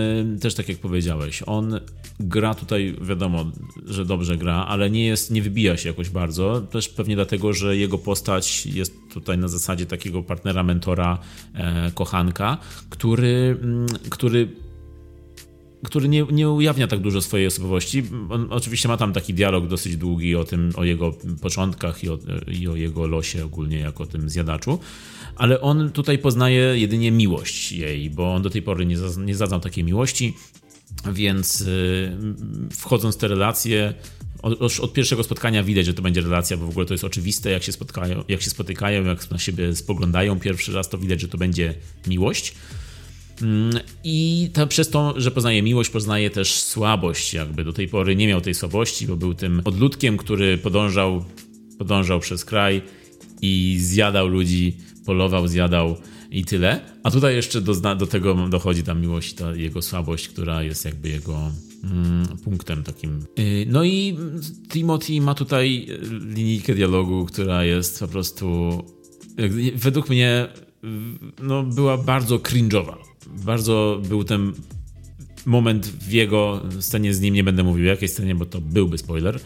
też 0.41 0.55
tak 0.55 0.69
jak 0.69 0.77
powiedziałeś, 0.77 1.43
on 1.45 1.79
gra 2.19 2.55
tutaj, 2.55 2.95
wiadomo, 3.01 3.45
że 3.85 4.05
dobrze 4.05 4.37
gra, 4.37 4.65
ale 4.65 4.89
nie 4.89 5.05
jest, 5.05 5.31
nie 5.31 5.41
wybija 5.41 5.77
się 5.77 5.89
jakoś 5.89 6.09
bardzo. 6.09 6.61
Też 6.61 6.89
pewnie 6.89 7.15
dlatego, 7.15 7.53
że 7.53 7.77
jego 7.77 7.97
postać 7.97 8.65
jest 8.65 8.93
tutaj 9.13 9.37
na 9.37 9.47
zasadzie 9.47 9.85
takiego 9.85 10.23
partnera, 10.23 10.63
mentora, 10.63 11.19
e, 11.53 11.91
kochanka, 11.91 12.57
który, 12.89 13.57
mm, 13.61 13.87
który 14.09 14.49
który 15.83 16.09
nie, 16.09 16.25
nie 16.31 16.49
ujawnia 16.49 16.87
tak 16.87 16.99
dużo 16.99 17.21
swojej 17.21 17.47
osobowości. 17.47 18.03
On 18.29 18.47
oczywiście 18.49 18.87
ma 18.87 18.97
tam 18.97 19.13
taki 19.13 19.33
dialog 19.33 19.67
dosyć 19.67 19.97
długi 19.97 20.35
o 20.35 20.43
tym, 20.43 20.71
o 20.75 20.83
jego 20.83 21.13
początkach 21.41 22.03
i 22.03 22.09
o, 22.09 22.17
i 22.47 22.67
o 22.67 22.75
jego 22.75 23.07
losie 23.07 23.45
ogólnie 23.45 23.79
jako 23.79 24.05
tym 24.05 24.29
zjadaczu, 24.29 24.79
ale 25.35 25.61
on 25.61 25.91
tutaj 25.91 26.17
poznaje 26.17 26.77
jedynie 26.77 27.11
miłość 27.11 27.71
jej, 27.71 28.09
bo 28.09 28.33
on 28.35 28.41
do 28.41 28.49
tej 28.49 28.61
pory 28.61 28.85
nie, 28.85 28.95
nie 29.25 29.35
zaznał 29.35 29.59
takiej 29.59 29.83
miłości, 29.83 30.33
więc 31.11 31.61
y, 31.61 32.11
wchodząc 32.71 33.15
w 33.15 33.17
te 33.17 33.27
relacje, 33.27 33.93
od, 34.41 34.79
od, 34.79 34.93
pierwszego 34.93 35.23
spotkania 35.23 35.63
widać, 35.63 35.85
że 35.85 35.93
to 35.93 36.01
będzie 36.01 36.21
relacja, 36.21 36.57
bo 36.57 36.65
w 36.65 36.69
ogóle 36.69 36.85
to 36.85 36.93
jest 36.93 37.03
oczywiste, 37.03 37.51
jak 37.51 37.63
się 37.63 37.71
spotkają, 37.71 38.23
jak 38.27 38.41
się 38.41 38.49
spotykają, 38.49 39.05
jak 39.05 39.31
na 39.31 39.37
siebie 39.37 39.75
spoglądają 39.75 40.39
pierwszy 40.39 40.73
raz, 40.73 40.89
to 40.89 40.97
widać, 40.97 41.21
że 41.21 41.27
to 41.27 41.37
będzie 41.37 41.73
miłość. 42.07 42.55
Mm, 43.41 43.79
I 44.03 44.49
to 44.53 44.67
przez 44.67 44.89
to, 44.89 45.13
że 45.17 45.31
poznaje 45.31 45.63
miłość, 45.63 45.89
poznaje 45.89 46.29
też 46.29 46.53
słabość. 46.53 47.33
Jakby 47.33 47.63
do 47.63 47.73
tej 47.73 47.87
pory 47.87 48.15
nie 48.15 48.27
miał 48.27 48.41
tej 48.41 48.53
słabości, 48.53 49.07
bo 49.07 49.17
był 49.17 49.33
tym 49.33 49.61
odludkiem, 49.65 50.17
który 50.17 50.57
podążał, 50.57 51.25
podążał 51.77 52.19
przez 52.19 52.45
kraj 52.45 52.81
i 53.41 53.77
zjadał 53.81 54.27
ludzi, 54.27 54.77
polował, 55.05 55.47
zjadał 55.47 55.97
i 56.31 56.45
tyle. 56.45 56.79
A 57.03 57.11
tutaj 57.11 57.35
jeszcze 57.35 57.61
do, 57.61 57.95
do 57.95 58.07
tego 58.07 58.47
dochodzi 58.49 58.83
ta 58.83 58.93
miłość, 58.93 59.33
ta 59.33 59.55
jego 59.55 59.81
słabość, 59.81 60.27
która 60.27 60.63
jest 60.63 60.85
jakby 60.85 61.09
jego 61.09 61.51
mm, 61.83 62.27
punktem 62.43 62.83
takim. 62.83 63.25
Y, 63.39 63.65
no 63.69 63.83
i 63.83 64.17
Timothy 64.69 65.21
ma 65.21 65.33
tutaj 65.35 65.87
linijkę 66.35 66.75
dialogu, 66.75 67.25
która 67.25 67.63
jest 67.63 67.99
po 67.99 68.07
prostu 68.07 68.69
według 69.75 70.09
mnie 70.09 70.47
no, 71.41 71.63
była 71.63 71.97
bardzo 71.97 72.37
cringe'owa. 72.37 72.95
Bardzo 73.45 74.01
był 74.09 74.23
ten 74.23 74.53
moment 75.45 75.87
w 75.87 76.11
jego 76.11 76.61
scenie 76.79 77.13
z 77.13 77.21
nim, 77.21 77.33
nie 77.33 77.43
będę 77.43 77.63
mówił 77.63 77.85
jakiej 77.85 78.09
scenie, 78.09 78.35
bo 78.35 78.45
to 78.45 78.61
byłby 78.61 78.97
spoiler, 78.97 79.39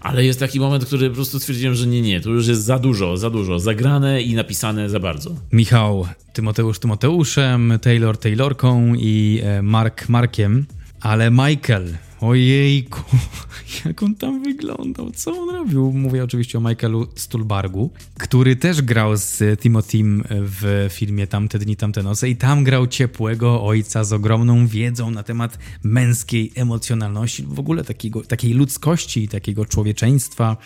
ale 0.00 0.24
jest 0.24 0.40
taki 0.40 0.60
moment, 0.60 0.84
który 0.84 1.08
po 1.08 1.14
prostu 1.14 1.38
stwierdziłem, 1.40 1.74
że 1.74 1.86
nie, 1.86 2.02
nie, 2.02 2.20
to 2.20 2.30
już 2.30 2.46
jest 2.46 2.64
za 2.64 2.78
dużo, 2.78 3.16
za 3.16 3.30
dużo, 3.30 3.58
zagrane 3.58 4.22
i 4.22 4.34
napisane 4.34 4.90
za 4.90 5.00
bardzo. 5.00 5.34
Michał, 5.52 6.06
Tymoteusz 6.32 6.78
Tymoteuszem, 6.78 7.78
Taylor 7.82 8.18
Taylorką 8.18 8.94
i 8.94 9.40
e, 9.44 9.62
Mark 9.62 10.08
Markiem, 10.08 10.66
ale 11.00 11.30
Michael 11.30 11.94
Ojejku, 12.20 13.00
jak 13.84 14.02
on 14.02 14.14
tam 14.14 14.42
wyglądał, 14.42 15.10
co 15.10 15.42
on 15.42 15.50
robił? 15.50 15.92
Mówię 15.92 16.24
oczywiście 16.24 16.58
o 16.58 16.60
Michaelu 16.60 17.06
Stulbargu, 17.16 17.90
który 18.18 18.56
też 18.56 18.82
grał 18.82 19.16
z 19.16 19.60
Timothym 19.60 20.24
w 20.30 20.88
filmie 20.90 21.26
Tamte 21.26 21.58
dni, 21.58 21.76
tamte 21.76 22.02
noce 22.02 22.28
i 22.28 22.36
tam 22.36 22.64
grał 22.64 22.86
ciepłego 22.86 23.62
ojca 23.64 24.04
z 24.04 24.12
ogromną 24.12 24.66
wiedzą 24.66 25.10
na 25.10 25.22
temat 25.22 25.58
męskiej 25.82 26.52
emocjonalności, 26.54 27.42
w 27.42 27.58
ogóle 27.58 27.84
takiego, 27.84 28.22
takiej 28.22 28.52
ludzkości, 28.52 29.28
takiego 29.28 29.64
człowieczeństwa, 29.66 30.56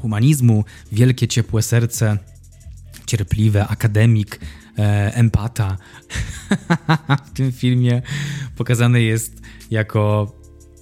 humanizmu, 0.00 0.64
wielkie 0.92 1.28
ciepłe 1.28 1.62
serce, 1.62 2.18
cierpliwe, 3.06 3.68
akademik, 3.68 4.40
e, 4.78 5.14
empata. 5.14 5.76
w 7.26 7.30
tym 7.30 7.52
filmie 7.52 8.02
pokazany 8.56 9.02
jest 9.02 9.42
jako 9.70 10.32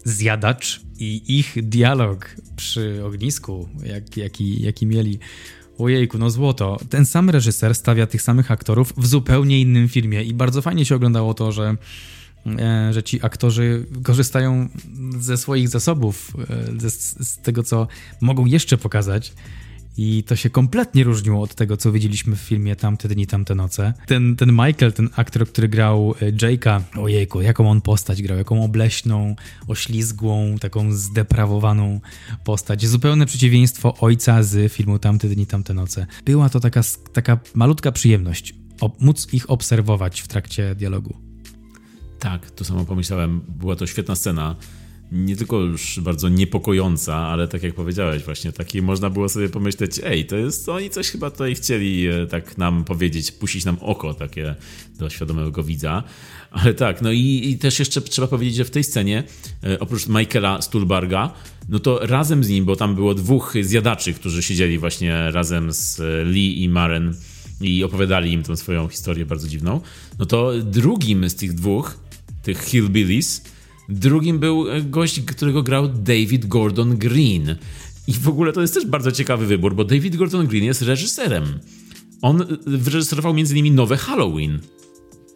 zjadacz 0.05 0.81
i 0.99 1.39
ich 1.39 1.69
dialog 1.69 2.37
przy 2.57 3.05
ognisku, 3.05 3.69
jak, 3.85 4.17
jaki, 4.17 4.63
jaki 4.63 4.87
mieli. 4.87 5.19
Ojejku, 5.79 6.19
no 6.19 6.31
złoto. 6.31 6.79
Ten 6.91 7.07
sam 7.07 7.31
reżyser 7.31 7.75
stawia 7.75 8.07
tych 8.07 8.23
samych 8.23 8.51
aktorów 8.51 8.93
w 8.97 9.07
zupełnie 9.07 9.61
innym 9.61 9.89
filmie 9.89 10.23
i 10.25 10.35
bardzo 10.35 10.63
fajnie 10.63 10.85
się 10.85 10.95
oglądało 10.95 11.35
to, 11.35 11.53
że, 11.53 11.77
e, 12.47 12.93
że 12.93 13.03
ci 13.03 13.25
aktorzy 13.25 13.87
korzystają 14.03 14.69
ze 15.19 15.37
swoich 15.37 15.69
zasobów, 15.69 16.33
e, 16.51 16.81
ze, 16.81 16.91
z 16.91 17.39
tego, 17.43 17.63
co 17.63 17.87
mogą 18.21 18.47
jeszcze 18.47 18.79
pokazać 18.79 19.33
i 19.97 20.25
to 20.25 20.37
się 20.37 20.51
kompletnie 20.51 21.05
różniło 21.05 21.43
od 21.43 21.55
tego, 21.55 21.77
co 21.77 21.93
widzieliśmy 21.93 22.37
w 22.37 22.41
filmie 22.41 22.77
Tamte 22.77 23.09
dni, 23.09 23.27
tamte 23.27 23.55
noce. 23.55 23.93
Ten, 24.07 24.37
ten 24.37 24.51
Michael, 24.51 24.93
ten 24.93 25.09
aktor, 25.17 25.49
który 25.49 25.69
grał 25.69 26.15
e, 26.23 26.33
Jake'a, 26.33 26.81
ojejku, 26.99 27.41
jaką 27.41 27.71
on 27.71 27.81
postać 27.81 28.23
grał, 28.23 28.39
jaką 28.39 28.65
obleśną, 28.65 29.37
oślizgłą, 29.69 30.59
taką 30.61 30.93
zdeprawowaną 30.93 32.01
postać. 32.45 32.87
Zupełne 32.87 33.27
przeciwieństwo 33.27 33.97
ojca 34.01 34.43
z 34.43 34.73
filmu 34.73 34.99
Tamte 34.99 35.29
dni, 35.29 35.47
tamte 35.47 35.75
noce. 35.75 36.07
Była 36.25 36.49
to 36.49 36.61
taka, 36.61 36.81
taka 37.13 37.39
malutka 37.55 37.93
przyjemność, 37.93 38.55
móc 39.01 39.29
ich 39.33 39.51
obserwować 39.51 40.21
w 40.21 40.29
trakcie 40.29 40.75
dialogu. 40.75 41.17
Tak, 42.19 42.51
to 42.51 42.65
samo 42.65 42.85
pomyślałem. 42.85 43.41
Była 43.49 43.77
to 43.77 43.87
świetna 43.87 44.17
scena 44.17 44.57
nie 45.13 45.37
tylko 45.37 45.61
już 45.61 46.01
bardzo 46.01 46.29
niepokojąca, 46.29 47.17
ale 47.17 47.49
tak 47.49 47.63
jak 47.63 47.75
powiedziałeś, 47.75 48.23
właśnie 48.23 48.53
taki 48.53 48.83
można 48.83 49.11
było 49.11 49.29
sobie 49.29 49.49
pomyśleć, 49.49 50.01
ej, 50.05 50.27
to 50.27 50.37
jest, 50.37 50.69
oni 50.69 50.91
coś 50.91 51.11
chyba 51.11 51.31
tutaj 51.31 51.55
chcieli 51.55 52.07
e, 52.07 52.27
tak 52.27 52.59
nam 52.59 52.85
powiedzieć, 52.85 53.33
puścić 53.33 53.65
nam 53.65 53.77
oko 53.81 54.15
takie 54.15 54.55
do 54.99 55.11
świadomego 55.11 55.65
widza. 55.65 56.03
Ale 56.51 56.75
tak, 56.75 57.03
no 57.03 57.13
i, 57.13 57.51
i 57.51 57.59
też 57.59 57.79
jeszcze 57.79 58.01
trzeba 58.01 58.29
powiedzieć, 58.29 58.57
że 58.57 58.65
w 58.65 58.71
tej 58.71 58.85
scenie, 58.85 59.25
e, 59.65 59.81
oprócz 59.81 60.07
Michaela 60.09 60.63
Stulbarga, 60.63 61.33
no 61.69 61.79
to 61.79 62.07
razem 62.07 62.45
z 62.45 62.49
nim, 62.49 62.65
bo 62.65 62.77
tam 62.77 62.95
było 62.95 63.15
dwóch 63.15 63.55
zjadaczy, 63.61 64.15
którzy 64.15 64.43
siedzieli 64.43 64.79
właśnie 64.79 65.31
razem 65.31 65.73
z 65.73 66.01
e, 66.01 66.25
Lee 66.25 66.63
i 66.63 66.69
Maren 66.69 67.15
i 67.61 67.85
opowiadali 67.85 68.33
im 68.33 68.43
tą 68.43 68.57
swoją 68.57 68.89
historię 68.89 69.27
bardzo 69.27 69.49
dziwną, 69.49 69.81
no 70.19 70.27
to 70.27 70.53
drugim 70.63 71.31
z 71.31 71.35
tych 71.35 71.53
dwóch, 71.53 71.99
tych 72.43 72.63
hillbillies, 72.63 73.43
Drugim 73.91 74.39
był 74.39 74.71
e, 74.71 74.83
gość, 74.83 75.21
którego 75.21 75.63
grał 75.63 75.89
David 75.89 76.47
Gordon 76.47 76.97
Green. 76.97 77.57
I 78.07 78.13
w 78.13 78.29
ogóle 78.29 78.53
to 78.53 78.61
jest 78.61 78.75
też 78.75 78.87
bardzo 78.87 79.13
ciekawy 79.13 79.47
wybór, 79.47 79.75
bo 79.75 79.85
David 79.85 80.17
Gordon 80.17 80.47
Green 80.47 80.65
jest 80.65 80.83
reżyserem. 80.83 81.45
On 82.23 82.43
e, 82.43 82.47
wyreżyserował 82.67 83.35
między 83.35 83.55
innymi 83.55 83.71
nowe 83.71 83.97
Halloween. 83.97 84.61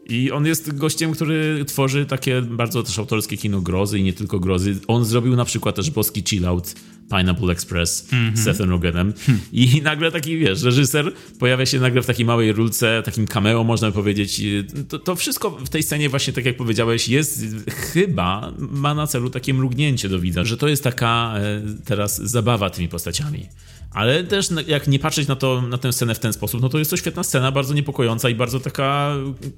I 0.09 0.31
on 0.31 0.47
jest 0.47 0.77
gościem, 0.77 1.13
który 1.13 1.65
tworzy 1.65 2.07
takie 2.07 2.43
bardzo 2.43 2.83
też 2.83 2.99
autorskie 2.99 3.37
kino 3.37 3.61
grozy 3.61 3.99
i 3.99 4.03
nie 4.03 4.13
tylko 4.13 4.41
grozy. 4.41 4.77
On 4.87 5.05
zrobił 5.05 5.37
na 5.37 5.45
przykład 5.45 5.77
też 5.77 5.91
boski 5.91 6.23
chillout 6.29 6.75
Pineapple 7.11 7.53
Express 7.53 8.13
mm 8.13 8.35
-hmm. 8.35 8.37
z 8.37 8.45
Sethem 8.45 8.71
Rogenem. 8.71 9.13
I 9.53 9.81
nagle 9.83 10.13
taki, 10.13 10.39
wiesz, 10.39 10.63
reżyser 10.63 11.13
pojawia 11.39 11.67
się 11.67 11.81
nagle 11.81 12.03
w 12.03 12.07
takiej 12.07 12.27
małej 12.27 12.53
rulce, 12.53 13.03
takim 13.05 13.27
cameo, 13.27 13.65
można 13.65 13.91
powiedzieć. 13.91 14.43
To, 14.89 14.99
to 14.99 15.17
wszystko 15.17 15.51
w 15.51 15.69
tej 15.69 15.83
scenie 15.83 16.09
właśnie, 16.09 16.33
tak 16.33 16.45
jak 16.45 16.57
powiedziałeś, 16.57 17.09
jest 17.09 17.45
chyba, 17.69 18.53
ma 18.59 18.95
na 18.95 19.07
celu 19.07 19.31
takie 19.31 19.55
mrugnięcie 19.55 20.09
do 20.09 20.19
widza, 20.19 20.45
że 20.45 20.57
to 20.57 20.69
jest 20.69 20.85
taka 20.85 21.35
e, 21.37 21.63
teraz 21.85 22.23
zabawa 22.23 22.71
tymi 22.71 22.89
postaciami. 22.89 23.47
Ale 23.95 24.25
też 24.25 24.49
jak 24.67 24.89
nie 24.89 24.99
patrzeć 24.99 25.29
na, 25.29 25.37
to, 25.37 25.63
na 25.63 25.79
tę 25.79 25.93
scenę 25.93 26.15
w 26.15 26.19
ten 26.19 26.33
sposób, 26.33 26.63
no 26.63 26.69
to 26.69 26.79
jest 26.79 26.91
to 26.91 26.97
świetna 26.97 27.23
scena, 27.23 27.53
bardzo 27.53 27.75
niepokojąca 27.75 28.29
i 28.29 28.35
bardzo 28.35 28.61
taka 28.61 29.15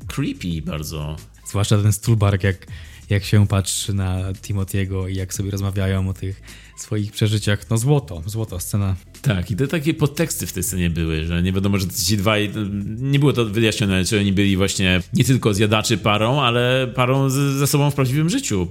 creepy 0.06 0.62
bardzo. 0.62 1.16
Zwłaszcza 1.46 1.78
ten 1.78 1.92
Stulbark, 1.92 2.42
jak, 2.42 2.66
jak 3.10 3.24
się 3.24 3.46
patrzy 3.46 3.94
na 3.94 4.32
Timothy'ego 4.32 5.10
i 5.10 5.14
jak 5.14 5.34
sobie 5.34 5.50
rozmawiają 5.50 6.08
o 6.08 6.14
tych 6.14 6.42
swoich 6.80 7.12
przeżyciach. 7.12 7.70
No 7.70 7.78
złoto, 7.78 8.22
złoto 8.26 8.60
scena. 8.60 8.96
Tak, 9.22 9.50
i 9.50 9.56
te 9.56 9.68
takie 9.68 9.94
podteksty 9.94 10.46
w 10.46 10.52
tej 10.52 10.62
scenie 10.62 10.90
były, 10.90 11.24
że 11.24 11.42
nie 11.42 11.52
wiadomo, 11.52 11.78
że 11.78 11.86
ci 11.88 12.16
dwaj, 12.16 12.50
nie 12.98 13.18
było 13.18 13.32
to 13.32 13.44
wyjaśnione, 13.44 14.04
czy 14.04 14.20
oni 14.20 14.32
byli 14.32 14.56
właśnie 14.56 15.02
nie 15.12 15.24
tylko 15.24 15.54
zjadaczy 15.54 15.98
parą, 15.98 16.40
ale 16.40 16.92
parą 16.94 17.30
ze 17.30 17.66
sobą 17.66 17.90
w 17.90 17.94
prawdziwym 17.94 18.30
życiu 18.30 18.68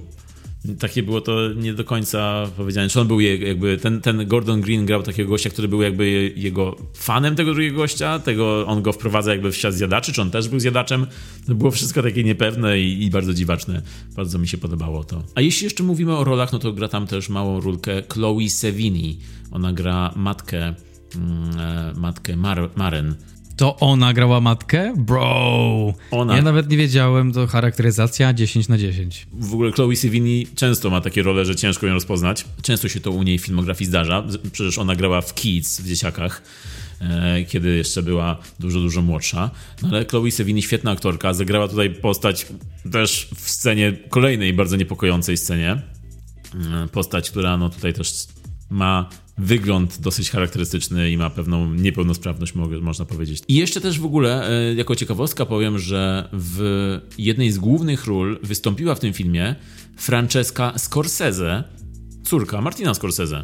takie 0.78 1.02
było 1.02 1.20
to 1.20 1.52
nie 1.52 1.74
do 1.74 1.84
końca 1.84 2.46
powiedziane. 2.56 2.88
Czy 2.88 3.00
on 3.00 3.08
był 3.08 3.20
jakby, 3.20 3.78
ten, 3.78 4.00
ten 4.00 4.26
Gordon 4.26 4.60
Green 4.60 4.86
grał 4.86 5.02
takiego 5.02 5.30
gościa, 5.30 5.50
który 5.50 5.68
był 5.68 5.82
jakby 5.82 6.32
jego 6.36 6.76
fanem 6.94 7.36
tego 7.36 7.52
drugiego 7.52 7.76
gościa, 7.76 8.18
tego 8.18 8.66
on 8.66 8.82
go 8.82 8.92
wprowadza 8.92 9.30
jakby 9.30 9.52
w 9.52 9.56
świat 9.56 9.74
zjadaczy, 9.74 10.12
czy 10.12 10.22
on 10.22 10.30
też 10.30 10.48
był 10.48 10.60
zjadaczem. 10.60 11.06
To 11.46 11.54
było 11.54 11.70
wszystko 11.70 12.02
takie 12.02 12.24
niepewne 12.24 12.80
i, 12.80 13.04
i 13.04 13.10
bardzo 13.10 13.34
dziwaczne. 13.34 13.82
Bardzo 14.16 14.38
mi 14.38 14.48
się 14.48 14.58
podobało 14.58 15.04
to. 15.04 15.22
A 15.34 15.40
jeśli 15.40 15.64
jeszcze 15.64 15.82
mówimy 15.82 16.16
o 16.16 16.24
rolach, 16.24 16.52
no 16.52 16.58
to 16.58 16.72
gra 16.72 16.88
tam 16.88 17.06
też 17.06 17.28
małą 17.28 17.60
rulkę 17.60 18.02
Chloe 18.12 18.48
Sevigny. 18.48 19.16
Ona 19.50 19.72
gra 19.72 20.12
matkę, 20.16 20.74
mm, 21.16 21.60
e, 21.60 21.92
matkę 21.96 22.36
Mar 22.36 22.70
Maren 22.76 23.14
to 23.56 23.76
ona 23.76 24.12
grała 24.12 24.40
matkę? 24.40 24.94
Bro! 24.96 25.94
Ona. 26.10 26.36
Ja 26.36 26.42
nawet 26.42 26.70
nie 26.70 26.76
wiedziałem, 26.76 27.32
to 27.32 27.46
charakteryzacja 27.46 28.32
10 28.32 28.68
na 28.68 28.78
10. 28.78 29.26
W 29.32 29.54
ogóle 29.54 29.72
Chloe 29.72 29.96
Sevigny 29.96 30.44
często 30.54 30.90
ma 30.90 31.00
takie 31.00 31.22
role, 31.22 31.44
że 31.44 31.56
ciężko 31.56 31.86
ją 31.86 31.94
rozpoznać. 31.94 32.44
Często 32.62 32.88
się 32.88 33.00
to 33.00 33.10
u 33.10 33.22
niej 33.22 33.38
w 33.38 33.42
filmografii 33.42 33.88
zdarza. 33.88 34.24
Przecież 34.52 34.78
ona 34.78 34.96
grała 34.96 35.20
w 35.20 35.34
Kids, 35.34 35.80
w 35.80 35.88
Dzieciakach, 35.88 36.42
e, 37.00 37.44
kiedy 37.44 37.76
jeszcze 37.76 38.02
była 38.02 38.36
dużo, 38.60 38.80
dużo 38.80 39.02
młodsza. 39.02 39.50
No 39.82 39.88
ale 39.88 40.04
Chloe 40.04 40.30
Sevigny, 40.30 40.62
świetna 40.62 40.90
aktorka, 40.90 41.34
zagrała 41.34 41.68
tutaj 41.68 41.90
postać 41.90 42.46
też 42.92 43.28
w 43.34 43.50
scenie, 43.50 43.92
kolejnej 44.08 44.52
bardzo 44.52 44.76
niepokojącej 44.76 45.36
scenie. 45.36 45.70
E, 45.72 46.88
postać, 46.92 47.30
która 47.30 47.56
no 47.56 47.70
tutaj 47.70 47.94
też 47.94 48.26
ma 48.70 49.08
wygląd 49.38 50.00
dosyć 50.00 50.30
charakterystyczny 50.30 51.10
i 51.10 51.16
ma 51.16 51.30
pewną 51.30 51.74
niepełnosprawność, 51.74 52.54
można 52.80 53.04
powiedzieć. 53.04 53.42
I 53.48 53.54
jeszcze 53.54 53.80
też 53.80 54.00
w 54.00 54.04
ogóle, 54.04 54.50
e, 54.50 54.74
jako 54.74 54.96
ciekawostka 54.96 55.46
powiem, 55.46 55.78
że 55.78 56.28
w 56.32 57.00
jednej 57.18 57.52
z 57.52 57.58
głównych 57.58 58.06
ról 58.06 58.38
wystąpiła 58.42 58.94
w 58.94 59.00
tym 59.00 59.12
filmie 59.12 59.54
Francesca 59.96 60.78
Scorsese, 60.78 61.64
córka 62.24 62.60
Martina 62.60 62.94
Scorsese. 62.94 63.42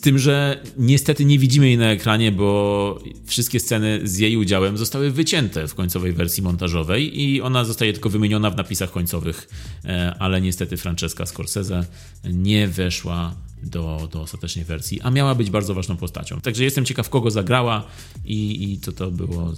Z 0.00 0.02
tym, 0.02 0.18
że 0.18 0.62
niestety 0.78 1.24
nie 1.24 1.38
widzimy 1.38 1.66
jej 1.66 1.78
na 1.78 1.90
ekranie, 1.90 2.32
bo 2.32 2.98
wszystkie 3.26 3.60
sceny 3.60 4.00
z 4.04 4.18
jej 4.18 4.36
udziałem 4.36 4.76
zostały 4.76 5.10
wycięte 5.10 5.68
w 5.68 5.74
końcowej 5.74 6.12
wersji 6.12 6.42
montażowej 6.42 7.20
i 7.20 7.40
ona 7.42 7.64
zostaje 7.64 7.92
tylko 7.92 8.10
wymieniona 8.10 8.50
w 8.50 8.56
napisach 8.56 8.90
końcowych, 8.90 9.48
e, 9.84 10.14
ale 10.18 10.40
niestety 10.40 10.76
Francesca 10.76 11.26
Scorsese 11.26 11.84
nie 12.24 12.68
weszła 12.68 13.34
do, 13.62 14.08
do 14.12 14.22
ostatecznej 14.22 14.64
wersji, 14.64 15.00
a 15.00 15.10
miała 15.10 15.34
być 15.34 15.50
bardzo 15.50 15.74
ważną 15.74 15.96
postacią. 15.96 16.40
Także 16.40 16.64
jestem 16.64 16.84
ciekaw, 16.84 17.08
kogo 17.08 17.30
zagrała 17.30 17.86
i, 18.24 18.72
i 18.72 18.78
co, 18.78 18.92
to 18.92 19.10
było, 19.10 19.52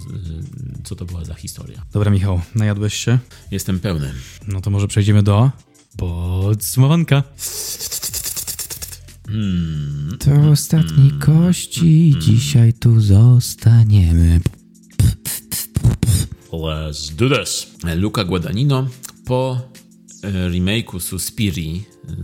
co 0.83 0.95
to 0.95 1.05
była 1.05 1.25
za 1.25 1.33
historia. 1.33 1.85
Dobra, 1.93 2.11
Michał, 2.11 2.41
najadłeś 2.55 2.93
się? 2.93 3.19
Jestem 3.51 3.79
pełny. 3.79 4.13
No 4.47 4.61
to 4.61 4.69
może 4.69 4.87
przejdziemy 4.87 5.23
do 5.23 5.51
podsumowanka. 5.97 7.23
Hmm. 9.27 10.17
To 10.19 10.49
ostatni 10.51 11.11
kości, 11.11 12.15
dzisiaj 12.19 12.73
tu 12.73 13.01
zostaniemy. 13.01 14.39
Let's 16.51 17.15
do 17.15 17.29
this. 17.29 17.67
Luca 17.95 18.23
Guadagnino 18.23 18.87
po 19.25 19.61
e, 20.23 20.49
remake'u 20.49 20.99
Suspiri 20.99 21.83
e, 21.83 22.15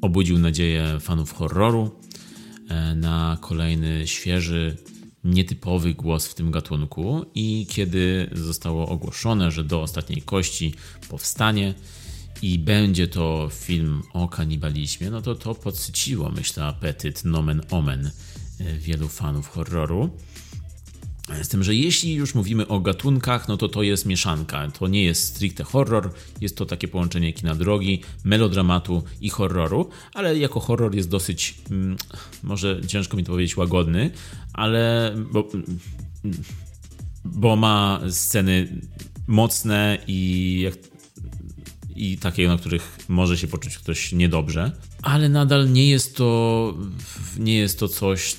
obudził 0.00 0.38
nadzieję 0.38 1.00
fanów 1.00 1.32
horroru 1.32 1.90
e, 2.68 2.94
na 2.94 3.38
kolejny 3.40 4.06
świeży, 4.06 4.76
nietypowy 5.24 5.94
głos 5.94 6.26
w 6.26 6.34
tym 6.34 6.50
gatunku 6.50 7.26
i 7.34 7.66
kiedy 7.70 8.30
zostało 8.32 8.88
ogłoszone, 8.88 9.50
że 9.50 9.64
do 9.64 9.82
ostatniej 9.82 10.22
kości 10.22 10.74
powstanie, 11.08 11.74
i 12.44 12.58
będzie 12.58 13.08
to 13.08 13.48
film 13.52 14.02
o 14.12 14.28
kanibalizmie, 14.28 15.10
no 15.10 15.22
to 15.22 15.34
to 15.34 15.54
podsyciło, 15.54 16.30
myślę, 16.30 16.64
apetyt 16.64 17.24
nomen 17.24 17.62
omen 17.70 18.10
e, 18.60 18.78
wielu 18.78 19.08
fanów 19.08 19.48
horroru. 19.48 20.10
Z 21.42 21.48
tym, 21.48 21.64
że 21.64 21.74
jeśli 21.74 22.14
już 22.14 22.34
mówimy 22.34 22.68
o 22.68 22.80
gatunkach, 22.80 23.48
no 23.48 23.56
to 23.56 23.68
to 23.68 23.82
jest 23.82 24.06
mieszanka. 24.06 24.70
To 24.70 24.88
nie 24.88 25.04
jest 25.04 25.24
stricte 25.24 25.64
horror, 25.64 26.12
jest 26.40 26.56
to 26.56 26.66
takie 26.66 26.88
połączenie 26.88 27.32
kina 27.32 27.54
drogi, 27.54 28.02
melodramatu 28.24 29.02
i 29.20 29.30
horroru, 29.30 29.88
ale 30.14 30.38
jako 30.38 30.60
horror 30.60 30.94
jest 30.94 31.08
dosyć, 31.08 31.54
mm, 31.70 31.96
może 32.42 32.80
ciężko 32.86 33.16
mi 33.16 33.24
to 33.24 33.32
powiedzieć, 33.32 33.56
łagodny, 33.56 34.10
ale 34.52 35.14
bo, 35.32 35.48
bo 37.24 37.56
ma 37.56 38.00
sceny 38.10 38.80
mocne 39.26 39.98
i 40.06 40.60
jak 40.60 40.93
i 41.96 42.18
takie, 42.18 42.48
na 42.48 42.56
których 42.56 42.98
może 43.08 43.38
się 43.38 43.48
poczuć 43.48 43.78
ktoś 43.78 44.12
niedobrze, 44.12 44.72
ale 45.02 45.28
nadal 45.28 45.72
nie 45.72 45.88
jest 45.88 46.16
to, 46.16 46.74
nie 47.38 47.54
jest 47.54 47.78
to 47.78 47.88
coś, 47.88 48.36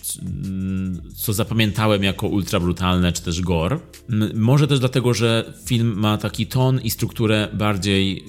co 1.16 1.34
zapamiętałem 1.34 2.04
jako 2.04 2.28
ultra 2.28 2.60
brutalne 2.60 3.12
czy 3.12 3.22
też 3.22 3.42
gore. 3.42 3.80
Może 4.34 4.68
też 4.68 4.80
dlatego, 4.80 5.14
że 5.14 5.54
film 5.66 5.94
ma 6.00 6.18
taki 6.18 6.48
ton 6.48 6.82
i 6.82 6.90
strukturę 6.90 7.48
bardziej 7.54 8.26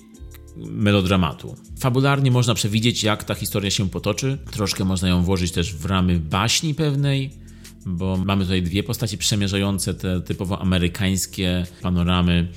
melodramatu. 0.57 1.57
Fabularnie 1.81 2.31
można 2.31 2.55
przewidzieć, 2.55 3.03
jak 3.03 3.24
ta 3.24 3.35
historia 3.35 3.70
się 3.70 3.91
potoczy. 3.91 4.39
Troszkę 4.51 4.85
można 4.85 5.09
ją 5.09 5.22
włożyć 5.22 5.53
też 5.53 5.74
w 5.74 5.85
ramy 5.85 6.18
baśni 6.18 6.74
pewnej, 6.74 7.31
bo 7.87 8.16
mamy 8.16 8.45
tutaj 8.45 8.62
dwie 8.62 8.83
postaci 8.83 9.18
przemierzające 9.18 9.95
te 9.95 10.20
typowo 10.20 10.61
amerykańskie 10.61 11.66
panoramy 11.83 12.49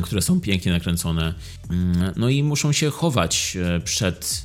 które 0.00 0.22
są 0.22 0.40
pięknie 0.40 0.72
nakręcone. 0.72 1.34
Mm, 1.70 2.12
no 2.16 2.28
i 2.28 2.42
muszą 2.42 2.72
się 2.72 2.90
chować 2.90 3.56
e, 3.56 3.80
przed 3.80 4.44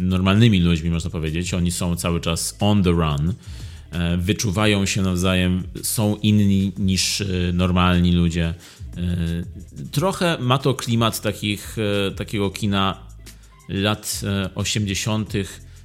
normalnymi 0.00 0.60
ludźmi, 0.60 0.90
można 0.90 1.10
powiedzieć. 1.10 1.54
Oni 1.54 1.70
są 1.70 1.96
cały 1.96 2.20
czas 2.20 2.56
on 2.60 2.82
the 2.82 2.90
run. 2.90 3.34
E, 3.90 4.16
wyczuwają 4.16 4.86
się 4.86 5.02
nawzajem, 5.02 5.62
są 5.82 6.16
inni 6.16 6.72
niż 6.78 7.20
e, 7.20 7.26
normalni 7.52 8.12
ludzie. 8.12 8.54
Trochę 9.92 10.36
ma 10.40 10.58
to 10.58 10.74
klimat 10.74 11.20
takich, 11.20 11.76
takiego 12.16 12.50
kina 12.50 12.98
lat 13.68 14.20
80. 14.54 15.32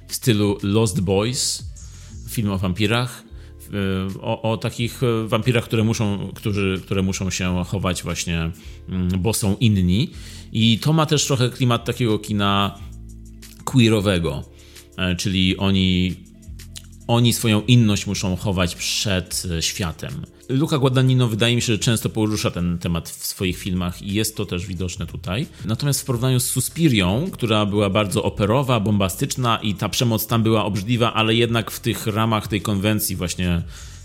w 0.08 0.14
stylu 0.14 0.58
Lost 0.62 1.00
Boys, 1.00 1.64
film 2.28 2.50
o 2.50 2.58
wampirach 2.58 3.23
o, 4.20 4.52
o, 4.52 4.56
takich 4.56 5.02
y, 5.02 5.28
wampirach, 5.28 5.64
które 5.64 5.84
muszą, 5.84 6.32
którzy, 6.34 6.80
które 6.82 7.02
muszą 7.02 7.30
się 7.30 7.64
chować 7.66 8.02
właśnie, 8.02 8.50
mm, 8.88 9.08
bo 9.22 9.32
są 9.32 9.56
inni. 9.60 10.10
I 10.52 10.78
to 10.78 10.92
ma 10.92 11.06
też 11.06 11.26
trochę 11.26 11.50
klimat 11.50 11.84
takiego 11.84 12.18
kina 12.18 12.78
queerowego, 13.64 14.44
e, 14.96 15.16
czyli 15.16 15.56
oni 15.56 16.16
oni 17.06 17.32
swoją 17.32 17.62
inność 17.62 18.06
muszą 18.06 18.36
chować 18.36 18.74
przed 18.74 19.42
e, 19.50 19.62
światem. 19.62 20.26
Luca 20.48 20.78
Guadagnino 20.78 21.28
wydaje 21.28 21.56
mi 21.56 21.62
się, 21.62 21.72
że 21.72 21.78
często 21.78 22.08
porusza 22.08 22.50
ten 22.50 22.78
temat 22.78 23.08
w 23.10 23.26
swoich 23.26 23.58
filmach 23.58 24.02
i 24.02 24.14
jest 24.14 24.36
to 24.36 24.46
też 24.46 24.66
widoczne 24.66 25.06
tutaj. 25.06 25.46
Natomiast 25.64 26.00
w 26.00 26.04
porównaniu 26.04 26.40
z 26.40 26.46
Suspirią, 26.46 27.30
która 27.32 27.66
była 27.66 27.90
bardzo 27.90 28.22
operowa, 28.22 28.80
bombastyczna 28.80 29.58
i 29.62 29.74
ta 29.74 29.88
przemoc 29.88 30.26
tam 30.26 30.42
była 30.42 30.64
obrzydliwa, 30.64 31.14
ale 31.14 31.34
jednak 31.34 31.70
w 31.70 31.80
tych 31.80 32.06
ramach 32.06 32.48
tej 32.48 32.60
konwencji 32.60 33.16
właśnie 33.16 33.62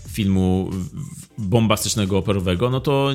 filmu 0.08 0.70
bombastycznego, 1.38 2.18
operowego, 2.18 2.70
no 2.70 2.80
to 2.80 3.10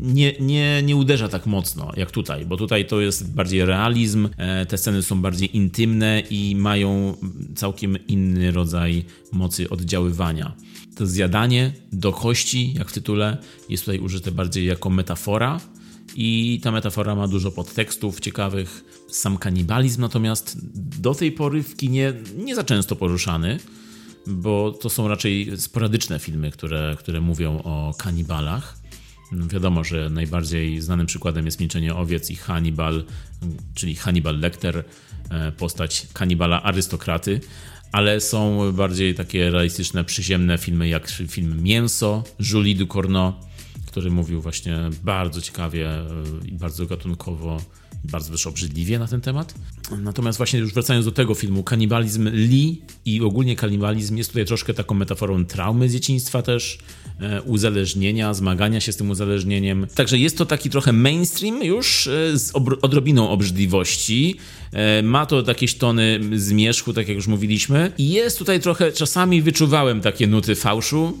nie, 0.00 0.32
nie, 0.40 0.82
nie 0.82 0.96
uderza 0.96 1.28
tak 1.28 1.46
mocno 1.46 1.92
jak 1.96 2.10
tutaj, 2.10 2.46
bo 2.46 2.56
tutaj 2.56 2.86
to 2.86 3.00
jest 3.00 3.34
bardziej 3.34 3.64
realizm, 3.64 4.28
e, 4.36 4.66
te 4.66 4.78
sceny 4.78 5.02
są 5.02 5.22
bardziej 5.22 5.56
intymne 5.56 6.22
i 6.30 6.56
mają 6.56 7.16
całkiem 7.54 8.06
inny 8.06 8.50
rodzaj 8.50 9.04
mocy 9.32 9.70
oddziaływania. 9.70 10.52
To 10.96 11.06
zjadanie 11.06 11.72
do 11.92 12.12
kości, 12.12 12.74
jak 12.74 12.90
w 12.90 12.92
tytule, 12.92 13.38
jest 13.68 13.84
tutaj 13.84 14.00
użyte 14.00 14.30
bardziej 14.30 14.66
jako 14.66 14.90
metafora, 14.90 15.60
i 16.16 16.60
ta 16.62 16.72
metafora 16.72 17.14
ma 17.14 17.28
dużo 17.28 17.50
podtekstów 17.50 18.20
ciekawych. 18.20 18.84
Sam 19.08 19.38
kanibalizm 19.38 20.00
natomiast 20.00 20.56
do 21.00 21.14
tej 21.14 21.32
pory 21.32 21.62
w 21.62 21.76
kinie 21.76 22.12
nie 22.36 22.54
za 22.54 22.64
często 22.64 22.96
poruszany 22.96 23.58
bo 24.26 24.72
to 24.72 24.90
są 24.90 25.08
raczej 25.08 25.52
sporadyczne 25.56 26.18
filmy, 26.18 26.50
które, 26.50 26.96
które 26.98 27.20
mówią 27.20 27.62
o 27.62 27.94
kanibalach. 27.98 28.76
Wiadomo, 29.32 29.84
że 29.84 30.10
najbardziej 30.10 30.80
znanym 30.80 31.06
przykładem 31.06 31.46
jest 31.46 31.60
Milczenie 31.60 31.94
Owiec 31.94 32.30
i 32.30 32.36
Hannibal, 32.36 33.04
czyli 33.74 33.96
Hannibal 33.96 34.40
Lecter, 34.40 34.84
e, 35.30 35.52
postać 35.52 36.06
kanibala 36.12 36.62
arystokraty, 36.62 37.40
ale 37.92 38.20
są 38.20 38.72
bardziej 38.72 39.14
takie 39.14 39.50
realistyczne, 39.50 40.04
przyziemne 40.04 40.58
filmy 40.58 40.88
jak 40.88 41.08
film 41.08 41.62
Mięso, 41.62 42.24
Julie 42.52 42.74
Ducournau, 42.74 43.32
który 43.86 44.10
mówił 44.10 44.40
właśnie 44.40 44.78
bardzo 45.04 45.40
ciekawie 45.40 45.88
e, 45.88 46.06
i 46.46 46.52
bardzo 46.52 46.86
gatunkowo 46.86 47.60
bardzo 48.04 48.32
też 48.32 48.46
obrzydliwie 48.46 48.98
na 48.98 49.06
ten 49.06 49.20
temat. 49.20 49.54
Natomiast 49.98 50.38
właśnie 50.38 50.60
już 50.60 50.74
wracając 50.74 51.04
do 51.04 51.12
tego 51.12 51.34
filmu, 51.34 51.62
kanibalizm 51.62 52.28
Lee 52.32 52.82
i 53.04 53.20
ogólnie 53.20 53.56
kanibalizm 53.56 54.16
jest 54.16 54.30
tutaj 54.30 54.44
troszkę 54.44 54.74
taką 54.74 54.94
metaforą 54.94 55.44
traumy 55.44 55.88
z 55.88 55.92
dzieciństwa 55.92 56.42
też, 56.42 56.78
e, 57.20 57.42
uzależnienia, 57.42 58.34
zmagania 58.34 58.80
się 58.80 58.92
z 58.92 58.96
tym 58.96 59.10
uzależnieniem. 59.10 59.86
Także 59.94 60.18
jest 60.18 60.38
to 60.38 60.46
taki 60.46 60.70
trochę 60.70 60.92
mainstream 60.92 61.64
już 61.64 62.06
e, 62.06 62.38
z 62.38 62.52
odrobiną 62.82 63.30
obrzydliwości. 63.30 64.36
E, 64.72 65.02
ma 65.02 65.26
to 65.26 65.42
jakieś 65.46 65.74
tony 65.74 66.20
zmierzchu, 66.36 66.92
tak 66.92 67.08
jak 67.08 67.16
już 67.16 67.26
mówiliśmy. 67.26 67.92
I 67.98 68.10
jest 68.10 68.38
tutaj 68.38 68.60
trochę, 68.60 68.92
czasami 68.92 69.42
wyczuwałem 69.42 70.00
takie 70.00 70.26
nuty 70.26 70.54
fałszu, 70.54 71.18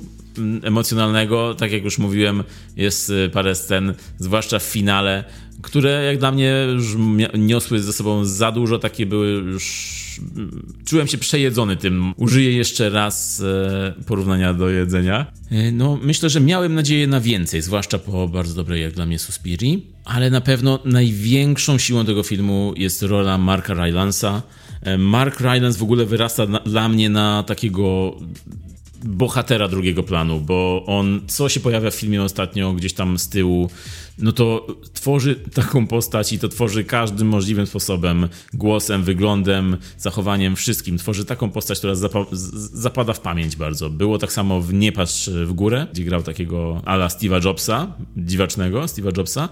emocjonalnego, 0.62 1.54
tak 1.54 1.72
jak 1.72 1.84
już 1.84 1.98
mówiłem, 1.98 2.44
jest 2.76 3.12
parę 3.32 3.54
scen, 3.54 3.94
zwłaszcza 4.18 4.58
w 4.58 4.62
finale, 4.62 5.24
które 5.62 6.04
jak 6.04 6.18
dla 6.18 6.32
mnie 6.32 6.66
już 6.74 6.96
niosły 7.38 7.80
ze 7.80 7.92
sobą 7.92 8.24
za 8.24 8.52
dużo, 8.52 8.78
takie 8.78 9.06
były 9.06 9.28
już... 9.28 10.00
Czułem 10.84 11.06
się 11.06 11.18
przejedzony 11.18 11.76
tym. 11.76 12.14
Użyję 12.16 12.52
jeszcze 12.52 12.90
raz 12.90 13.42
e, 13.42 14.02
porównania 14.06 14.54
do 14.54 14.70
jedzenia. 14.70 15.26
E, 15.50 15.72
no, 15.72 15.98
myślę, 16.02 16.30
że 16.30 16.40
miałem 16.40 16.74
nadzieję 16.74 17.06
na 17.06 17.20
więcej, 17.20 17.62
zwłaszcza 17.62 17.98
po 17.98 18.28
bardzo 18.28 18.54
dobrej 18.54 18.82
jak 18.82 18.92
dla 18.92 19.06
mnie 19.06 19.18
Suspiri, 19.18 19.86
ale 20.04 20.30
na 20.30 20.40
pewno 20.40 20.78
największą 20.84 21.78
siłą 21.78 22.04
tego 22.04 22.22
filmu 22.22 22.74
jest 22.76 23.02
rola 23.02 23.38
Marka 23.38 23.74
Rylansa. 23.74 24.42
E, 24.82 24.98
Mark 24.98 25.40
Rylance 25.40 25.78
w 25.78 25.82
ogóle 25.82 26.06
wyrasta 26.06 26.46
dla 26.46 26.88
mnie 26.88 27.10
na 27.10 27.42
takiego 27.42 28.16
bohatera 29.04 29.68
drugiego 29.68 30.02
planu, 30.02 30.40
bo 30.40 30.84
on, 30.86 31.20
co 31.26 31.48
się 31.48 31.60
pojawia 31.60 31.90
w 31.90 31.94
filmie 31.94 32.22
ostatnio, 32.22 32.72
gdzieś 32.72 32.92
tam 32.92 33.18
z 33.18 33.28
tyłu, 33.28 33.70
no 34.18 34.32
to 34.32 34.66
tworzy 34.92 35.36
taką 35.54 35.86
postać 35.86 36.32
i 36.32 36.38
to 36.38 36.48
tworzy 36.48 36.84
każdym 36.84 37.28
możliwym 37.28 37.66
sposobem, 37.66 38.28
głosem, 38.54 39.02
wyglądem, 39.02 39.76
zachowaniem, 39.98 40.56
wszystkim. 40.56 40.98
Tworzy 40.98 41.24
taką 41.24 41.50
postać, 41.50 41.78
która 41.78 41.94
zapa 41.94 42.26
zapada 42.72 43.12
w 43.12 43.20
pamięć 43.20 43.56
bardzo. 43.56 43.90
Było 43.90 44.18
tak 44.18 44.32
samo 44.32 44.60
w 44.60 44.74
Nie 44.74 44.92
patrz 44.92 45.30
w 45.30 45.52
górę, 45.52 45.86
gdzie 45.92 46.04
grał 46.04 46.22
takiego 46.22 46.82
ala 46.84 47.08
Steve'a 47.08 47.44
Jobsa, 47.44 47.92
dziwacznego 48.16 48.80
Steve'a 48.80 49.18
Jobsa. 49.18 49.48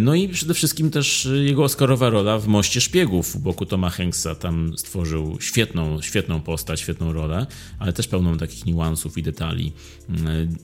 No 0.00 0.14
i 0.14 0.28
przede 0.28 0.54
wszystkim 0.54 0.90
też 0.90 1.28
jego 1.44 1.64
Oscarowa 1.64 2.10
rola 2.10 2.38
w 2.38 2.46
Moście 2.46 2.80
Szpiegów 2.80 3.36
u 3.36 3.38
boku 3.38 3.66
Toma 3.66 3.90
Hanksa. 3.90 4.34
Tam 4.34 4.72
stworzył 4.76 5.36
świetną, 5.40 6.02
świetną 6.02 6.40
postać, 6.40 6.80
świetną 6.80 7.12
rolę, 7.12 7.46
ale 7.78 7.92
też 7.92 8.08
pełną 8.08 8.38
takich 8.38 8.66
niuansów 8.66 9.18
i 9.18 9.22
detali, 9.22 9.72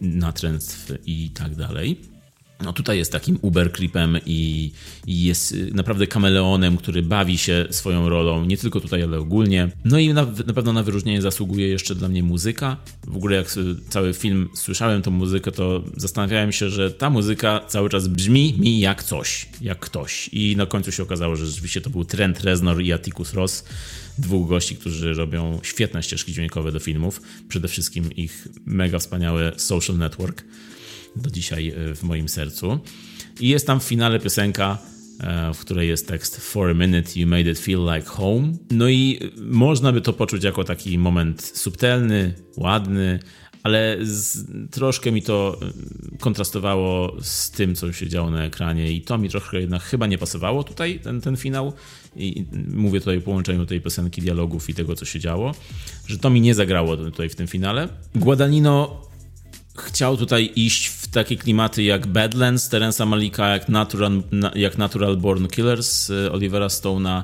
natręstw 0.01 0.93
i 1.07 1.31
tak 1.31 1.55
dalej. 1.55 2.18
No 2.65 2.73
tutaj 2.73 2.99
jest 2.99 3.13
takim 3.13 3.39
uber 3.43 3.73
clipem 3.73 4.19
i, 4.27 4.73
i, 5.07 5.25
jest 5.25 5.55
naprawdę 5.73 6.07
kameleonem, 6.07 6.77
który 6.77 7.03
bawi 7.03 7.39
się 7.39 7.67
swoją 7.71 8.09
rolą, 8.09 8.45
nie 8.45 8.57
tylko 8.57 8.81
tutaj, 8.81 9.03
ale 9.03 9.19
ogólnie. 9.19 9.71
No 9.85 9.99
i 9.99 10.09
na, 10.09 10.27
na, 10.47 10.53
pewno 10.53 10.73
na 10.73 10.83
wyróżnienie 10.83 11.23
zasługuje 11.23 11.69
jeszcze 11.69 11.95
dla 11.95 12.09
mnie 12.09 12.23
muzyka. 12.23 12.77
W 13.07 13.17
ogóle 13.17 13.37
jak 13.37 13.47
cały 13.89 14.15
film 14.15 14.49
słyszałem 14.55 15.03
tą 15.03 15.11
muzykę, 15.11 15.53
to 15.53 15.85
zastanawiałem 15.97 16.53
się, 16.53 16.71
że 16.71 16.91
ta 16.91 17.11
muzyka 17.11 17.61
cały 17.69 17.91
czas 17.91 18.09
brzmi 18.09 18.55
mi 18.59 18.81
jak 18.81 19.03
coś, 19.03 19.47
jak 19.61 19.79
ktoś. 19.79 20.31
I 20.33 20.57
na 20.57 20.67
końcu 20.67 20.93
się 20.93 21.03
okazało, 21.03 21.37
że 21.37 21.47
rzeczywiście 21.47 21.81
to 21.81 21.91
był 21.91 22.05
Trent 22.05 22.41
Reznor 22.41 22.83
i 22.83 22.93
Atticus 22.93 23.35
Ross, 23.35 23.65
dwóch 24.19 24.49
gości, 24.49 24.77
którzy 24.77 25.15
robią 25.15 25.59
świetne 25.63 26.03
ścieżki 26.03 26.33
dźwiękowe 26.33 26.73
do 26.73 26.79
filmów. 26.79 27.23
Przede 27.49 27.69
wszystkim 27.69 28.13
ich 28.13 28.49
mega 28.67 28.99
wspaniałe 28.99 29.53
Social 29.57 29.97
Network 29.97 30.45
do 31.17 31.31
dzisiaj 31.31 31.69
e, 31.69 31.95
w 31.95 32.03
moim 32.03 32.29
sercu. 32.29 32.79
I 33.41 33.49
jest 33.49 33.67
tam 33.67 33.81
w 33.81 33.85
finale 33.85 34.21
piosenka, 34.21 34.79
e, 35.21 35.55
w 35.55 35.59
której 35.59 35.89
jest 35.89 36.09
tekst 36.09 36.37
For 36.37 36.71
a 36.71 36.75
minute 36.75 37.21
you 37.21 37.27
made 37.27 37.51
it 37.51 37.59
feel 37.59 37.95
like 37.95 38.07
home. 38.09 38.53
No 38.71 38.89
i 38.89 39.19
można 39.37 39.93
by 39.93 40.01
to 40.01 40.13
poczuć 40.13 40.45
jako 40.45 40.65
taki 40.65 40.99
moment 40.99 41.43
subtelny, 41.43 42.35
ładny, 42.57 43.19
ale 43.63 43.97
z, 44.01 44.47
troszkę 44.71 45.13
mi 45.13 45.23
to 45.23 45.59
e, 45.63 46.19
kontrastowało 46.19 47.17
z 47.23 47.51
tym, 47.51 47.75
co 47.75 47.93
się 47.93 48.09
działo 48.09 48.31
na 48.31 48.45
ekranie 48.45 48.93
i 48.93 49.03
to 49.03 49.19
mi 49.19 49.29
trochę 49.29 49.61
jednak 49.61 49.83
chyba 49.83 50.07
nie 50.07 50.19
pasowało 50.19 50.65
tutaj, 50.65 51.01
ten, 51.01 51.21
ten 51.21 51.37
finał. 51.37 51.73
I 52.17 52.45
mówię 52.75 53.01
tutaj 53.01 53.19
o 53.19 53.21
połączeniu 53.21 53.67
tej 53.67 53.81
piosenki, 53.81 54.21
dialogów 54.21 54.71
i 54.71 54.75
tego, 54.75 54.95
co 54.95 55.05
się 55.05 55.21
działo, 55.21 55.55
że 56.07 56.19
to 56.19 56.31
mi 56.31 56.41
nie 56.41 56.55
zagrało 56.55 56.97
tutaj 56.97 57.29
w 57.29 57.35
tym 57.35 57.47
finale. 57.47 57.89
Guadagnino 58.15 59.08
chciał 59.83 60.17
tutaj 60.17 60.53
iść 60.57 60.87
w 60.87 61.09
takie 61.09 61.37
klimaty 61.37 61.83
jak 61.83 62.07
Badlands 62.07 62.69
Terensa 62.69 63.07
Malika, 63.07 63.49
jak 63.49 63.69
Natural, 63.69 64.23
jak 64.55 64.79
Natural 64.79 65.17
Born 65.17 65.47
Killers 65.47 66.11
y, 66.11 66.33
Olivera 66.33 66.67
Stone'a 66.67 67.23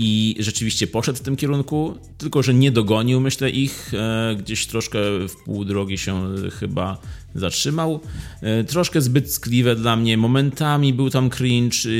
i 0.00 0.36
rzeczywiście 0.38 0.86
poszedł 0.86 1.18
w 1.18 1.22
tym 1.22 1.36
kierunku, 1.36 1.98
tylko 2.18 2.42
że 2.42 2.54
nie 2.54 2.70
dogonił, 2.70 3.20
myślę, 3.20 3.50
ich. 3.50 3.94
E, 3.94 4.36
gdzieś 4.38 4.66
troszkę 4.66 4.98
w 5.28 5.36
pół 5.44 5.64
drogi 5.64 5.98
się 5.98 6.34
chyba 6.60 6.98
zatrzymał. 7.34 8.00
E, 8.42 8.64
troszkę 8.64 9.00
zbyt 9.00 9.32
skliwe 9.32 9.76
dla 9.76 9.96
mnie. 9.96 10.16
Momentami 10.16 10.94
był 10.94 11.10
tam 11.10 11.30
cringe 11.30 11.86
y, 11.86 11.90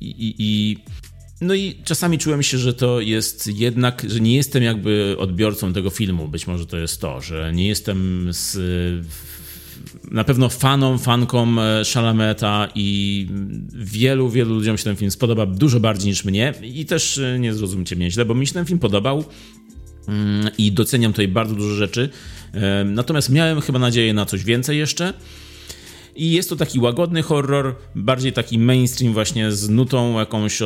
i, 0.00 0.24
i, 0.28 0.34
i 0.38 0.78
no 1.40 1.54
i 1.54 1.74
czasami 1.84 2.18
czułem 2.18 2.42
się, 2.42 2.58
że 2.58 2.74
to 2.74 3.00
jest 3.00 3.46
jednak, 3.46 4.06
że 4.08 4.20
nie 4.20 4.36
jestem 4.36 4.62
jakby 4.62 5.16
odbiorcą 5.18 5.72
tego 5.72 5.90
filmu. 5.90 6.28
Być 6.28 6.46
może 6.46 6.66
to 6.66 6.76
jest 6.76 7.00
to, 7.00 7.20
że 7.20 7.52
nie 7.52 7.68
jestem 7.68 8.28
z 8.30 8.56
na 10.10 10.24
pewno 10.24 10.48
fanom, 10.48 10.98
fankom 10.98 11.58
e, 11.58 11.84
Shalameta 11.84 12.68
i 12.74 13.26
wielu, 13.74 14.30
wielu 14.30 14.54
ludziom 14.54 14.78
się 14.78 14.84
ten 14.84 14.96
film 14.96 15.10
spodoba 15.10 15.46
dużo 15.46 15.80
bardziej 15.80 16.08
niż 16.08 16.24
mnie 16.24 16.54
i 16.62 16.86
też 16.86 17.18
e, 17.18 17.38
nie 17.38 17.54
zrozumcie 17.54 17.96
mnie 17.96 18.10
źle, 18.10 18.24
bo 18.24 18.34
mi 18.34 18.46
się 18.46 18.52
ten 18.52 18.64
film 18.64 18.78
podobał 18.78 19.24
mm, 20.08 20.50
i 20.58 20.72
doceniam 20.72 21.12
tutaj 21.12 21.28
bardzo 21.28 21.54
dużo 21.54 21.74
rzeczy. 21.74 22.08
E, 22.54 22.84
natomiast 22.84 23.30
miałem 23.30 23.60
chyba 23.60 23.78
nadzieję 23.78 24.14
na 24.14 24.26
coś 24.26 24.44
więcej 24.44 24.78
jeszcze. 24.78 25.14
I 26.18 26.30
jest 26.32 26.48
to 26.48 26.56
taki 26.56 26.80
łagodny 26.80 27.22
horror, 27.22 27.74
bardziej 27.94 28.32
taki 28.32 28.58
mainstream 28.58 29.14
właśnie 29.14 29.52
z 29.52 29.68
nutą 29.68 30.18
jakąś, 30.18 30.58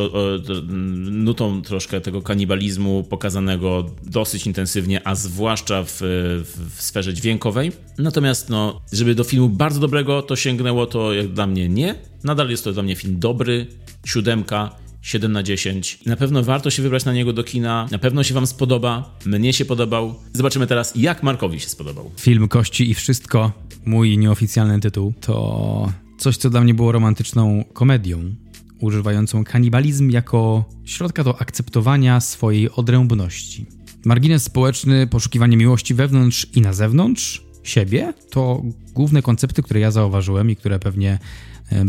nutą 1.11 1.63
troszkę 1.63 2.01
tego 2.01 2.23
kanibalizmu 2.23 3.05
pokazanego 3.05 3.87
dosyć 4.03 4.47
intensywnie, 4.47 5.07
a 5.07 5.15
zwłaszcza 5.15 5.85
w, 5.85 5.97
w, 6.45 6.83
sferze 6.83 7.15
dźwiękowej. 7.15 7.73
Natomiast 7.99 8.49
no, 8.49 8.81
żeby 8.93 9.15
do 9.15 9.25
filmu 9.25 9.49
bardzo 9.49 9.81
dobrego 9.81 10.23
to 10.23 10.37
sięgnęło, 10.37 10.87
to 10.87 11.13
jak 11.13 11.29
dla 11.29 11.47
mnie 11.47 11.69
nie. 11.69 11.95
Nadal 12.25 12.51
jest 12.51 12.65
to 12.65 12.73
dla 12.73 12.83
mnie 12.83 12.97
film 12.97 13.19
dobry, 13.19 13.67
siódemka, 14.05 14.77
7 15.03 15.33
na 15.33 15.43
10. 15.43 15.99
Na 16.07 16.17
pewno 16.17 16.43
warto 16.43 16.71
się 16.71 16.83
wybrać 16.83 17.05
na 17.05 17.13
niego 17.13 17.33
do 17.33 17.45
kina. 17.45 17.89
Na 17.91 17.99
pewno 17.99 18.23
się 18.23 18.35
Wam 18.35 18.47
spodoba. 18.47 19.19
Mnie 19.27 19.53
się 19.53 19.65
podobał. 19.65 20.15
Zobaczymy 20.33 20.67
teraz, 20.67 20.93
jak 20.97 21.23
Markowi 21.23 21.61
się 21.61 21.69
spodobał. 21.69 22.11
Film 22.21 22.49
Kości 22.49 22.91
i 22.91 22.95
Wszystko, 22.95 23.53
mój 23.85 24.19
nieoficjalny 24.19 24.81
tytuł, 24.81 25.15
to 25.21 25.93
coś, 26.19 26.37
co 26.37 26.51
dla 26.51 26.61
mnie 26.61 26.75
było 26.75 26.93
romantyczną 26.93 27.65
komedią, 27.73 28.35
używającą 28.81 29.45
kanibalizm 29.45 30.11
jako 30.11 30.65
środka 30.85 31.25
do 31.25 31.41
akceptowania 31.41 32.21
swojej 32.21 32.71
odrębności. 32.71 33.67
Margines 34.05 34.43
społeczny, 34.43 35.07
poszukiwanie 35.07 35.57
miłości 35.57 35.95
wewnątrz 35.95 36.47
i 36.55 36.61
na 36.61 36.73
zewnątrz 36.73 37.43
siebie 37.63 38.13
to 38.31 38.63
główne 38.95 39.23
koncepty, 39.23 39.63
które 39.63 39.81
ja 39.81 39.91
zauważyłem 39.91 40.51
i 40.51 40.57
które 40.57 40.79
pewnie 40.79 41.19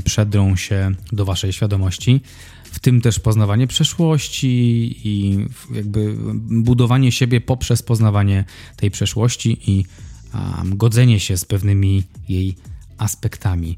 przedrą 0.03 0.55
się 0.55 0.91
do 1.11 1.25
Waszej 1.25 1.53
świadomości 1.53 2.21
w 2.73 2.79
tym 2.79 3.01
też 3.01 3.19
poznawanie 3.19 3.67
przeszłości 3.67 4.47
i 5.03 5.37
jakby 5.75 6.15
budowanie 6.39 7.11
siebie 7.11 7.41
poprzez 7.41 7.83
poznawanie 7.83 8.45
tej 8.77 8.91
przeszłości 8.91 9.71
i 9.71 9.85
um, 10.33 10.77
godzenie 10.77 11.19
się 11.19 11.37
z 11.37 11.45
pewnymi 11.45 12.03
jej 12.29 12.55
aspektami. 12.97 13.77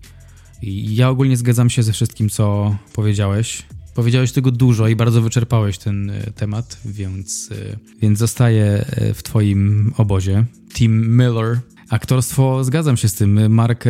I 0.61 0.95
ja 0.95 1.09
ogólnie 1.09 1.37
zgadzam 1.37 1.69
się 1.69 1.83
ze 1.83 1.93
wszystkim, 1.93 2.29
co 2.29 2.75
powiedziałeś. 2.93 3.63
Powiedziałeś 3.93 4.31
tego 4.31 4.51
dużo 4.51 4.87
i 4.87 4.95
bardzo 4.95 5.21
wyczerpałeś 5.21 5.77
ten 5.77 6.09
e, 6.09 6.31
temat, 6.31 6.79
więc, 6.85 7.49
e, 7.51 7.77
więc 8.01 8.19
zostaję 8.19 8.65
e, 8.65 9.13
w 9.13 9.23
Twoim 9.23 9.93
obozie. 9.97 10.45
Tim 10.73 11.17
Miller 11.17 11.59
Aktorstwo, 11.89 12.63
zgadzam 12.63 12.97
się 12.97 13.09
z 13.09 13.13
tym. 13.13 13.53
Mark, 13.53 13.83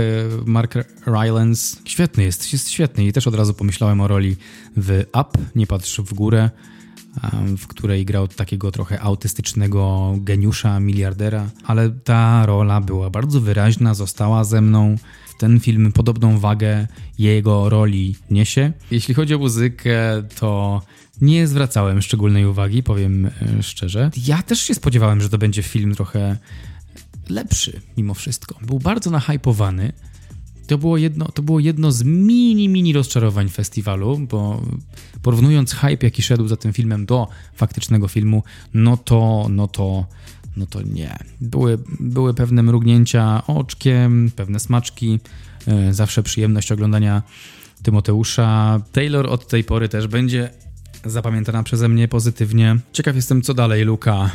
Mark 0.46 0.74
Rylance 1.06 1.78
świetny 1.86 2.24
jest, 2.24 2.54
jest 2.54 2.70
świetny 2.70 3.06
i 3.06 3.14
też 3.14 3.28
od 3.28 3.36
razu 3.36 3.54
pomyślałem 3.54 4.02
o 4.02 4.08
roli 4.08 4.36
w 4.78 5.04
Up, 5.08 5.30
Nie 5.56 5.68
patrz 5.68 6.00
w 6.00 6.14
górę, 6.14 6.50
w 7.58 7.68
której 7.68 8.06
grał 8.06 8.28
takiego 8.28 8.72
trochę 8.72 9.02
autystycznego 9.02 10.14
geniusza, 10.18 10.80
miliardera, 10.80 11.50
ale 11.64 11.89
ta 11.89 12.46
rola 12.46 12.82
była 12.82 13.10
bardzo 13.10 13.41
wyraźna, 13.41 13.93
została 13.93 14.43
ze 14.43 14.62
mną. 14.62 14.96
Ten 15.39 15.60
film 15.60 15.91
podobną 15.91 16.39
wagę 16.39 16.88
jego 17.20 17.70
roli 17.70 18.16
niesie. 18.30 18.74
Jeśli 18.91 19.14
chodzi 19.14 19.36
o 19.36 19.39
muzykę, 19.39 20.24
to 20.39 20.82
nie 21.22 21.48
zwracałem 21.48 22.02
szczególnej 22.02 22.46
uwagi, 22.46 22.84
powiem 22.84 23.26
e, 23.26 23.64
szczerze. 23.64 24.12
Ja 24.28 24.43
też 24.43 24.60
się 24.60 24.74
spodziewałem, 24.74 25.22
że 25.22 25.30
to 25.30 25.38
będzie 25.38 25.64
film 25.64 25.96
trochę 25.96 26.38
lepszy 27.30 27.82
mimo 27.97 28.13
wszystko. 28.13 28.55
Był 28.61 28.80
bardzo 28.80 29.11
nahypowany. 29.11 29.93
To 30.67 30.78
było, 30.78 30.97
jedno, 30.97 31.26
to 31.26 31.41
było 31.41 31.59
jedno 31.59 31.91
z 31.91 32.03
mini, 32.03 32.69
mini 32.69 32.93
rozczarowań 32.93 33.49
festiwalu, 33.49 34.17
bo 34.17 34.61
porównując 35.21 35.73
hype, 35.73 36.05
jaki 36.05 36.23
szedł 36.23 36.47
za 36.47 36.57
tym 36.57 36.73
filmem 36.73 37.05
do 37.05 37.28
faktycznego 37.55 38.07
filmu, 38.07 38.43
no 38.73 38.97
to, 38.97 39.47
no 39.49 39.67
to, 39.67 40.05
no 40.57 40.65
to 40.65 40.82
nie. 40.82 41.17
Były, 41.41 41.80
były 41.99 42.34
pewne 42.34 42.63
mrugnięcia 42.63 43.47
oczkiem, 43.47 44.32
pewne 44.36 44.59
smaczki, 44.59 45.19
yy, 45.67 45.93
zawsze 45.93 46.23
przyjemność 46.23 46.71
oglądania 46.71 47.23
Tymoteusza. 47.84 48.82
Taylor 48.91 49.28
od 49.28 49.47
tej 49.47 49.63
pory 49.63 49.89
też 49.89 50.07
będzie 50.07 50.49
zapamiętana 51.06 51.64
przeze 51.64 51.89
mnie 51.89 52.08
pozytywnie. 52.08 52.78
Ciekaw 52.93 53.16
jestem, 53.16 53.41
co 53.41 53.53
dalej 53.53 53.84
Luka 53.84 54.32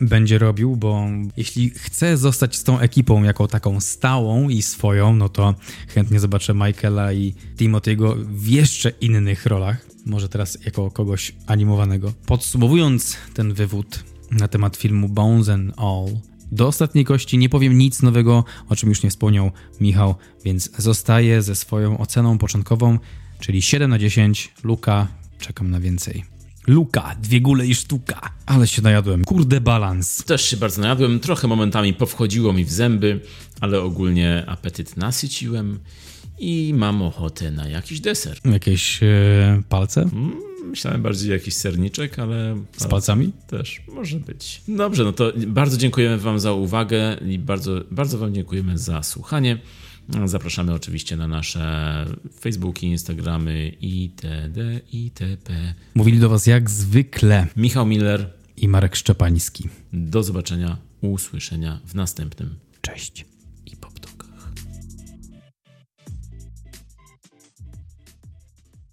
będzie 0.00 0.38
robił, 0.38 0.76
bo 0.76 1.06
jeśli 1.36 1.70
chce 1.70 2.16
zostać 2.16 2.56
z 2.56 2.64
tą 2.64 2.78
ekipą 2.78 3.22
jako 3.22 3.48
taką 3.48 3.80
stałą 3.80 4.48
i 4.48 4.62
swoją, 4.62 5.16
no 5.16 5.28
to 5.28 5.54
chętnie 5.88 6.20
zobaczę 6.20 6.54
Michaela 6.54 7.12
i 7.12 7.34
Timothy'ego 7.56 8.24
w 8.24 8.48
jeszcze 8.48 8.90
innych 8.90 9.46
rolach. 9.46 9.86
Może 10.06 10.28
teraz 10.28 10.58
jako 10.64 10.90
kogoś 10.90 11.34
animowanego. 11.46 12.12
Podsumowując 12.26 13.16
ten 13.34 13.54
wywód 13.54 14.04
na 14.30 14.48
temat 14.48 14.76
filmu 14.76 15.08
Bones 15.08 15.48
and 15.48 15.72
All, 15.76 16.06
do 16.52 16.66
ostatniej 16.66 17.04
kości 17.04 17.38
nie 17.38 17.48
powiem 17.48 17.78
nic 17.78 18.02
nowego, 18.02 18.44
o 18.68 18.76
czym 18.76 18.88
już 18.88 19.02
nie 19.02 19.10
wspomniał 19.10 19.50
Michał, 19.80 20.14
więc 20.44 20.70
zostaję 20.78 21.42
ze 21.42 21.54
swoją 21.54 21.98
oceną 21.98 22.38
początkową, 22.38 22.98
czyli 23.40 23.62
7 23.62 23.90
na 23.90 23.98
10. 23.98 24.54
Luka 24.64 25.06
Czekam 25.38 25.70
na 25.70 25.80
więcej. 25.80 26.24
Luka, 26.66 27.16
dwie 27.22 27.40
gule 27.40 27.66
i 27.66 27.74
sztuka. 27.74 28.20
Ale 28.46 28.66
się 28.66 28.82
najadłem. 28.82 29.24
Kurde 29.24 29.60
balans. 29.60 30.24
Też 30.24 30.42
się 30.44 30.56
bardzo 30.56 30.82
najadłem, 30.82 31.20
trochę 31.20 31.48
momentami 31.48 31.94
powchodziło 31.94 32.52
mi 32.52 32.64
w 32.64 32.72
zęby, 32.72 33.20
ale 33.60 33.80
ogólnie 33.80 34.44
apetyt 34.46 34.96
nasyciłem 34.96 35.78
i 36.38 36.74
mam 36.76 37.02
ochotę 37.02 37.50
na 37.50 37.68
jakiś 37.68 38.00
deser. 38.00 38.38
Jakieś 38.44 39.02
e, 39.02 39.62
palce? 39.68 40.08
Myślałem 40.64 41.02
bardziej 41.02 41.30
jakiś 41.30 41.54
serniczek, 41.54 42.18
ale... 42.18 42.56
Z 42.76 42.86
palcami? 42.86 43.32
Też, 43.46 43.82
może 43.94 44.20
być. 44.20 44.62
Dobrze, 44.68 45.04
no 45.04 45.12
to 45.12 45.32
bardzo 45.46 45.76
dziękujemy 45.76 46.18
Wam 46.18 46.40
za 46.40 46.52
uwagę 46.52 47.16
i 47.26 47.38
bardzo, 47.38 47.80
bardzo 47.90 48.18
Wam 48.18 48.34
dziękujemy 48.34 48.78
za 48.78 49.02
słuchanie. 49.02 49.58
Zapraszamy 50.24 50.74
oczywiście 50.74 51.16
na 51.16 51.28
nasze 51.28 52.04
Facebooki, 52.40 52.86
Instagramy 52.86 53.68
itd. 53.80 54.80
itp. 54.92 55.74
Mówili 55.94 56.18
do 56.18 56.28
was 56.28 56.46
jak 56.46 56.70
zwykle 56.70 57.46
Michał 57.56 57.86
Miller, 57.86 58.38
i 58.60 58.68
Marek 58.68 58.96
Szczepański. 58.96 59.68
do 59.92 60.22
zobaczenia, 60.22 60.76
usłyszenia 61.00 61.80
w 61.86 61.94
następnym 61.94 62.54
Cześć. 62.80 63.24